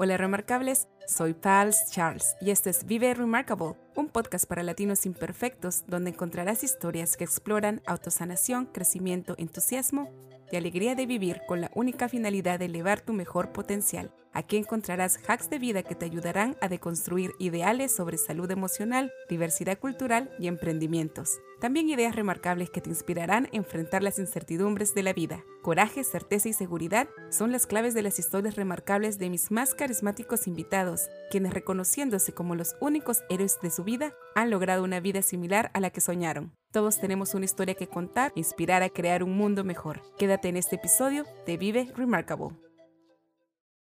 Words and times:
Hola 0.00 0.16
remarcables, 0.16 0.86
soy 1.08 1.34
Pals 1.34 1.90
Charles 1.90 2.36
y 2.40 2.52
este 2.52 2.70
es 2.70 2.86
Vive 2.86 3.12
Remarkable, 3.14 3.74
un 3.96 4.06
podcast 4.06 4.46
para 4.46 4.62
latinos 4.62 5.04
imperfectos 5.06 5.82
donde 5.88 6.10
encontrarás 6.10 6.62
historias 6.62 7.16
que 7.16 7.24
exploran 7.24 7.82
autosanación, 7.84 8.66
crecimiento, 8.66 9.34
entusiasmo 9.38 10.08
y 10.50 10.56
alegría 10.56 10.94
de 10.94 11.06
vivir 11.06 11.42
con 11.46 11.60
la 11.60 11.70
única 11.74 12.08
finalidad 12.08 12.58
de 12.58 12.66
elevar 12.66 13.00
tu 13.00 13.12
mejor 13.12 13.52
potencial. 13.52 14.12
Aquí 14.32 14.56
encontrarás 14.56 15.18
hacks 15.26 15.50
de 15.50 15.58
vida 15.58 15.82
que 15.82 15.94
te 15.94 16.04
ayudarán 16.04 16.56
a 16.60 16.68
deconstruir 16.68 17.32
ideales 17.38 17.94
sobre 17.94 18.18
salud 18.18 18.50
emocional, 18.50 19.12
diversidad 19.28 19.78
cultural 19.78 20.30
y 20.38 20.46
emprendimientos. 20.46 21.40
También 21.60 21.88
ideas 21.88 22.14
remarcables 22.14 22.70
que 22.70 22.80
te 22.80 22.90
inspirarán 22.90 23.46
a 23.46 23.56
enfrentar 23.56 24.02
las 24.02 24.18
incertidumbres 24.18 24.94
de 24.94 25.02
la 25.02 25.12
vida. 25.12 25.42
Coraje, 25.62 26.04
certeza 26.04 26.48
y 26.48 26.52
seguridad 26.52 27.08
son 27.30 27.50
las 27.50 27.66
claves 27.66 27.94
de 27.94 28.02
las 28.02 28.18
historias 28.18 28.54
remarcables 28.54 29.18
de 29.18 29.28
mis 29.28 29.50
más 29.50 29.74
carismáticos 29.74 30.46
invitados, 30.46 31.08
quienes 31.30 31.52
reconociéndose 31.52 32.32
como 32.32 32.54
los 32.54 32.76
únicos 32.80 33.22
héroes 33.28 33.58
de 33.60 33.70
su 33.70 33.82
vida, 33.82 34.14
han 34.34 34.50
logrado 34.50 34.84
una 34.84 35.00
vida 35.00 35.22
similar 35.22 35.70
a 35.74 35.80
la 35.80 35.90
que 35.90 36.00
soñaron. 36.00 36.57
Todos 36.70 37.00
tenemos 37.00 37.32
una 37.32 37.46
historia 37.46 37.74
que 37.74 37.88
contar, 37.88 38.30
inspirar 38.34 38.82
a 38.82 38.90
crear 38.90 39.22
un 39.22 39.34
mundo 39.34 39.64
mejor. 39.64 40.02
Quédate 40.18 40.48
en 40.48 40.58
este 40.58 40.76
episodio 40.76 41.24
de 41.46 41.56
Vive 41.56 41.90
Remarkable. 41.96 42.58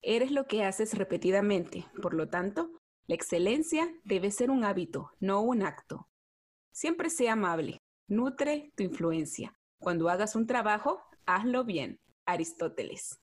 Eres 0.01 0.31
lo 0.31 0.47
que 0.47 0.65
haces 0.65 0.97
repetidamente, 0.97 1.87
por 2.01 2.15
lo 2.15 2.29
tanto, 2.31 2.71
la 3.07 3.17
excelencia 3.17 3.87
debe 4.05 4.31
ser 4.31 4.51
un 4.51 4.65
hábito, 4.65 5.11
no 5.21 5.43
un 5.43 5.63
acto. 5.63 6.09
Siempre 6.73 7.11
sea 7.11 7.35
amable, 7.35 7.83
nutre 8.09 8.73
tu 8.77 8.83
influencia. 8.83 9.55
Cuando 9.79 10.09
hagas 10.09 10.35
un 10.35 10.47
trabajo, 10.47 11.03
hazlo 11.27 11.65
bien. 11.65 12.01
Aristóteles. 12.25 13.21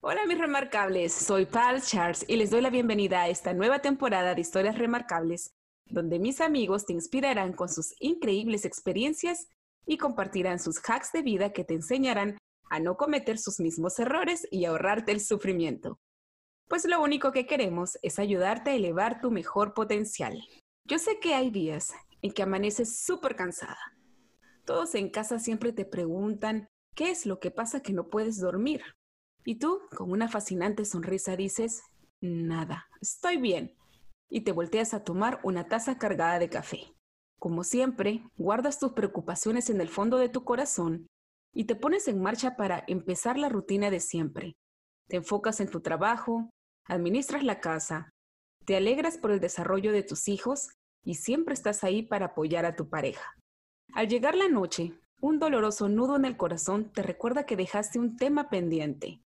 Hola 0.00 0.26
mis 0.26 0.38
remarcables, 0.38 1.12
soy 1.12 1.44
Pal 1.44 1.82
Charles 1.82 2.24
y 2.28 2.36
les 2.36 2.50
doy 2.50 2.60
la 2.60 2.70
bienvenida 2.70 3.22
a 3.22 3.28
esta 3.28 3.52
nueva 3.52 3.80
temporada 3.80 4.34
de 4.34 4.40
historias 4.40 4.78
remarcables, 4.78 5.54
donde 5.90 6.18
mis 6.18 6.40
amigos 6.40 6.86
te 6.86 6.92
inspirarán 6.92 7.52
con 7.52 7.68
sus 7.68 7.94
increíbles 8.00 8.64
experiencias 8.64 9.48
y 9.86 9.98
compartirán 9.98 10.58
sus 10.58 10.78
hacks 10.88 11.12
de 11.12 11.22
vida 11.22 11.52
que 11.52 11.64
te 11.64 11.74
enseñarán 11.74 12.38
a 12.70 12.78
no 12.78 12.96
cometer 12.96 13.38
sus 13.38 13.60
mismos 13.60 13.98
errores 13.98 14.46
y 14.50 14.64
ahorrarte 14.64 15.12
el 15.12 15.20
sufrimiento. 15.20 15.98
Pues 16.68 16.84
lo 16.84 17.02
único 17.02 17.32
que 17.32 17.46
queremos 17.46 17.98
es 18.02 18.20
ayudarte 18.20 18.70
a 18.70 18.74
elevar 18.74 19.20
tu 19.20 19.32
mejor 19.32 19.74
potencial. 19.74 20.40
Yo 20.84 20.98
sé 20.98 21.18
que 21.18 21.34
hay 21.34 21.50
días 21.50 21.92
en 22.22 22.32
que 22.32 22.42
amaneces 22.42 23.00
súper 23.00 23.34
cansada. 23.34 23.78
Todos 24.64 24.94
en 24.94 25.10
casa 25.10 25.40
siempre 25.40 25.72
te 25.72 25.84
preguntan 25.84 26.68
qué 26.94 27.10
es 27.10 27.26
lo 27.26 27.40
que 27.40 27.50
pasa 27.50 27.82
que 27.82 27.92
no 27.92 28.08
puedes 28.08 28.38
dormir. 28.38 28.82
Y 29.44 29.58
tú, 29.58 29.80
con 29.96 30.12
una 30.12 30.28
fascinante 30.28 30.84
sonrisa, 30.84 31.34
dices, 31.34 31.82
nada, 32.20 32.86
estoy 33.00 33.38
bien. 33.38 33.74
Y 34.30 34.42
te 34.42 34.52
volteas 34.52 34.94
a 34.94 35.04
tomar 35.04 35.40
una 35.42 35.68
taza 35.68 35.98
cargada 35.98 36.38
de 36.38 36.48
café. 36.48 36.94
Como 37.38 37.64
siempre, 37.64 38.22
guardas 38.36 38.78
tus 38.78 38.92
preocupaciones 38.92 39.68
en 39.70 39.80
el 39.80 39.88
fondo 39.88 40.18
de 40.18 40.28
tu 40.28 40.44
corazón 40.44 41.08
y 41.52 41.64
te 41.64 41.74
pones 41.74 42.06
en 42.08 42.22
marcha 42.22 42.56
para 42.56 42.84
empezar 42.86 43.38
la 43.38 43.48
rutina 43.48 43.90
de 43.90 44.00
siempre. 44.00 44.54
Te 45.08 45.16
enfocas 45.16 45.60
en 45.60 45.68
tu 45.68 45.80
trabajo, 45.80 46.50
administras 46.86 47.42
la 47.42 47.60
casa, 47.60 48.10
te 48.64 48.76
alegras 48.76 49.18
por 49.18 49.32
el 49.32 49.40
desarrollo 49.40 49.90
de 49.92 50.02
tus 50.02 50.28
hijos 50.28 50.68
y 51.04 51.14
siempre 51.14 51.54
estás 51.54 51.82
ahí 51.82 52.02
para 52.02 52.26
apoyar 52.26 52.64
a 52.64 52.76
tu 52.76 52.88
pareja. 52.88 53.34
Al 53.94 54.08
llegar 54.08 54.36
la 54.36 54.48
noche, 54.48 54.94
un 55.20 55.38
doloroso 55.38 55.88
nudo 55.88 56.16
en 56.16 56.24
el 56.24 56.36
corazón 56.36 56.92
te 56.92 57.02
recuerda 57.02 57.46
que 57.46 57.56
dejaste 57.56 57.98
un 57.98 58.16
tema 58.16 58.48
pendiente. 58.48 59.22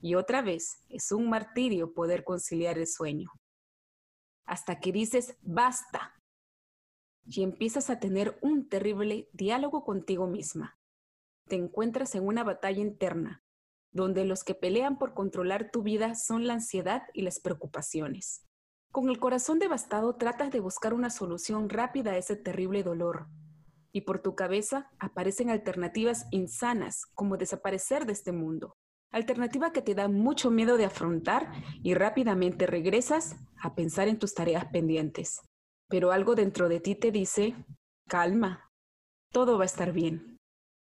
Y 0.00 0.14
otra 0.14 0.42
vez, 0.42 0.82
es 0.88 1.12
un 1.12 1.28
martirio 1.28 1.94
poder 1.94 2.24
conciliar 2.24 2.78
el 2.78 2.86
sueño. 2.86 3.30
Hasta 4.46 4.80
que 4.80 4.92
dices, 4.92 5.36
basta. 5.42 6.14
Y 7.24 7.42
empiezas 7.42 7.90
a 7.90 8.00
tener 8.00 8.38
un 8.42 8.68
terrible 8.68 9.28
diálogo 9.32 9.84
contigo 9.84 10.26
misma 10.26 10.80
te 11.50 11.56
encuentras 11.56 12.14
en 12.14 12.26
una 12.26 12.44
batalla 12.44 12.80
interna, 12.80 13.42
donde 13.92 14.24
los 14.24 14.44
que 14.44 14.54
pelean 14.54 14.98
por 14.98 15.14
controlar 15.14 15.70
tu 15.72 15.82
vida 15.82 16.14
son 16.14 16.46
la 16.46 16.54
ansiedad 16.54 17.02
y 17.12 17.22
las 17.22 17.40
preocupaciones. 17.40 18.46
Con 18.92 19.10
el 19.10 19.18
corazón 19.18 19.58
devastado 19.58 20.14
tratas 20.14 20.52
de 20.52 20.60
buscar 20.60 20.94
una 20.94 21.10
solución 21.10 21.68
rápida 21.68 22.12
a 22.12 22.16
ese 22.16 22.36
terrible 22.36 22.84
dolor, 22.84 23.26
y 23.92 24.02
por 24.02 24.20
tu 24.22 24.36
cabeza 24.36 24.88
aparecen 25.00 25.50
alternativas 25.50 26.26
insanas 26.30 27.04
como 27.14 27.36
desaparecer 27.36 28.06
de 28.06 28.12
este 28.12 28.30
mundo, 28.30 28.76
alternativa 29.10 29.72
que 29.72 29.82
te 29.82 29.94
da 29.94 30.08
mucho 30.08 30.50
miedo 30.50 30.76
de 30.76 30.84
afrontar 30.84 31.50
y 31.82 31.94
rápidamente 31.94 32.66
regresas 32.66 33.36
a 33.60 33.74
pensar 33.74 34.08
en 34.08 34.18
tus 34.18 34.34
tareas 34.34 34.66
pendientes. 34.66 35.40
Pero 35.88 36.12
algo 36.12 36.34
dentro 36.34 36.68
de 36.68 36.80
ti 36.80 36.94
te 36.94 37.10
dice, 37.10 37.54
calma, 38.08 38.70
todo 39.32 39.58
va 39.58 39.64
a 39.64 39.66
estar 39.66 39.92
bien. 39.92 40.38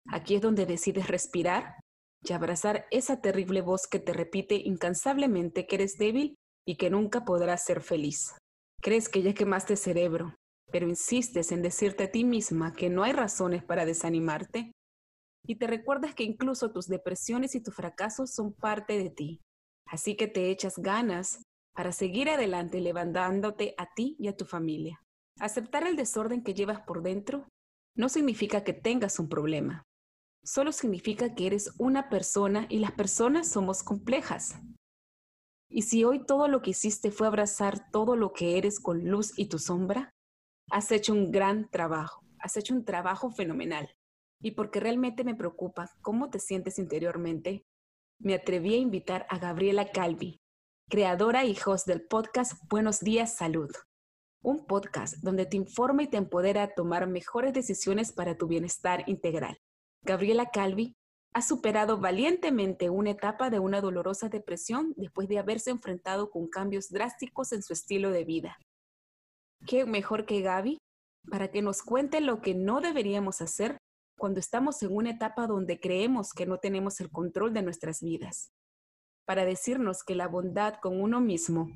Aquí 0.08 0.36
es 0.36 0.42
donde 0.42 0.66
decides 0.66 1.08
respirar 1.08 1.80
y 2.24 2.34
abrazar 2.34 2.86
esa 2.92 3.22
terrible 3.22 3.62
voz 3.62 3.88
que 3.88 4.00
te 4.00 4.14
repite 4.14 4.56
incansablemente 4.56 5.66
que 5.66 5.76
eres 5.76 5.98
débil 5.98 6.36
y 6.66 6.76
que 6.76 6.90
nunca 6.90 7.26
podrás 7.26 7.64
ser 7.64 7.82
feliz. 7.82 8.36
Crees 8.82 9.10
que 9.10 9.22
ya 9.22 9.34
quemaste 9.34 9.76
cerebro, 9.76 10.36
pero 10.72 10.88
insistes 10.88 11.52
en 11.52 11.62
decirte 11.62 12.04
a 12.04 12.12
ti 12.12 12.24
misma 12.24 12.74
que 12.74 12.90
no 12.90 13.04
hay 13.04 13.14
razones 13.14 13.64
para 13.64 13.86
desanimarte 13.86 14.72
y 15.46 15.56
te 15.56 15.68
recuerdas 15.68 16.16
que 16.16 16.24
incluso 16.24 16.72
tus 16.72 16.88
depresiones 16.88 17.56
y 17.56 17.62
tus 17.62 17.76
fracasos 17.76 18.34
son 18.34 18.54
parte 18.54 18.98
de 18.98 19.10
ti. 19.10 19.42
Así 19.86 20.16
que 20.16 20.28
te 20.28 20.50
echas 20.50 20.78
ganas 20.78 21.42
para 21.74 21.92
seguir 21.92 22.30
adelante 22.30 22.80
levantándote 22.82 23.74
a 23.78 23.88
ti 23.94 24.16
y 24.20 24.28
a 24.28 24.36
tu 24.36 24.46
familia. 24.46 25.02
Aceptar 25.40 25.88
el 25.88 25.96
desorden 25.96 26.44
que 26.44 26.54
llevas 26.54 26.82
por 26.82 27.02
dentro 27.02 27.48
no 27.96 28.10
significa 28.10 28.64
que 28.64 28.74
tengas 28.74 29.20
un 29.20 29.30
problema 29.30 29.84
solo 30.44 30.72
significa 30.72 31.36
que 31.36 31.48
eres 31.48 31.74
una 31.78 32.10
persona 32.10 32.66
y 32.70 32.80
las 32.80 32.92
personas 32.92 33.50
somos 33.50 33.84
complejas. 33.84 34.56
Y 35.70 35.84
si 35.84 36.04
hoy 36.04 36.26
todo 36.26 36.48
lo 36.48 36.62
que 36.62 36.72
hiciste 36.72 37.12
fue 37.12 37.28
abrazar 37.28 37.92
todo 37.92 38.16
lo 38.16 38.34
que 38.34 38.58
eres 38.58 38.80
con 38.80 39.08
luz 39.10 39.38
y 39.38 39.48
tu 39.48 39.58
sombra, 39.58 40.12
has 40.70 40.92
hecho 40.92 41.14
un 41.14 41.32
gran 41.32 41.70
trabajo, 41.70 42.26
has 42.40 42.58
hecho 42.58 42.74
un 42.74 42.84
trabajo 42.84 43.32
fenomenal. 43.32 43.90
Y 44.42 44.52
porque 44.52 44.80
realmente 44.80 45.24
me 45.24 45.36
preocupa 45.36 45.92
cómo 46.02 46.32
te 46.32 46.40
sientes 46.40 46.80
interiormente, 46.80 47.64
me 48.20 48.34
atreví 48.34 48.74
a 48.74 48.78
invitar 48.78 49.28
a 49.30 49.38
Gabriela 49.38 49.92
Calvi, 49.92 50.42
creadora 50.90 51.46
y 51.46 51.56
host 51.64 51.86
del 51.86 52.08
podcast 52.08 52.54
Buenos 52.68 53.02
Días 53.02 53.38
Salud, 53.38 53.70
un 54.42 54.66
podcast 54.66 55.18
donde 55.22 55.46
te 55.46 55.58
informa 55.58 56.04
y 56.04 56.08
te 56.08 56.18
empodera 56.18 56.64
a 56.64 56.74
tomar 56.74 57.08
mejores 57.08 57.54
decisiones 57.54 58.12
para 58.12 58.36
tu 58.36 58.48
bienestar 58.48 59.04
integral. 59.06 59.60
Gabriela 60.04 60.50
Calvi 60.50 60.96
ha 61.34 61.44
superado 61.44 62.00
valientemente 62.00 62.90
una 62.90 63.12
etapa 63.12 63.52
de 63.52 63.60
una 63.60 63.80
dolorosa 63.80 64.28
depresión 64.28 64.94
después 64.98 65.28
de 65.28 65.38
haberse 65.38 65.70
enfrentado 65.70 66.32
con 66.32 66.48
cambios 66.48 66.90
drásticos 66.90 67.52
en 67.54 67.62
su 67.62 67.74
estilo 67.74 68.10
de 68.10 68.26
vida. 68.26 68.58
¿Qué 69.68 69.86
mejor 69.86 70.26
que 70.26 70.42
Gaby 70.42 70.80
para 71.30 71.52
que 71.52 71.62
nos 71.62 71.84
cuente 71.84 72.20
lo 72.22 72.42
que 72.42 72.56
no 72.56 72.82
deberíamos 72.82 73.42
hacer 73.42 73.78
cuando 74.22 74.40
estamos 74.40 74.84
en 74.84 74.96
una 74.96 75.10
etapa 75.10 75.48
donde 75.48 75.80
creemos 75.80 76.32
que 76.32 76.46
no 76.46 76.60
tenemos 76.60 77.02
el 77.02 77.10
control 77.10 77.56
de 77.56 77.64
nuestras 77.64 78.04
vidas? 78.04 78.52
Para 79.26 79.46
decirnos 79.46 80.04
que 80.04 80.14
la 80.14 80.28
bondad 80.28 80.76
con 80.80 81.02
uno 81.02 81.20
mismo 81.20 81.72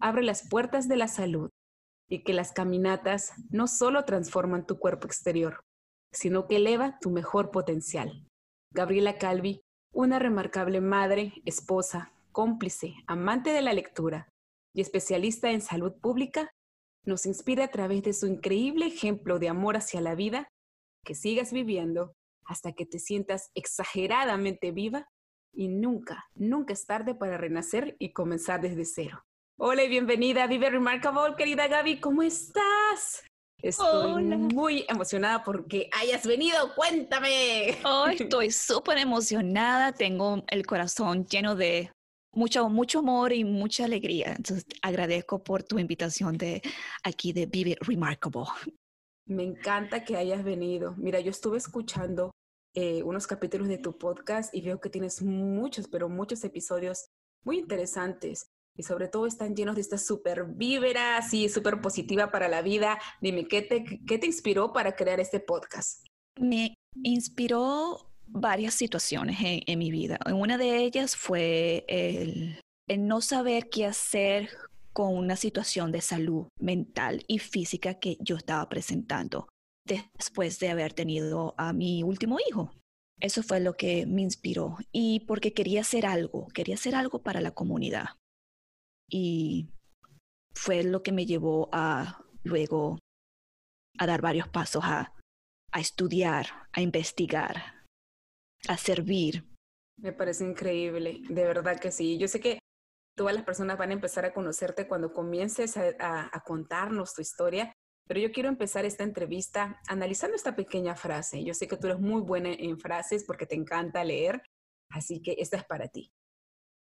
abre 0.00 0.22
las 0.22 0.48
puertas 0.48 0.86
de 0.86 0.96
la 0.96 1.08
salud 1.08 1.50
y 2.08 2.22
que 2.22 2.34
las 2.34 2.52
caminatas 2.52 3.32
no 3.50 3.66
solo 3.66 4.04
transforman 4.04 4.64
tu 4.64 4.78
cuerpo 4.78 5.08
exterior, 5.08 5.64
sino 6.12 6.46
que 6.46 6.58
eleva 6.58 7.00
tu 7.00 7.10
mejor 7.10 7.50
potencial. 7.50 8.28
Gabriela 8.72 9.18
Calvi, 9.18 9.60
una 9.92 10.20
remarcable 10.20 10.80
madre, 10.80 11.32
esposa, 11.46 12.12
cómplice, 12.30 12.94
amante 13.08 13.50
de 13.50 13.62
la 13.62 13.72
lectura 13.72 14.28
y 14.72 14.82
especialista 14.82 15.50
en 15.50 15.62
salud 15.62 15.94
pública, 16.00 16.48
nos 17.04 17.26
inspira 17.26 17.64
a 17.64 17.72
través 17.72 18.04
de 18.04 18.12
su 18.12 18.28
increíble 18.28 18.86
ejemplo 18.86 19.40
de 19.40 19.48
amor 19.48 19.76
hacia 19.76 20.00
la 20.00 20.14
vida, 20.14 20.46
que 21.08 21.14
sigas 21.14 21.54
viviendo 21.54 22.14
hasta 22.44 22.74
que 22.74 22.84
te 22.84 22.98
sientas 22.98 23.50
exageradamente 23.54 24.72
viva 24.72 25.08
y 25.54 25.68
nunca, 25.68 26.26
nunca 26.34 26.74
es 26.74 26.84
tarde 26.84 27.14
para 27.14 27.38
renacer 27.38 27.96
y 27.98 28.12
comenzar 28.12 28.60
desde 28.60 28.84
cero. 28.84 29.24
Hola 29.58 29.84
y 29.84 29.88
bienvenida 29.88 30.44
a 30.44 30.46
Vive 30.46 30.68
Remarkable, 30.68 31.34
querida 31.34 31.66
Gaby, 31.66 31.98
¿cómo 31.98 32.22
estás? 32.22 33.24
Estoy 33.62 34.22
muy 34.22 34.84
emocionada 34.86 35.42
porque 35.44 35.88
hayas 35.98 36.26
venido, 36.26 36.74
cuéntame. 36.74 37.78
Oh, 37.86 38.06
estoy 38.12 38.50
súper 38.50 38.98
emocionada, 38.98 39.92
tengo 39.92 40.44
el 40.48 40.66
corazón 40.66 41.24
lleno 41.24 41.56
de 41.56 41.90
mucho, 42.34 42.68
mucho 42.68 42.98
amor 42.98 43.32
y 43.32 43.44
mucha 43.44 43.86
alegría. 43.86 44.34
Entonces, 44.36 44.66
agradezco 44.82 45.42
por 45.42 45.62
tu 45.62 45.78
invitación 45.78 46.36
de 46.36 46.60
aquí 47.02 47.32
de 47.32 47.46
Vive 47.46 47.78
Remarkable. 47.80 48.44
Me 49.28 49.42
encanta 49.42 50.04
que 50.04 50.16
hayas 50.16 50.42
venido. 50.42 50.94
Mira, 50.96 51.20
yo 51.20 51.30
estuve 51.30 51.58
escuchando 51.58 52.30
eh, 52.74 53.02
unos 53.02 53.26
capítulos 53.26 53.68
de 53.68 53.76
tu 53.76 53.98
podcast 53.98 54.54
y 54.54 54.62
veo 54.62 54.80
que 54.80 54.88
tienes 54.88 55.22
muchos, 55.22 55.86
pero 55.86 56.08
muchos 56.08 56.42
episodios 56.44 57.08
muy 57.44 57.58
interesantes 57.58 58.46
y 58.74 58.84
sobre 58.84 59.08
todo 59.08 59.26
están 59.26 59.54
llenos 59.54 59.74
de 59.74 59.82
esta 59.82 59.98
súper 59.98 60.44
vívera, 60.46 61.18
así 61.18 61.48
súper 61.50 61.82
positiva 61.82 62.30
para 62.30 62.48
la 62.48 62.62
vida. 62.62 62.98
Dime, 63.20 63.46
¿qué 63.46 63.60
te, 63.60 63.84
¿qué 64.06 64.18
te 64.18 64.26
inspiró 64.26 64.72
para 64.72 64.96
crear 64.96 65.20
este 65.20 65.40
podcast? 65.40 66.06
Me 66.40 66.74
inspiró 67.02 68.10
varias 68.26 68.74
situaciones 68.74 69.36
en, 69.40 69.78
mi 69.78 69.90
vida. 69.90 70.18
Una 70.32 70.56
de 70.56 70.78
ellas 70.84 71.16
fue 71.16 71.84
el, 71.88 72.60
el 72.86 73.06
no 73.06 73.20
saber 73.20 73.68
qué 73.68 73.84
hacer 73.84 74.50
con 74.98 75.16
una 75.16 75.36
situación 75.36 75.92
de 75.92 76.00
salud 76.00 76.48
mental 76.58 77.22
y 77.28 77.38
física 77.38 78.00
que 78.00 78.16
yo 78.18 78.34
estaba 78.34 78.68
presentando 78.68 79.46
después 79.86 80.58
de 80.58 80.70
haber 80.70 80.92
tenido 80.92 81.54
a 81.56 81.72
mi 81.72 82.02
último 82.02 82.38
hijo. 82.48 82.72
Eso 83.20 83.44
fue 83.44 83.60
lo 83.60 83.76
que 83.76 84.06
me 84.06 84.22
inspiró 84.22 84.76
y 84.90 85.20
porque 85.20 85.54
quería 85.54 85.82
hacer 85.82 86.04
algo, 86.04 86.48
quería 86.48 86.74
hacer 86.74 86.96
algo 86.96 87.22
para 87.22 87.40
la 87.40 87.52
comunidad. 87.52 88.06
Y 89.08 89.68
fue 90.52 90.82
lo 90.82 91.04
que 91.04 91.12
me 91.12 91.26
llevó 91.26 91.68
a 91.70 92.24
luego 92.42 92.98
a 94.00 94.06
dar 94.08 94.20
varios 94.20 94.48
pasos 94.48 94.82
a, 94.84 95.14
a 95.70 95.78
estudiar, 95.78 96.46
a 96.72 96.80
investigar, 96.80 97.84
a 98.66 98.76
servir. 98.76 99.44
Me 99.96 100.12
parece 100.12 100.44
increíble, 100.44 101.20
de 101.28 101.44
verdad 101.44 101.78
que 101.78 101.92
sí. 101.92 102.18
Yo 102.18 102.26
sé 102.26 102.40
que 102.40 102.57
todas 103.18 103.34
las 103.34 103.44
personas 103.44 103.76
van 103.76 103.90
a 103.90 103.92
empezar 103.92 104.24
a 104.24 104.32
conocerte 104.32 104.88
cuando 104.88 105.12
comiences 105.12 105.76
a, 105.76 106.30
a 106.32 106.40
contarnos 106.40 107.12
tu 107.12 107.20
historia 107.20 107.74
pero 108.08 108.20
yo 108.20 108.32
quiero 108.32 108.48
empezar 108.48 108.86
esta 108.86 109.04
entrevista 109.04 109.80
analizando 109.86 110.34
esta 110.34 110.56
pequeña 110.56 110.96
frase. 110.96 111.44
Yo 111.44 111.52
sé 111.52 111.68
que 111.68 111.76
tú 111.76 111.88
eres 111.88 112.00
muy 112.00 112.22
buena 112.22 112.50
en 112.50 112.80
frases 112.80 113.22
porque 113.24 113.44
te 113.44 113.54
encanta 113.54 114.02
leer, 114.02 114.42
así 114.88 115.20
que 115.20 115.36
esta 115.38 115.58
es 115.58 115.64
para 115.64 115.88
ti. 115.88 116.10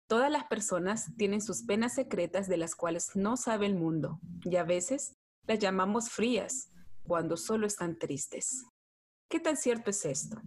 Todas 0.07 0.29
las 0.29 0.43
personas 0.45 1.15
tienen 1.15 1.41
sus 1.41 1.63
penas 1.63 1.95
secretas 1.95 2.47
de 2.47 2.57
las 2.57 2.75
cuales 2.75 3.15
no 3.15 3.37
sabe 3.37 3.65
el 3.65 3.75
mundo 3.75 4.19
y 4.43 4.57
a 4.57 4.63
veces 4.63 5.13
las 5.47 5.57
llamamos 5.57 6.09
frías 6.09 6.69
cuando 7.07 7.37
solo 7.37 7.65
están 7.65 7.97
tristes. 7.97 8.65
¿Qué 9.31 9.39
tan 9.39 9.55
cierto 9.55 9.91
es 9.91 10.05
esto? 10.05 10.41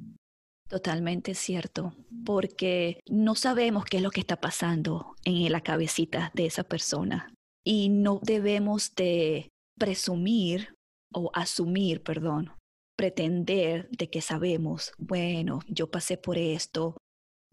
Totalmente 0.68 1.34
cierto, 1.34 1.94
porque 2.26 3.00
no 3.08 3.34
sabemos 3.34 3.86
qué 3.86 3.96
es 3.96 4.02
lo 4.02 4.10
que 4.10 4.20
está 4.20 4.36
pasando 4.36 5.14
en 5.24 5.50
la 5.50 5.62
cabecita 5.62 6.30
de 6.34 6.44
esa 6.44 6.62
persona 6.62 7.32
y 7.64 7.88
no 7.88 8.20
debemos 8.22 8.94
de 8.94 9.48
presumir 9.78 10.74
o 11.12 11.30
asumir, 11.32 12.02
perdón, 12.02 12.52
pretender 12.98 13.88
de 13.90 14.10
que 14.10 14.20
sabemos, 14.20 14.92
bueno, 14.98 15.60
yo 15.68 15.90
pasé 15.90 16.18
por 16.18 16.36
esto, 16.36 16.98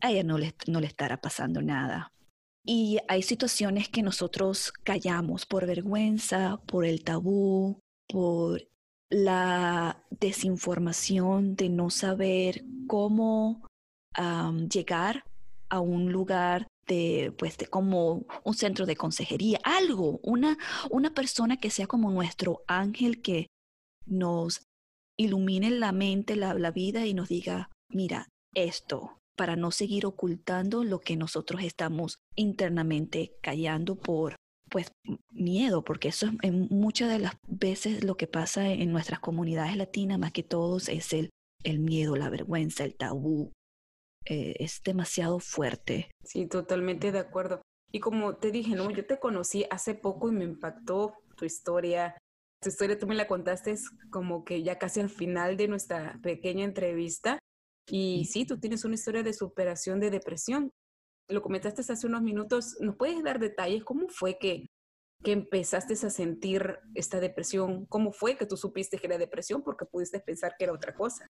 a 0.02 0.12
ella 0.12 0.24
no 0.24 0.38
le, 0.38 0.54
no 0.68 0.82
le 0.82 0.88
estará 0.88 1.22
pasando 1.22 1.62
nada. 1.62 2.10
Y 2.66 2.98
hay 3.08 3.22
situaciones 3.22 3.88
que 3.88 4.02
nosotros 4.02 4.74
callamos 4.84 5.46
por 5.46 5.66
vergüenza, 5.68 6.60
por 6.66 6.84
el 6.84 7.04
tabú, 7.04 7.80
por 8.10 8.68
la 9.10 10.04
desinformación 10.10 11.56
de 11.56 11.70
no 11.70 11.90
saber 11.90 12.64
cómo 12.88 13.66
llegar 14.70 15.24
a 15.70 15.80
un 15.80 16.12
lugar 16.12 16.68
de, 16.88 17.34
pues, 17.38 17.58
de 17.58 17.68
como 17.68 18.26
un 18.44 18.54
centro 18.54 18.86
de 18.86 18.96
consejería, 18.96 19.60
algo, 19.64 20.20
una, 20.24 20.58
una 20.90 21.14
persona 21.14 21.58
que 21.58 21.70
sea 21.70 21.88
como 21.88 22.12
nuestro 22.12 22.64
ángel 22.68 23.22
que 23.22 23.48
nos 24.06 24.64
ilumine 25.18 25.72
la 25.72 25.92
mente, 25.92 26.36
la, 26.36 26.54
la 26.54 26.72
vida 26.72 27.06
y 27.06 27.14
nos 27.14 27.30
diga, 27.30 27.72
mira, 27.90 28.28
esto, 28.54 29.20
para 29.36 29.56
no 29.56 29.72
seguir 29.72 30.06
ocultando 30.06 30.84
lo 30.84 31.00
que 31.00 31.18
nosotros 31.18 31.62
estamos 31.64 32.20
internamente 32.36 33.36
callando 33.42 33.96
por 33.96 34.36
pues 34.76 34.92
miedo, 35.32 35.86
porque 35.86 36.10
eso 36.10 36.28
es 36.42 36.52
muchas 36.52 37.08
de 37.10 37.20
las 37.20 37.38
veces 37.48 38.04
lo 38.04 38.18
que 38.18 38.28
pasa 38.28 38.68
en 38.68 38.92
nuestras 38.92 39.22
comunidades 39.22 39.78
latinas, 39.78 40.20
más 40.20 40.34
que 40.34 40.44
todos, 40.44 40.90
es 40.90 41.14
el, 41.14 41.30
el 41.64 41.80
miedo, 41.80 42.18
la 42.18 42.30
vergüenza, 42.30 42.84
el 42.84 42.94
tabú, 42.94 43.54
eh, 44.26 44.58
es 44.60 44.82
demasiado 44.84 45.40
fuerte. 45.40 46.12
Sí, 46.26 46.46
totalmente 46.48 47.14
de 47.14 47.20
acuerdo. 47.20 47.62
Y 47.90 48.02
como 48.02 48.36
te 48.36 48.52
dije, 48.52 48.76
¿no? 48.76 48.92
Yo 48.92 49.06
te 49.06 49.18
conocí 49.18 49.66
hace 49.70 49.96
poco 49.96 50.28
y 50.28 50.34
me 50.34 50.44
impactó 50.44 51.14
tu 51.38 51.46
historia. 51.46 52.18
Tu 52.62 52.68
historia 52.68 53.00
tú 53.00 53.08
me 53.08 53.16
la 53.16 53.28
contaste 53.28 53.76
como 54.10 54.44
que 54.44 54.62
ya 54.62 54.78
casi 54.78 55.00
al 55.00 55.10
final 55.10 55.56
de 55.56 55.70
nuestra 55.70 56.20
pequeña 56.22 56.66
entrevista. 56.66 57.40
Y 57.88 58.26
sí, 58.26 58.46
tú 58.46 58.60
tienes 58.60 58.84
una 58.84 58.96
historia 58.96 59.24
de 59.24 59.32
superación 59.32 60.02
de 60.02 60.10
depresión. 60.10 60.70
Lo 61.28 61.42
comentaste 61.42 61.82
hace 61.82 62.08
unos 62.08 62.22
minutos. 62.22 62.78
¿Nos 62.80 62.96
puedes 62.96 63.24
dar 63.24 63.40
detalles? 63.40 63.84
¿Cómo 63.84 64.08
fue 64.10 64.38
que, 64.38 64.68
que 65.24 65.32
empezaste 65.32 65.94
a 65.94 66.10
sentir 66.10 66.80
esta 66.94 67.20
depresión? 67.20 67.86
¿Cómo 67.88 68.12
fue 68.12 68.38
que 68.38 68.46
tú 68.46 68.58
supiste 68.58 68.98
que 68.98 69.08
era 69.08 69.18
depresión? 69.18 69.64
Porque 69.64 69.86
pudiste 69.86 70.20
pensar 70.20 70.56
que 70.58 70.66
era 70.66 70.74
otra 70.74 70.94
cosa. 70.96 71.28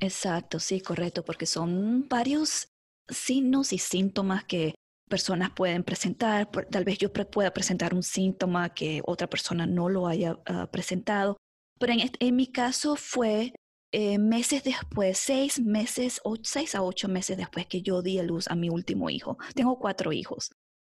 Exacto, 0.00 0.60
sí, 0.60 0.80
correcto, 0.80 1.24
porque 1.24 1.46
son 1.46 2.06
varios 2.08 2.68
signos 3.08 3.72
y 3.72 3.78
síntomas 3.78 4.44
que 4.44 4.74
personas 5.08 5.50
pueden 5.52 5.84
presentar. 5.84 6.50
Tal 6.70 6.84
vez 6.84 6.98
yo 6.98 7.12
pueda 7.12 7.52
presentar 7.52 7.94
un 7.94 8.02
síntoma 8.02 8.74
que 8.74 9.00
otra 9.04 9.28
persona 9.28 9.66
no 9.66 9.88
lo 9.88 10.06
haya 10.06 10.38
ah, 10.46 10.68
presentado, 10.70 11.36
pero 11.78 11.92
en, 11.92 12.36
mi 12.36 12.46
caso 12.48 12.96
fue 12.96 13.52
eh, 13.92 14.18
meses 14.18 14.64
después, 14.64 15.18
seis 15.18 15.60
meses, 15.60 16.20
o 16.24 16.36
seis 16.42 16.74
a 16.74 16.82
ocho 16.82 17.08
meses 17.08 17.36
después 17.36 17.66
que 17.66 17.82
yo 17.82 18.02
di 18.02 18.18
a 18.18 18.22
luz 18.22 18.48
a 18.48 18.54
mi 18.54 18.68
último 18.68 19.10
hijo. 19.10 19.38
Tengo 19.54 19.78
cuatro 19.78 20.12
hijos, 20.12 20.50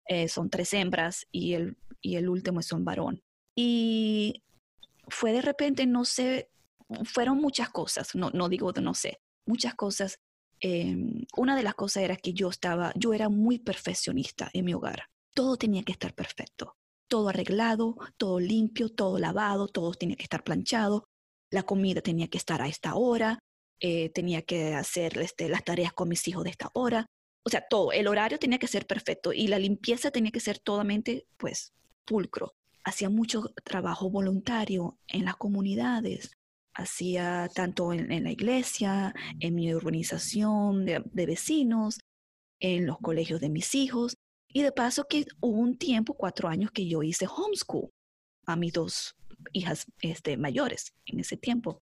eh, 0.07 0.27
son 0.27 0.49
tres 0.49 0.73
hembras 0.73 1.27
y 1.31 1.53
el, 1.53 1.77
y 2.01 2.15
el 2.15 2.29
último 2.29 2.59
es 2.59 2.71
un 2.71 2.85
varón. 2.85 3.21
Y 3.55 4.43
fue 5.09 5.33
de 5.33 5.41
repente, 5.41 5.85
no 5.85 6.05
sé, 6.05 6.49
fueron 7.03 7.37
muchas 7.37 7.69
cosas, 7.69 8.15
no, 8.15 8.29
no 8.31 8.49
digo 8.49 8.71
no 8.73 8.93
sé, 8.93 9.19
muchas 9.45 9.75
cosas. 9.75 10.19
Em, 10.59 11.25
una 11.35 11.55
de 11.55 11.63
las 11.63 11.75
cosas 11.75 12.03
era 12.03 12.15
que 12.15 12.33
yo 12.33 12.49
estaba, 12.49 12.91
yo 12.95 13.13
era 13.13 13.29
muy 13.29 13.59
perfeccionista 13.59 14.49
en 14.53 14.65
mi 14.65 14.73
hogar. 14.73 15.03
Todo 15.33 15.57
tenía 15.57 15.83
que 15.83 15.91
estar 15.91 16.13
perfecto, 16.15 16.75
todo 17.07 17.29
arreglado, 17.29 17.95
todo 18.17 18.39
limpio, 18.39 18.89
todo 18.89 19.19
lavado, 19.19 19.67
todo 19.67 19.93
tenía 19.93 20.15
que 20.15 20.23
estar 20.23 20.43
planchado, 20.43 21.05
la 21.51 21.63
comida 21.63 22.01
tenía 22.01 22.27
que 22.27 22.37
estar 22.37 22.61
a 22.61 22.67
esta 22.67 22.95
hora, 22.95 23.39
eh, 23.79 24.09
tenía 24.09 24.41
que 24.41 24.73
hacer 24.73 25.17
este, 25.19 25.49
las 25.49 25.63
tareas 25.63 25.93
con 25.93 26.09
mis 26.09 26.27
hijos 26.27 26.43
de 26.43 26.49
esta 26.49 26.69
hora. 26.73 27.05
O 27.43 27.49
sea, 27.49 27.63
todo, 27.69 27.91
el 27.91 28.07
horario 28.07 28.39
tenía 28.39 28.57
que 28.57 28.67
ser 28.67 28.85
perfecto 28.85 29.31
y 29.31 29.47
la 29.47 29.59
limpieza 29.59 30.11
tenía 30.11 30.31
que 30.31 30.39
ser 30.39 30.59
totalmente, 30.59 31.27
pues, 31.37 31.73
pulcro. 32.05 32.53
Hacía 32.83 33.09
mucho 33.09 33.53
trabajo 33.63 34.09
voluntario 34.09 34.97
en 35.07 35.25
las 35.25 35.35
comunidades, 35.35 36.31
hacía 36.73 37.49
tanto 37.53 37.93
en, 37.93 38.23
la 38.23 38.31
iglesia, 38.31 39.13
en 39.39 39.55
mi 39.55 39.73
organización 39.73 40.85
de, 40.85 41.25
vecinos, 41.25 41.99
en 42.59 42.85
los 42.85 42.97
colegios 42.97 43.41
de 43.41 43.49
mis 43.49 43.75
hijos. 43.75 44.15
Y 44.49 44.61
de 44.61 44.71
paso 44.71 45.05
que 45.07 45.25
hubo 45.41 45.59
un 45.59 45.77
tiempo, 45.77 46.15
cuatro 46.15 46.47
años, 46.47 46.71
que 46.71 46.87
yo 46.87 47.03
hice 47.03 47.27
homeschool 47.27 47.89
a 48.45 48.55
mis 48.55 48.73
dos 48.73 49.15
hijas 49.53 49.85
este, 50.01 50.37
mayores 50.37 50.93
en 51.05 51.19
ese 51.19 51.37
tiempo. 51.37 51.81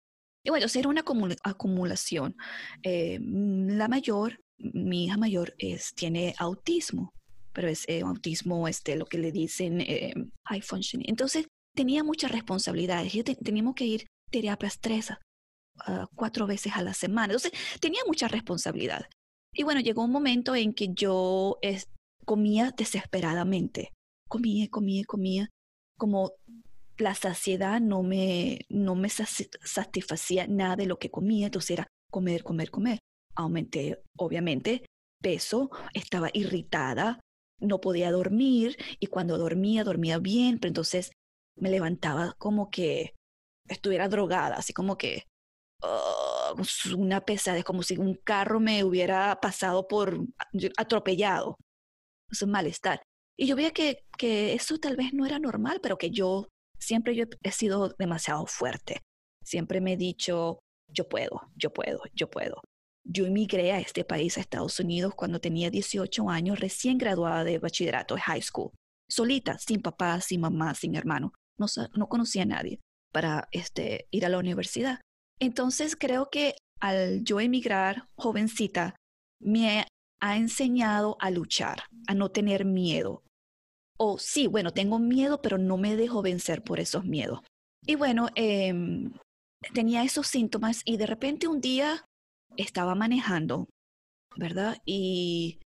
Y 0.44 0.50
bueno, 0.50 0.66
era 0.72 0.88
una 0.88 1.04
acumulación. 1.42 2.36
Eh, 2.82 3.18
la 3.20 3.88
mayor, 3.88 4.40
mi 4.56 5.04
hija 5.04 5.16
mayor, 5.16 5.54
es, 5.58 5.94
tiene 5.94 6.34
autismo, 6.38 7.12
pero 7.52 7.68
es 7.68 7.84
eh, 7.88 8.02
autismo, 8.02 8.68
este, 8.68 8.96
lo 8.96 9.06
que 9.06 9.18
le 9.18 9.32
dicen 9.32 9.80
eh, 9.80 10.14
high 10.46 10.62
functioning. 10.62 11.08
Entonces, 11.08 11.46
tenía 11.74 12.04
muchas 12.04 12.30
responsabilidades. 12.30 13.12
Yo 13.12 13.24
teníamos 13.24 13.74
que 13.74 13.84
ir 13.84 14.06
terapias 14.30 14.78
tres, 14.80 15.10
uh, 15.10 16.06
cuatro 16.14 16.46
veces 16.46 16.72
a 16.74 16.82
la 16.82 16.94
semana. 16.94 17.34
Entonces, 17.34 17.52
tenía 17.80 18.00
mucha 18.06 18.28
responsabilidad. 18.28 19.06
Y 19.54 19.64
bueno, 19.64 19.80
llegó 19.80 20.04
un 20.04 20.12
momento 20.12 20.54
en 20.54 20.72
que 20.72 20.88
yo 20.94 21.58
comía 22.24 22.72
desesperadamente. 22.76 23.90
Comía, 24.28 24.68
comía, 24.68 25.02
comía. 25.06 25.48
Como 25.96 26.32
la 26.98 27.14
saciedad 27.14 27.80
no 27.80 28.02
me, 28.02 28.60
no 28.68 28.94
me 28.94 29.08
satisfacía 29.08 30.46
nada 30.46 30.76
de 30.76 30.86
lo 30.86 30.98
que 30.98 31.10
comía, 31.10 31.46
entonces 31.46 31.70
era 31.70 31.86
comer, 32.10 32.42
comer, 32.42 32.70
comer. 32.70 32.98
Aumenté, 33.34 34.02
obviamente, 34.16 34.84
peso, 35.22 35.70
estaba 35.94 36.28
irritada, 36.32 37.20
no 37.60 37.80
podía 37.80 38.10
dormir 38.10 38.76
y 38.98 39.06
cuando 39.06 39.38
dormía, 39.38 39.84
dormía 39.84 40.18
bien, 40.18 40.58
pero 40.58 40.70
entonces 40.70 41.12
me 41.56 41.70
levantaba 41.70 42.34
como 42.38 42.70
que 42.70 43.14
estuviera 43.68 44.08
drogada, 44.08 44.56
así 44.56 44.72
como 44.72 44.96
que 44.96 45.24
oh, 45.82 46.56
una 46.96 47.20
pesadez, 47.20 47.64
como 47.64 47.82
si 47.82 47.96
un 47.96 48.14
carro 48.14 48.60
me 48.60 48.84
hubiera 48.84 49.38
pasado 49.40 49.86
por 49.86 50.18
atropellado. 50.76 51.56
Es 52.30 52.42
un 52.42 52.50
malestar. 52.50 53.02
Y 53.36 53.46
yo 53.46 53.56
veía 53.56 53.70
que, 53.72 54.04
que 54.18 54.54
eso 54.54 54.78
tal 54.78 54.96
vez 54.96 55.12
no 55.14 55.24
era 55.26 55.38
normal, 55.38 55.80
pero 55.82 55.96
que 55.96 56.10
yo 56.10 56.48
siempre 56.78 57.14
yo 57.14 57.24
he 57.42 57.52
sido 57.52 57.94
demasiado 57.98 58.46
fuerte. 58.46 59.00
Siempre 59.44 59.80
me 59.80 59.94
he 59.94 59.96
dicho, 59.96 60.58
yo 60.88 61.08
puedo, 61.08 61.42
yo 61.56 61.72
puedo, 61.72 62.00
yo 62.14 62.30
puedo. 62.30 62.60
Yo 63.04 63.26
emigré 63.26 63.72
a 63.72 63.80
este 63.80 64.04
país, 64.04 64.36
a 64.36 64.40
Estados 64.40 64.78
Unidos, 64.80 65.14
cuando 65.14 65.40
tenía 65.40 65.70
18 65.70 66.28
años, 66.28 66.60
recién 66.60 66.98
graduada 66.98 67.44
de 67.44 67.58
bachillerato, 67.58 68.14
de 68.14 68.20
high 68.20 68.42
school, 68.42 68.70
solita, 69.08 69.58
sin 69.58 69.80
papá, 69.80 70.20
sin 70.20 70.40
mamá, 70.40 70.74
sin 70.74 70.94
hermano. 70.94 71.32
No, 71.58 71.66
no 71.94 72.08
conocía 72.08 72.42
a 72.42 72.46
nadie 72.46 72.80
para 73.12 73.48
este, 73.52 74.06
ir 74.10 74.26
a 74.26 74.28
la 74.28 74.38
universidad. 74.38 75.00
Entonces 75.40 75.96
creo 75.96 76.28
que 76.30 76.54
al 76.80 77.24
yo 77.24 77.40
emigrar 77.40 78.08
jovencita, 78.16 78.96
me 79.40 79.86
ha 80.20 80.36
enseñado 80.36 81.16
a 81.20 81.30
luchar, 81.30 81.84
a 82.06 82.14
no 82.14 82.30
tener 82.30 82.64
miedo. 82.64 83.22
O 83.98 84.18
sí, 84.18 84.46
bueno, 84.46 84.72
tengo 84.72 84.98
miedo, 84.98 85.42
pero 85.42 85.58
no 85.58 85.76
me 85.76 85.96
dejo 85.96 86.22
vencer 86.22 86.62
por 86.62 86.80
esos 86.80 87.04
miedos. 87.04 87.40
Y 87.84 87.96
bueno, 87.96 88.28
eh, 88.34 88.72
tenía 89.74 90.02
esos 90.04 90.26
síntomas 90.26 90.82
y 90.84 90.96
de 90.96 91.06
repente 91.06 91.48
un 91.48 91.60
día 91.60 92.04
estaba 92.56 92.94
manejando, 92.94 93.66
¿verdad? 94.36 94.78
Y 94.84 95.60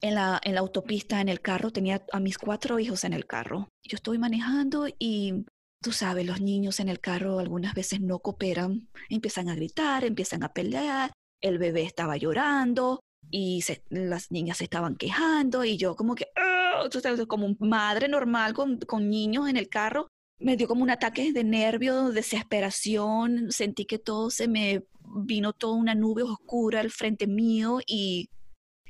en 0.00 0.14
la, 0.14 0.40
en 0.42 0.54
la 0.54 0.60
autopista, 0.60 1.20
en 1.20 1.28
el 1.28 1.40
carro, 1.40 1.70
tenía 1.70 2.04
a 2.12 2.20
mis 2.20 2.38
cuatro 2.38 2.78
hijos 2.78 3.04
en 3.04 3.12
el 3.12 3.26
carro. 3.26 3.68
Yo 3.84 3.96
estoy 3.96 4.18
manejando 4.18 4.86
y 4.98 5.46
tú 5.82 5.92
sabes, 5.92 6.26
los 6.26 6.40
niños 6.40 6.80
en 6.80 6.88
el 6.88 7.00
carro 7.00 7.38
algunas 7.38 7.74
veces 7.74 8.00
no 8.00 8.18
cooperan, 8.18 8.88
empiezan 9.08 9.48
a 9.48 9.54
gritar, 9.54 10.04
empiezan 10.04 10.42
a 10.42 10.52
pelear, 10.52 11.12
el 11.40 11.58
bebé 11.58 11.82
estaba 11.82 12.16
llorando 12.16 13.00
y 13.30 13.62
las 13.88 14.30
niñas 14.30 14.58
se 14.58 14.64
estaban 14.64 14.96
quejando 14.96 15.64
y 15.64 15.76
yo 15.76 15.96
como 15.96 16.14
que, 16.14 16.26
tú 16.34 16.55
sabes, 17.00 17.26
como 17.26 17.56
madre 17.58 18.08
normal 18.08 18.54
con, 18.54 18.78
con 18.80 19.08
niños 19.08 19.48
en 19.48 19.56
el 19.56 19.68
carro, 19.68 20.08
me 20.38 20.56
dio 20.56 20.68
como 20.68 20.82
un 20.82 20.90
ataque 20.90 21.32
de 21.32 21.44
nervio, 21.44 22.10
desesperación, 22.10 23.50
sentí 23.50 23.84
que 23.86 23.98
todo 23.98 24.30
se 24.30 24.48
me 24.48 24.84
vino 25.24 25.52
toda 25.52 25.74
una 25.74 25.94
nube 25.94 26.22
oscura 26.22 26.80
al 26.80 26.90
frente 26.90 27.26
mío 27.26 27.78
y 27.86 28.28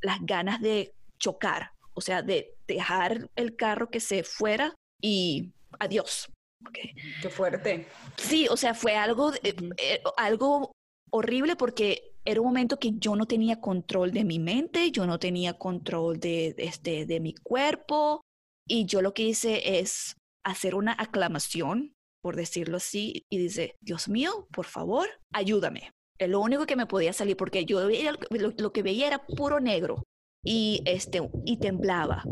las 0.02 0.18
ganas 0.22 0.60
de 0.60 0.92
chocar, 1.18 1.72
o 1.94 2.00
sea, 2.00 2.22
de 2.22 2.54
dejar 2.66 3.30
el 3.36 3.56
carro 3.56 3.90
que 3.90 4.00
se 4.00 4.24
fuera 4.24 4.74
y 5.00 5.52
adiós. 5.78 6.28
Qué 6.72 7.30
fuerte. 7.30 7.86
Sí, 8.16 8.48
o 8.50 8.56
sea, 8.56 8.74
fue 8.74 8.96
algo, 8.96 9.32
eh, 9.42 10.02
algo 10.16 10.72
horrible 11.10 11.54
porque 11.54 12.15
era 12.26 12.40
un 12.40 12.48
momento 12.48 12.78
que 12.78 12.92
yo 12.98 13.14
no 13.14 13.26
tenía 13.26 13.60
control 13.60 14.10
de 14.12 14.24
mi 14.24 14.38
mente, 14.38 14.90
yo 14.90 15.06
no 15.06 15.18
tenía 15.18 15.54
control 15.54 16.18
de, 16.18 16.54
este, 16.58 17.06
de 17.06 17.20
mi 17.20 17.34
cuerpo 17.34 18.20
y 18.68 18.84
yo 18.86 19.00
lo 19.00 19.14
que 19.14 19.22
hice 19.22 19.78
es 19.78 20.16
hacer 20.44 20.74
una 20.74 20.94
aclamación, 20.98 21.94
por 22.20 22.34
decirlo 22.34 22.78
así, 22.78 23.24
y 23.30 23.38
dice, 23.38 23.76
Dios 23.80 24.08
mío, 24.08 24.48
por 24.52 24.66
favor, 24.66 25.08
ayúdame. 25.32 25.92
Es 26.18 26.28
lo 26.28 26.40
único 26.40 26.66
que 26.66 26.76
me 26.76 26.86
podía 26.86 27.12
salir, 27.12 27.36
porque 27.36 27.64
yo 27.64 27.88
lo, 27.88 28.72
que 28.72 28.82
veía 28.82 29.06
era 29.06 29.24
puro 29.24 29.60
negro 29.60 30.02
y, 30.42 30.82
este, 30.84 31.20
y 31.44 31.58
temblaba. 31.58 32.24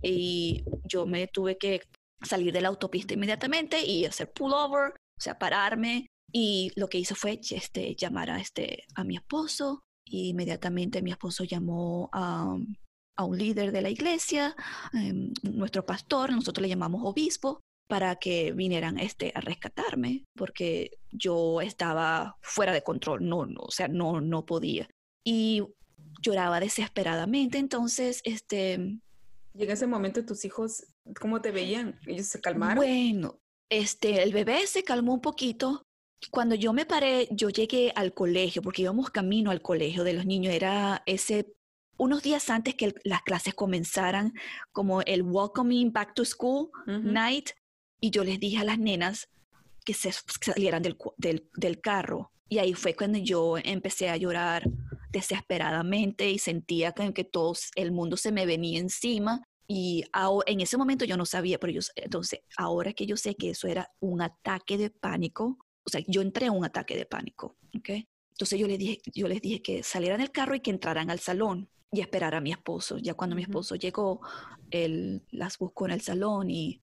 Y 0.00 0.62
yo 0.84 1.06
me 1.06 1.26
tuve 1.26 1.58
que 1.58 1.80
salir 2.22 2.52
de 2.52 2.60
la 2.60 2.68
autopista 2.68 3.14
inmediatamente 3.14 3.84
y 3.84 4.04
hacer 4.04 4.30
pullover, 4.32 4.92
o 4.92 5.20
sea, 5.20 5.38
pararme. 5.38 6.06
Y 6.32 6.72
lo 6.76 6.88
que 6.88 6.98
hice 6.98 7.14
fue 7.14 7.40
este, 7.50 7.94
llamar 7.94 8.30
a, 8.30 8.40
este, 8.40 8.84
a 8.94 9.04
mi 9.04 9.16
esposo. 9.16 9.82
Y 10.04 10.30
inmediatamente 10.30 11.02
mi 11.02 11.10
esposo 11.10 11.44
llamó 11.44 12.08
a, 12.12 12.56
a 13.18 13.24
un 13.24 13.36
líder 13.36 13.72
de 13.72 13.82
la 13.82 13.90
iglesia, 13.90 14.54
em, 14.94 15.32
nuestro 15.42 15.84
pastor, 15.84 16.30
nosotros 16.30 16.62
le 16.62 16.68
llamamos 16.68 17.02
obispo, 17.04 17.60
para 17.88 18.16
que 18.16 18.52
vinieran 18.52 18.98
este, 18.98 19.32
a 19.34 19.40
rescatarme, 19.40 20.24
porque 20.36 20.98
yo 21.10 21.60
estaba 21.60 22.36
fuera 22.42 22.72
de 22.72 22.82
control, 22.82 23.26
no, 23.26 23.46
no, 23.46 23.60
o 23.62 23.70
sea, 23.70 23.88
no, 23.88 24.20
no 24.20 24.46
podía. 24.46 24.88
Y 25.24 25.64
lloraba 26.22 26.60
desesperadamente, 26.60 27.58
entonces, 27.58 28.20
este... 28.24 29.00
Y 29.54 29.64
en 29.64 29.70
ese 29.70 29.86
momento 29.86 30.24
tus 30.24 30.44
hijos, 30.44 30.86
¿cómo 31.18 31.40
te 31.40 31.50
veían? 31.50 31.98
¿Ellos 32.06 32.26
se 32.26 32.40
calmaron? 32.40 32.76
Bueno, 32.76 33.40
este, 33.70 34.22
el 34.22 34.32
bebé 34.32 34.66
se 34.66 34.84
calmó 34.84 35.14
un 35.14 35.20
poquito. 35.20 35.82
Cuando 36.30 36.54
yo 36.54 36.72
me 36.72 36.84
paré, 36.84 37.28
yo 37.30 37.48
llegué 37.48 37.92
al 37.94 38.12
colegio, 38.12 38.62
porque 38.62 38.82
íbamos 38.82 39.10
camino 39.10 39.50
al 39.50 39.62
colegio 39.62 40.04
de 40.04 40.14
los 40.14 40.26
niños, 40.26 40.52
era 40.54 41.02
ese 41.06 41.54
unos 41.98 42.22
días 42.22 42.48
antes 42.48 42.74
que 42.74 42.94
las 43.04 43.22
clases 43.22 43.54
comenzaran, 43.54 44.32
como 44.72 45.02
el 45.02 45.22
Welcoming 45.22 45.92
Back 45.92 46.14
to 46.14 46.24
School 46.24 46.70
Night, 46.86 47.50
y 48.00 48.10
yo 48.10 48.24
les 48.24 48.38
dije 48.38 48.58
a 48.58 48.64
las 48.64 48.78
nenas 48.78 49.28
que 49.84 49.94
se 49.94 50.12
salieran 50.12 50.82
del, 50.82 50.96
del, 51.56 51.80
carro. 51.80 52.30
Y 52.48 52.58
ahí 52.58 52.74
fue 52.74 52.94
cuando 52.94 53.18
yo 53.18 53.56
empecé 53.58 54.08
a 54.08 54.16
llorar 54.16 54.64
desesperadamente 55.10 56.30
y 56.30 56.38
sentía 56.38 56.92
que, 56.92 57.12
que 57.12 57.24
todo 57.24 57.54
el 57.74 57.90
mundo 57.90 58.16
se 58.16 58.30
me 58.30 58.46
venía 58.46 58.78
encima. 58.78 59.42
Y 59.66 60.04
en 60.46 60.60
ese 60.60 60.76
momento 60.76 61.04
yo 61.04 61.16
no 61.16 61.26
sabía, 61.26 61.58
pero 61.58 61.72
yo, 61.72 61.80
entonces 61.96 62.40
ahora 62.56 62.92
que 62.92 63.06
yo 63.06 63.16
sé 63.16 63.34
que 63.34 63.50
eso 63.50 63.66
era 63.66 63.90
un 63.98 64.22
ataque 64.22 64.78
de 64.78 64.90
pánico, 64.90 65.58
o 65.88 65.90
sea, 65.90 66.02
yo 66.06 66.20
entré 66.20 66.46
en 66.46 66.52
un 66.52 66.66
ataque 66.66 66.96
de 66.96 67.06
pánico, 67.06 67.56
¿ok? 67.74 67.90
Entonces 68.32 68.58
yo 68.58 68.66
les 68.66 68.78
dije, 68.78 69.00
yo 69.14 69.26
les 69.26 69.40
dije 69.40 69.62
que 69.62 69.82
salieran 69.82 70.20
del 70.20 70.30
carro 70.30 70.54
y 70.54 70.60
que 70.60 70.70
entraran 70.70 71.10
al 71.10 71.18
salón 71.18 71.70
y 71.90 72.02
esperar 72.02 72.34
a 72.34 72.42
mi 72.42 72.52
esposo. 72.52 72.98
Ya 72.98 73.14
cuando 73.14 73.34
mi 73.34 73.42
esposo 73.42 73.74
llegó, 73.74 74.20
él 74.70 75.24
las 75.30 75.56
buscó 75.56 75.86
en 75.86 75.92
el 75.92 76.02
salón 76.02 76.50
y, 76.50 76.82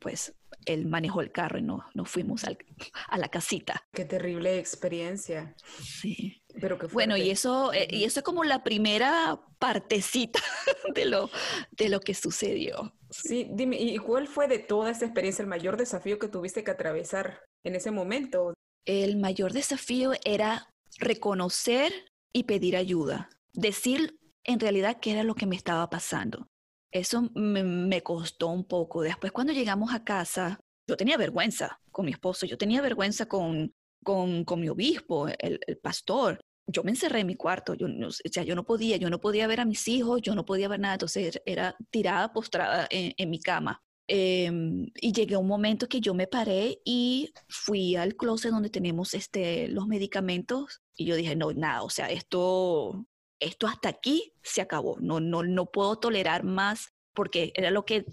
pues 0.00 0.34
él 0.66 0.84
manejó 0.84 1.22
el 1.22 1.32
carro 1.32 1.58
y 1.58 1.62
no, 1.62 1.82
nos 1.94 2.10
fuimos 2.10 2.44
a 2.44 3.18
la 3.18 3.28
casita. 3.28 3.86
Qué 3.90 4.04
terrible 4.04 4.58
experiencia. 4.58 5.56
Sí. 5.82 6.42
Pero 6.60 6.78
que 6.78 6.88
Bueno, 6.88 7.16
y 7.16 7.30
eso, 7.30 7.72
eh, 7.72 7.88
y 7.90 8.04
eso 8.04 8.20
es 8.20 8.24
como 8.24 8.44
la 8.44 8.62
primera 8.62 9.40
partecita 9.58 10.40
de 10.94 11.06
lo, 11.06 11.30
de 11.70 11.88
lo 11.88 12.00
que 12.00 12.12
sucedió. 12.12 12.94
Sí, 13.08 13.48
dime, 13.50 13.80
¿y 13.80 13.96
cuál 13.96 14.28
fue 14.28 14.46
de 14.46 14.58
toda 14.58 14.90
esta 14.90 15.06
experiencia 15.06 15.42
el 15.42 15.48
mayor 15.48 15.78
desafío 15.78 16.18
que 16.18 16.28
tuviste 16.28 16.62
que 16.62 16.70
atravesar 16.70 17.40
en 17.64 17.74
ese 17.74 17.90
momento? 17.90 18.54
El 18.84 19.16
mayor 19.16 19.52
desafío 19.52 20.12
era 20.24 20.68
reconocer 20.98 21.92
y 22.32 22.44
pedir 22.44 22.76
ayuda. 22.76 23.28
Decir 23.52 24.18
en 24.44 24.60
realidad 24.60 24.98
qué 25.00 25.12
era 25.12 25.22
lo 25.22 25.34
que 25.34 25.46
me 25.46 25.56
estaba 25.56 25.88
pasando. 25.88 26.48
Eso 26.90 27.30
me, 27.34 28.02
costó 28.02 28.48
un 28.48 28.64
poco. 28.64 29.02
Después 29.02 29.32
cuando 29.32 29.52
llegamos 29.52 29.94
a 29.94 30.04
casa, 30.04 30.60
yo 30.86 30.96
tenía 30.96 31.16
vergüenza 31.16 31.80
con 31.90 32.04
mi 32.04 32.12
esposo, 32.12 32.44
yo 32.44 32.58
tenía 32.58 32.82
vergüenza 32.82 33.26
con, 33.26 33.72
con, 34.04 34.44
con 34.44 34.60
mi 34.60 34.68
obispo, 34.68 35.28
el, 35.38 35.58
pastor. 35.82 36.40
Yo 36.66 36.84
me 36.84 36.90
encerré 36.90 37.20
en 37.20 37.26
mi 37.26 37.34
cuarto, 37.34 37.74
yo 37.74 37.88
no, 37.88 38.08
o 38.08 38.10
sea, 38.10 38.44
yo 38.44 38.54
no 38.54 38.64
podía, 38.64 38.96
yo 38.96 39.10
no 39.10 39.20
podía 39.20 39.46
ver 39.46 39.60
a 39.60 39.64
mis 39.64 39.88
hijos, 39.88 40.20
yo 40.22 40.34
no 40.34 40.44
podía 40.44 40.68
ver 40.68 40.80
nada, 40.80 40.94
entonces 40.94 41.40
era 41.44 41.76
tirada, 41.90 42.32
postrada 42.32 42.86
en, 42.90 43.30
mi 43.30 43.40
cama. 43.40 43.82
Em, 44.08 44.86
y 45.00 45.12
llegué 45.12 45.36
a 45.36 45.38
un 45.38 45.46
momento 45.46 45.88
que 45.88 46.00
yo 46.00 46.12
me 46.12 46.26
paré 46.26 46.80
y 46.84 47.32
fui 47.48 47.94
al 47.94 48.16
closet 48.16 48.50
donde 48.50 48.68
tenemos 48.68 49.14
este, 49.14 49.68
los 49.68 49.86
medicamentos 49.86 50.82
y 50.96 51.06
yo 51.06 51.16
dije, 51.16 51.36
no, 51.36 51.52
nada, 51.52 51.82
o 51.82 51.90
sea, 51.90 52.10
esto, 52.10 53.06
esto 53.38 53.66
hasta 53.68 53.88
aquí 53.88 54.34
se 54.42 54.60
acabó, 54.60 54.98
no, 55.00 55.20
no, 55.20 55.42
no 55.42 55.66
puedo 55.66 55.98
tolerar 55.98 56.42
más 56.42 56.92
porque 57.14 57.52
era 57.54 57.70
lo 57.70 57.84
que 57.84 58.04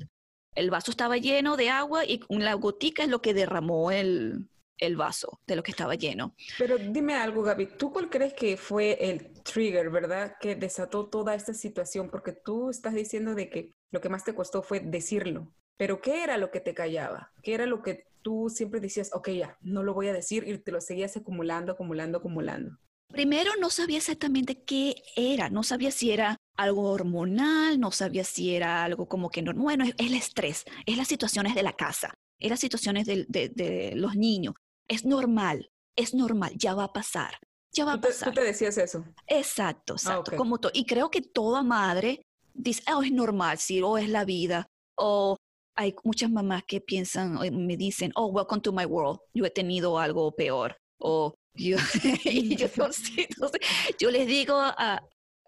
el 0.56 0.70
vaso 0.70 0.92
estaba 0.92 1.18
lleno 1.18 1.58
de 1.58 1.70
agua 1.70 2.06
y 2.06 2.22
la 2.30 2.54
gotica 2.54 3.04
es 3.04 3.10
lo 3.10 3.22
que 3.22 3.34
derramó 3.34 3.92
el, 3.92 4.48
el 4.78 4.96
vaso 4.96 5.42
de 5.48 5.56
lo 5.56 5.64
que 5.64 5.72
estaba 5.72 5.96
lleno. 5.96 6.36
Pero 6.58 6.78
dime 6.78 7.16
algo, 7.16 7.44
Gaby, 7.44 7.78
¿tú 7.78 7.92
cuál 7.92 8.10
crees 8.10 8.34
que 8.34 8.58
fue 8.58 8.98
el 9.10 9.34
trigger, 9.44 9.90
verdad, 9.90 10.36
que 10.40 10.56
desató 10.56 11.08
toda 11.08 11.36
esta 11.36 11.54
situación? 11.54 12.10
Porque 12.10 12.34
tú 12.34 12.70
estás 12.70 12.94
diciendo 12.94 13.36
de 13.36 13.50
que 13.50 13.74
lo 13.92 14.02
que 14.02 14.10
más 14.10 14.24
te 14.24 14.36
costó 14.36 14.62
fue 14.62 14.80
decirlo, 14.80 15.54
pero 15.80 16.02
¿qué 16.02 16.24
era 16.24 16.38
lo 16.38 16.52
que 16.52 16.60
te 16.60 16.74
callaba? 16.74 17.32
¿Qué 17.42 17.54
era 17.54 17.66
lo 17.66 17.82
que 17.82 18.06
tú 18.22 18.50
siempre 18.54 18.82
decías, 18.82 19.12
ok, 19.14 19.30
ya, 19.30 19.58
no 19.62 19.82
lo 19.82 19.94
voy 19.94 20.10
a 20.10 20.14
decir 20.14 20.46
y 20.46 20.58
te 20.58 20.74
lo 20.74 20.82
seguías 20.82 21.16
acumulando, 21.16 21.72
acumulando, 21.72 22.18
acumulando? 22.18 22.78
Primero 23.08 23.52
no 23.62 23.70
sabía 23.70 23.98
exactamente 23.98 24.62
qué 24.62 25.02
era, 25.16 25.50
no 25.50 25.64
sabía 25.64 25.90
si 25.92 26.12
era 26.12 26.36
algo 26.58 26.92
hormonal, 26.92 27.80
no 27.80 27.92
sabía 27.92 28.26
si 28.26 28.54
era 28.54 28.84
algo 28.84 29.08
como 29.08 29.30
que 29.30 29.42
no, 29.42 29.54
bueno, 29.54 29.86
es 29.86 29.96
el 29.98 30.16
estrés, 30.16 30.66
es 30.86 30.98
las 30.98 31.08
situaciones 31.08 31.56
de 31.56 31.64
la 31.64 31.72
casa, 31.72 32.14
es 32.42 32.50
las 32.50 32.60
situaciones 32.60 33.08
de, 33.08 33.94
los 33.96 34.18
niños, 34.18 34.56
es 34.86 35.06
normal, 35.06 35.70
es 35.96 36.14
normal, 36.14 36.52
ya 36.58 36.74
va 36.74 36.84
a 36.84 36.94
pasar. 36.94 37.40
ya 37.72 37.86
va 37.86 37.94
a 37.94 38.02
pasar. 38.02 38.34
Tú 38.34 38.36
te 38.36 38.44
decías 38.44 38.78
eso. 38.78 39.06
Exacto, 39.28 39.94
ah, 39.94 39.96
exacto. 39.96 40.36
Como 40.36 40.60
y 40.74 40.86
creo 40.86 41.10
que 41.10 41.22
toda 41.22 41.64
madre 41.64 42.22
dice, 42.54 42.84
oh, 42.94 43.02
es 43.02 43.14
normal, 43.14 43.60
sí, 43.60 43.82
o 43.82 43.98
es 43.98 44.10
la 44.10 44.26
vida, 44.26 44.68
o 44.98 45.38
hay 45.80 45.96
muchas 46.04 46.30
mamás 46.30 46.64
que 46.68 46.82
piensan, 46.82 47.40
me 47.54 47.78
dicen, 47.78 48.12
oh, 48.16 48.28
welcome 48.28 48.62
to 48.62 48.74
my 48.74 48.84
world, 48.84 49.22
yo 49.34 49.46
he 49.46 49.50
tenido 49.50 49.98
algo 49.98 50.36
peor, 50.36 50.76
o 51.00 51.34
yo, 51.54 51.78
yo, 53.98 54.12
les 54.12 54.28
digo 54.28 54.56
a 54.58 55.02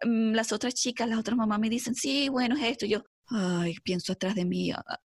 mm, 0.05 0.31
las 0.31 0.53
otras 0.53 0.73
chicas, 0.73 1.09
las 1.09 1.19
otras 1.19 1.35
mamás 1.35 1.59
me 1.59 1.69
dicen, 1.69 1.95
sí, 1.95 2.29
bueno, 2.29 2.55
es 2.55 2.63
esto, 2.63 2.85
yo, 2.85 3.03
ay, 3.27 3.75
pienso 3.83 4.13
atrás 4.13 4.35
de 4.35 4.45
mí, 4.45 4.71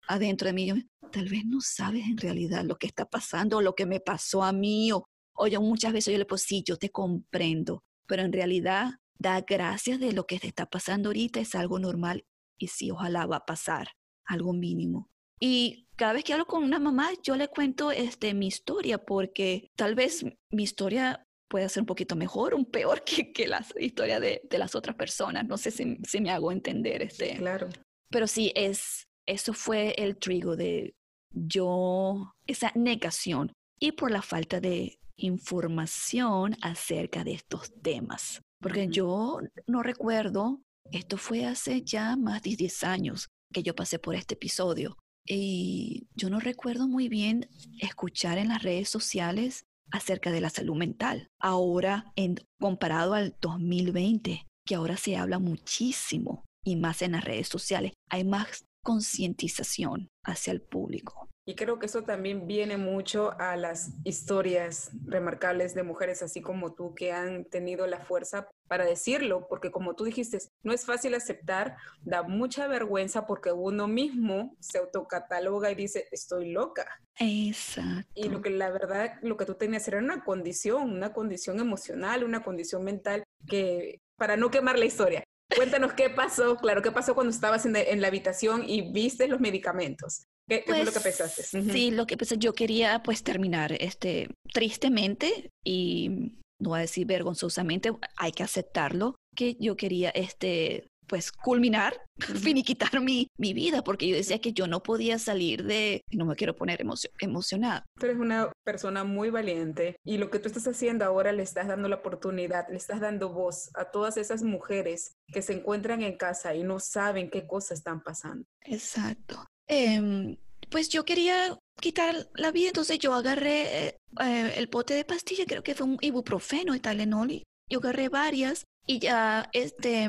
adentro 0.07 0.49
de 0.49 0.53
mí, 0.53 0.67
yo, 0.67 0.75
tal 1.11 1.31
vez 1.31 1.47
no 1.47 1.63
sabes 1.63 2.05
en 2.05 2.19
realidad 2.19 2.65
lo 2.65 2.77
que 2.77 2.87
está 2.87 3.07
pasando, 3.07 3.63
lo 3.63 3.75
que 3.75 3.87
me 3.87 4.01
pasó 4.01 4.45
a 4.45 4.53
mí, 4.53 4.93
o, 4.93 5.09
o 5.35 5.47
yo 5.47 5.63
muchas 5.63 5.95
veces 5.95 6.13
yo 6.13 6.19
le 6.19 6.25
digo, 6.25 6.37
sí, 6.37 6.63
yo 6.63 6.77
te 6.77 6.91
comprendo, 6.91 7.83
pero 8.07 8.23
en 8.23 8.35
realidad 8.35 8.91
da 9.19 9.41
gracias 9.41 9.99
de 9.99 10.13
lo 10.13 10.27
que 10.27 10.39
te 10.39 10.49
está 10.49 10.67
pasando 10.67 11.09
ahorita, 11.09 11.41
es 11.41 11.55
algo 11.55 11.79
normal 11.79 12.27
y 12.59 12.69
sí, 12.69 12.91
ojalá 12.91 13.25
va 13.25 13.37
a 13.37 13.47
pasar, 13.47 13.89
algo 14.27 14.53
mínimo. 14.53 15.09
Y 15.41 15.87
cada 15.97 16.13
vez 16.13 16.25
que 16.25 16.33
hablo 16.33 16.47
con 16.47 16.63
una 16.63 16.79
mamá, 16.79 17.11
yo 17.23 17.37
le 17.37 17.49
cuento 17.49 17.91
este, 17.91 18.35
mi 18.35 18.47
historia, 18.47 18.99
porque 18.99 19.71
tal 19.77 19.95
vez 19.95 20.25
mi 20.51 20.63
historia 20.63 21.27
puede 21.49 21.69
ser 21.69 21.83
un 21.83 21.87
poquito 21.87 22.17
mejor, 22.17 22.55
un 22.55 22.65
peor 22.65 23.03
que, 23.05 23.33
que 23.33 23.47
la 23.47 23.65
historia 23.79 24.21
de, 24.21 24.43
de, 24.49 24.59
las 24.59 24.75
otras 24.75 24.97
personas. 24.97 25.47
No 25.47 25.57
sé 25.57 25.71
si, 25.71 25.99
si, 26.07 26.21
me 26.21 26.31
hago 26.31 26.53
entender. 26.53 27.03
Este. 27.03 27.37
Claro. 27.37 27.69
Pero 28.11 28.27
sí, 28.27 28.53
es, 28.55 29.07
eso 29.27 29.53
fue 29.53 29.95
el 29.99 30.17
trigo 30.17 30.57
de 30.57 30.95
yo, 31.33 32.33
esa 32.47 32.73
negación 32.75 33.53
y 33.79 33.93
por 33.93 34.11
la 34.11 34.23
falta 34.23 34.61
de 34.61 34.99
información 35.17 36.57
acerca 36.63 37.25
de 37.25 37.35
estos 37.35 37.73
temas. 37.83 38.41
Porque 38.61 38.89
yo 38.89 39.41
no 39.67 39.83
recuerdo, 39.83 40.63
esto 40.93 41.19
fue 41.19 41.45
hace 41.45 41.83
ya 41.83 42.17
más 42.17 42.43
de 42.43 42.57
10 42.57 42.85
años 42.85 43.29
que 43.53 43.63
yo 43.63 43.75
pasé 43.75 43.99
por 43.99 44.15
este 44.15 44.35
episodio. 44.35 44.97
Y 45.27 46.07
yo 46.15 46.31
no 46.31 46.39
recuerdo 46.41 46.87
muy 46.87 47.09
bien 47.09 47.49
escuchar 47.81 48.39
en 48.39 48.49
las 48.49 48.63
redes 48.63 48.89
sociales 48.89 49.65
acerca 49.91 50.31
de 50.31 50.41
la 50.41 50.51
salud 50.51 50.77
mental. 50.77 51.29
Ahora, 51.41 52.13
en, 52.17 52.37
comparado 52.61 53.15
al 53.15 53.37
2020, 53.41 54.47
que 54.65 54.75
ahora 54.75 54.97
se 54.97 55.17
habla 55.17 55.39
muchísimo 55.39 56.45
y 56.65 56.77
más 56.77 57.03
en 57.03 57.13
las 57.13 57.25
redes 57.25 57.49
sociales, 57.49 57.93
hay 58.11 58.25
más 58.25 58.65
concientización 58.83 60.09
hacia 60.25 60.53
el 60.53 60.63
público. 60.63 61.29
Y 61.49 61.55
creo 61.55 61.79
que 61.79 61.87
eso 61.87 62.03
también 62.03 62.49
viene 62.49 62.77
mucho 62.77 63.39
a 63.39 63.55
las 63.55 63.93
historias 64.03 64.91
remarcables 65.05 65.77
de 65.77 65.85
mujeres 65.85 66.21
así 66.23 66.43
como 66.43 66.75
tú 66.75 66.93
que 66.95 67.13
han 67.13 67.45
tenido 67.45 67.87
la 67.87 68.01
fuerza 68.01 68.49
para 68.67 68.85
decirlo, 68.85 69.47
porque 69.49 69.71
como 69.71 69.95
tú 69.95 70.05
dijiste, 70.05 70.39
no 70.65 70.73
es 70.73 70.85
fácil 70.85 71.15
aceptar, 71.15 71.77
da 72.03 72.25
mucha 72.25 72.67
vergüenza 72.67 73.27
porque 73.27 73.53
uno 73.53 73.87
mismo 73.87 74.57
se 74.59 74.79
autocataloga 74.79 75.71
y 75.71 75.77
dice, 75.77 76.09
estoy 76.11 76.51
loca. 76.51 77.01
Exacto. 77.21 78.11
Y 78.17 78.29
lo 78.29 78.43
que 78.43 78.51
la 78.51 78.71
verdad, 78.71 79.15
lo 79.23 79.37
que 79.37 79.47
tú 79.47 79.55
tenías 79.55 79.87
era 79.87 79.99
una 79.99 80.25
condición, 80.25 80.91
una 80.91 81.13
condición 81.13 81.61
emocional, 81.61 82.25
una 82.25 82.43
condición 82.43 82.83
mental 82.83 83.23
que, 83.47 84.01
para 84.17 84.37
no 84.37 84.51
quemar 84.51 84.81
la 84.81 84.87
historia, 84.87 85.23
Cuéntanos 85.55 85.93
qué 85.93 86.11
pasó, 86.11 86.57
claro, 86.57 86.83
qué 86.83 86.91
pasó 86.91 87.15
cuando 87.15 87.31
estabas 87.31 87.65
en, 87.67 88.01
la 88.01 88.09
habitación 88.09 88.65
y 88.69 88.93
viste 88.93 89.29
los 89.29 89.41
medicamentos. 89.41 90.27
¿Qué, 90.49 90.63
fue 90.67 90.85
lo 90.85 90.93
que 90.93 91.01
pues, 91.01 91.03
pensaste? 91.03 91.43
Sí, 91.43 91.91
lo 91.91 92.07
que 92.07 92.17
pensé, 92.17 92.39
yo 92.39 92.55
quería 92.55 93.03
pues 93.03 93.23
terminar 93.23 93.73
este, 93.81 94.29
tristemente 94.53 95.51
y 95.65 96.33
no 96.59 96.71
voy 96.71 96.79
a 96.79 96.83
decir 96.83 97.07
vergonzosamente, 97.07 97.93
hay 98.17 98.33
que 98.33 98.43
aceptarlo, 98.43 99.17
que 99.35 99.57
yo 99.59 99.77
quería 99.77 100.11
este, 100.11 100.87
pues 101.07 101.33
culminar, 101.33 102.01
finiquitar 102.19 103.01
mi, 103.01 103.29
mi 103.39 103.53
vida, 103.53 103.83
porque 103.83 104.09
yo 104.09 104.17
decía 104.17 104.41
que 104.41 104.53
yo 104.53 104.67
no 104.67 104.83
podía 104.83 105.19
salir 105.19 105.65
de, 105.65 106.03
no 106.13 106.25
me 106.25 106.37
quiero 106.37 106.55
poner 106.55 106.85
emocionada. 107.21 107.85
Tú 107.99 108.07
eres 108.07 108.19
una 108.19 108.53
persona 108.65 109.05
muy 109.05 109.31
valiente 109.31 109.97
y 110.05 110.19
lo 110.19 110.31
que 110.31 110.39
tú 110.39 110.49
estás 110.49 110.67
haciendo 110.67 111.05
ahora 111.05 111.33
le 111.33 111.43
estás 111.43 111.69
dando 111.69 111.89
la 111.89 111.97
oportunidad, 111.97 112.69
le 112.71 112.77
estás 112.77 113.01
dando 113.01 113.31
voz 113.31 113.71
a 113.75 113.91
todas 113.91 114.17
esas 114.17 114.43
mujeres 114.43 115.13
que 115.33 115.43
se 115.43 115.55
encuentran 115.55 116.03
en 116.03 116.17
casa 116.17 116.55
y 116.55 116.63
no 116.63 116.79
saben 116.81 117.31
qué 117.31 117.47
cosas 117.47 117.79
están 117.79 118.03
pasando. 118.03 118.45
Exacto. 118.65 119.45
Em, 119.69 120.37
pues 120.71 120.89
yo 120.89 121.05
quería 121.05 121.59
quitar 121.81 122.29
la 122.35 122.53
vida, 122.53 122.69
entonces 122.69 122.99
yo 122.99 123.15
agarré 123.15 123.89
eh, 123.89 123.97
eh, 124.21 124.55
el 124.57 124.69
pote 124.69 124.95
de 124.95 125.05
pastilla, 125.05 125.45
creo 125.47 125.63
que 125.63 125.75
fue 125.75 125.87
un 125.87 125.99
ibuprofeno 126.01 126.75
y 126.75 126.81
talenol, 126.81 127.43
yo 127.71 127.79
agarré 127.79 128.09
varias 128.09 128.65
y 128.87 128.99
ya 129.01 129.49
este 129.53 130.09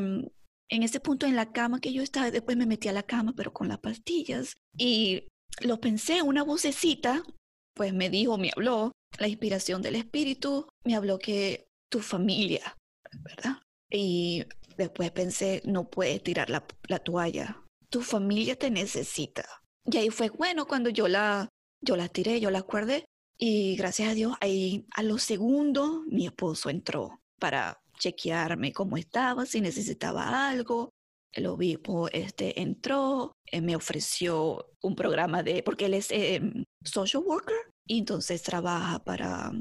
en 0.70 0.84
ese 0.84 1.00
punto 1.00 1.26
en 1.26 1.36
la 1.36 1.52
cama 1.52 1.80
que 1.80 1.94
yo 1.94 2.02
estaba, 2.04 2.30
después 2.30 2.58
me 2.58 2.66
metí 2.66 2.88
a 2.90 2.94
la 2.94 3.04
cama, 3.04 3.34
pero 3.36 3.54
con 3.54 3.70
las 3.70 3.80
pastillas. 3.80 4.54
Y 4.78 5.24
lo 5.62 5.80
pensé, 5.80 6.22
una 6.22 6.44
vocecita, 6.44 7.24
pues 7.74 7.94
me 7.94 8.10
dijo, 8.10 8.38
me 8.38 8.52
habló, 8.54 8.92
la 9.18 9.30
inspiración 9.30 9.82
del 9.82 9.96
espíritu, 9.96 10.68
me 10.84 10.96
habló 10.96 11.20
que 11.20 11.68
tu 11.90 12.00
familia, 12.02 12.76
¿verdad? 13.24 13.62
Y 13.90 14.44
después 14.78 15.10
pensé, 15.12 15.62
no 15.66 15.90
puedes 15.90 16.22
tirar 16.22 16.50
la 16.50 17.00
toalla, 17.00 17.64
tu 17.90 18.02
familia 18.02 18.56
te 18.56 18.70
necesita. 18.70 19.46
Y 19.86 19.98
ahí 19.98 20.10
fue 20.10 20.30
bueno 20.30 20.66
cuando 20.66 20.90
yo 20.90 21.08
la, 21.08 21.50
yo 21.82 21.96
la 21.96 22.10
tiré, 22.10 22.40
yo 22.40 22.52
la 22.52 22.62
guardé. 22.62 23.06
Y 23.40 23.76
gracias 23.76 24.10
a 24.10 24.14
Dios, 24.14 24.34
ahí 24.42 24.86
a 24.96 25.04
los 25.04 25.24
segundos 25.24 26.02
mi 26.08 26.26
esposo 26.26 26.70
entró 26.70 27.22
para 27.40 27.80
chequearme 27.98 28.74
cómo 28.74 28.98
estaba, 28.98 29.46
si 29.46 29.62
necesitaba 29.62 30.50
algo. 30.50 30.90
El 31.32 31.46
obispo 31.48 32.08
este, 32.10 32.60
entró, 32.62 33.32
eh, 33.46 33.62
me 33.62 33.76
ofreció 33.76 34.72
un 34.82 34.96
programa 34.96 35.44
de, 35.44 35.62
porque 35.62 35.86
él 35.86 35.94
es 35.94 36.08
em, 36.10 36.64
social 36.84 37.24
worker, 37.24 37.56
y 37.88 38.00
entonces 38.00 38.42
trabaja 38.42 39.04
para, 39.04 39.52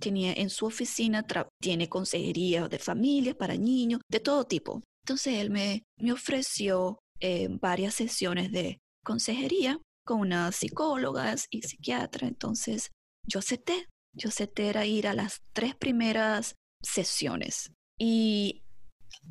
tenía 0.00 0.32
en 0.32 0.50
su 0.50 0.66
oficina, 0.66 1.24
tiene 1.60 1.88
consejería 1.88 2.68
de 2.68 2.78
familias 2.78 3.36
para 3.36 3.56
niños, 3.56 4.00
de 4.10 4.20
todo 4.20 4.44
tipo. 4.44 4.82
Entonces 5.04 5.34
él 5.34 5.50
me, 5.50 5.84
me 5.98 6.12
ofreció 6.12 6.98
eh, 7.20 7.48
varias 7.50 7.94
sesiones 7.94 8.52
de 8.52 8.78
consejería 9.04 9.80
con 10.04 10.20
unas 10.20 10.56
psicólogas 10.56 11.46
y 11.50 11.62
psiquiatras. 11.62 12.28
Entonces 12.28 12.90
yo 13.26 13.40
acepté, 13.40 13.86
yo 14.14 14.28
acepté 14.28 14.86
ir 14.86 15.06
a 15.06 15.14
las 15.14 15.42
tres 15.52 15.74
primeras 15.74 16.54
sesiones 16.82 17.72
y, 17.98 18.62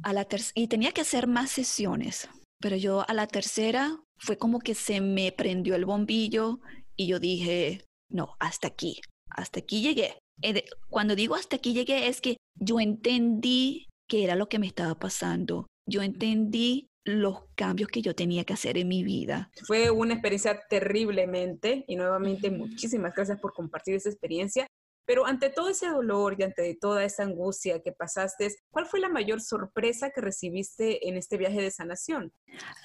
a 0.04 0.14
la 0.14 0.28
y 0.54 0.68
tenía 0.68 0.92
que 0.92 1.02
hacer 1.02 1.28
más 1.28 1.52
sesiones, 1.52 2.30
pero 2.60 2.76
yo 2.76 3.08
a 3.08 3.14
la 3.14 3.28
tercera 3.28 4.02
fue 4.18 4.38
como 4.38 4.60
que 4.60 4.76
se 4.76 5.02
me 5.02 5.32
prendió 5.32 5.76
el 5.76 5.86
bombillo 5.86 6.60
y 6.96 7.08
yo 7.08 7.20
dije, 7.20 7.86
no, 8.10 8.36
hasta 8.40 8.68
aquí, 8.68 9.02
hasta 9.30 9.60
aquí 9.60 9.82
llegué. 9.82 10.18
Eh, 10.42 10.66
cuando 10.90 11.16
digo 11.16 11.36
hasta 11.36 11.58
aquí 11.58 11.74
llegué 11.74 12.08
es 12.08 12.20
que 12.22 12.38
yo 12.60 12.80
entendí 12.80 13.88
qué 14.08 14.24
era 14.24 14.36
lo 14.36 14.48
que 14.48 14.60
me 14.60 14.68
estaba 14.68 14.96
pasando. 14.96 15.68
Yo 15.88 16.02
entendí 16.02 16.88
los 17.06 17.44
cambios 17.54 17.90
que 17.90 18.02
yo 18.02 18.16
tenía 18.16 18.44
que 18.44 18.54
hacer 18.54 18.78
en 18.78 18.88
mi 18.88 19.04
vida. 19.04 19.52
Fue 19.66 19.92
una 19.92 20.16
experiencia 20.16 20.60
terriblemente 20.68 21.86
y 21.88 21.96
nuevamente 21.96 22.50
muchísimas 22.50 23.14
gracias 23.16 23.40
por 23.40 23.54
compartir 23.54 23.96
esa 23.96 24.10
experiencia. 24.10 24.68
Pero 25.08 25.28
ante 25.28 25.52
todo 25.52 25.70
ese 25.70 25.88
dolor 25.88 26.36
y 26.38 26.44
ante 26.44 26.76
toda 26.82 27.04
esa 27.04 27.24
angustia 27.24 27.80
que 27.84 27.92
pasaste, 27.92 28.56
¿cuál 28.72 28.88
fue 28.88 29.00
la 29.00 29.08
mayor 29.08 29.40
sorpresa 29.40 30.10
que 30.10 30.20
recibiste 30.20 31.08
en 31.08 31.16
este 31.16 31.38
viaje 31.38 31.62
de 31.62 31.70
sanación? 31.70 32.34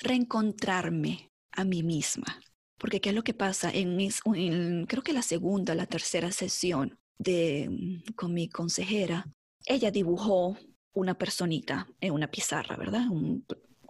Reencontrarme 0.03 1.31
a 1.53 1.65
mí 1.65 1.83
misma. 1.83 2.39
Porque 2.77 3.01
¿qué 3.01 3.09
es 3.09 3.15
lo 3.15 3.25
que 3.25 3.33
pasa? 3.33 3.71
En, 3.71 3.97
mis, 3.97 4.21
creo 4.21 5.03
que 5.03 5.15
la 5.15 5.23
segunda, 5.23 5.75
la 5.75 5.87
tercera 5.87 6.31
sesión 6.31 6.99
de, 7.19 7.69
mm, 7.71 8.13
con 8.15 8.35
mi 8.35 8.51
consejera, 8.51 9.25
ella 9.67 9.91
dibujó 9.91 10.59
una 10.93 11.17
personita 11.17 11.89
en 12.01 12.13
una 12.13 12.31
pizarra, 12.31 12.77
¿verdad? 12.77 13.09
Un, 13.11 13.47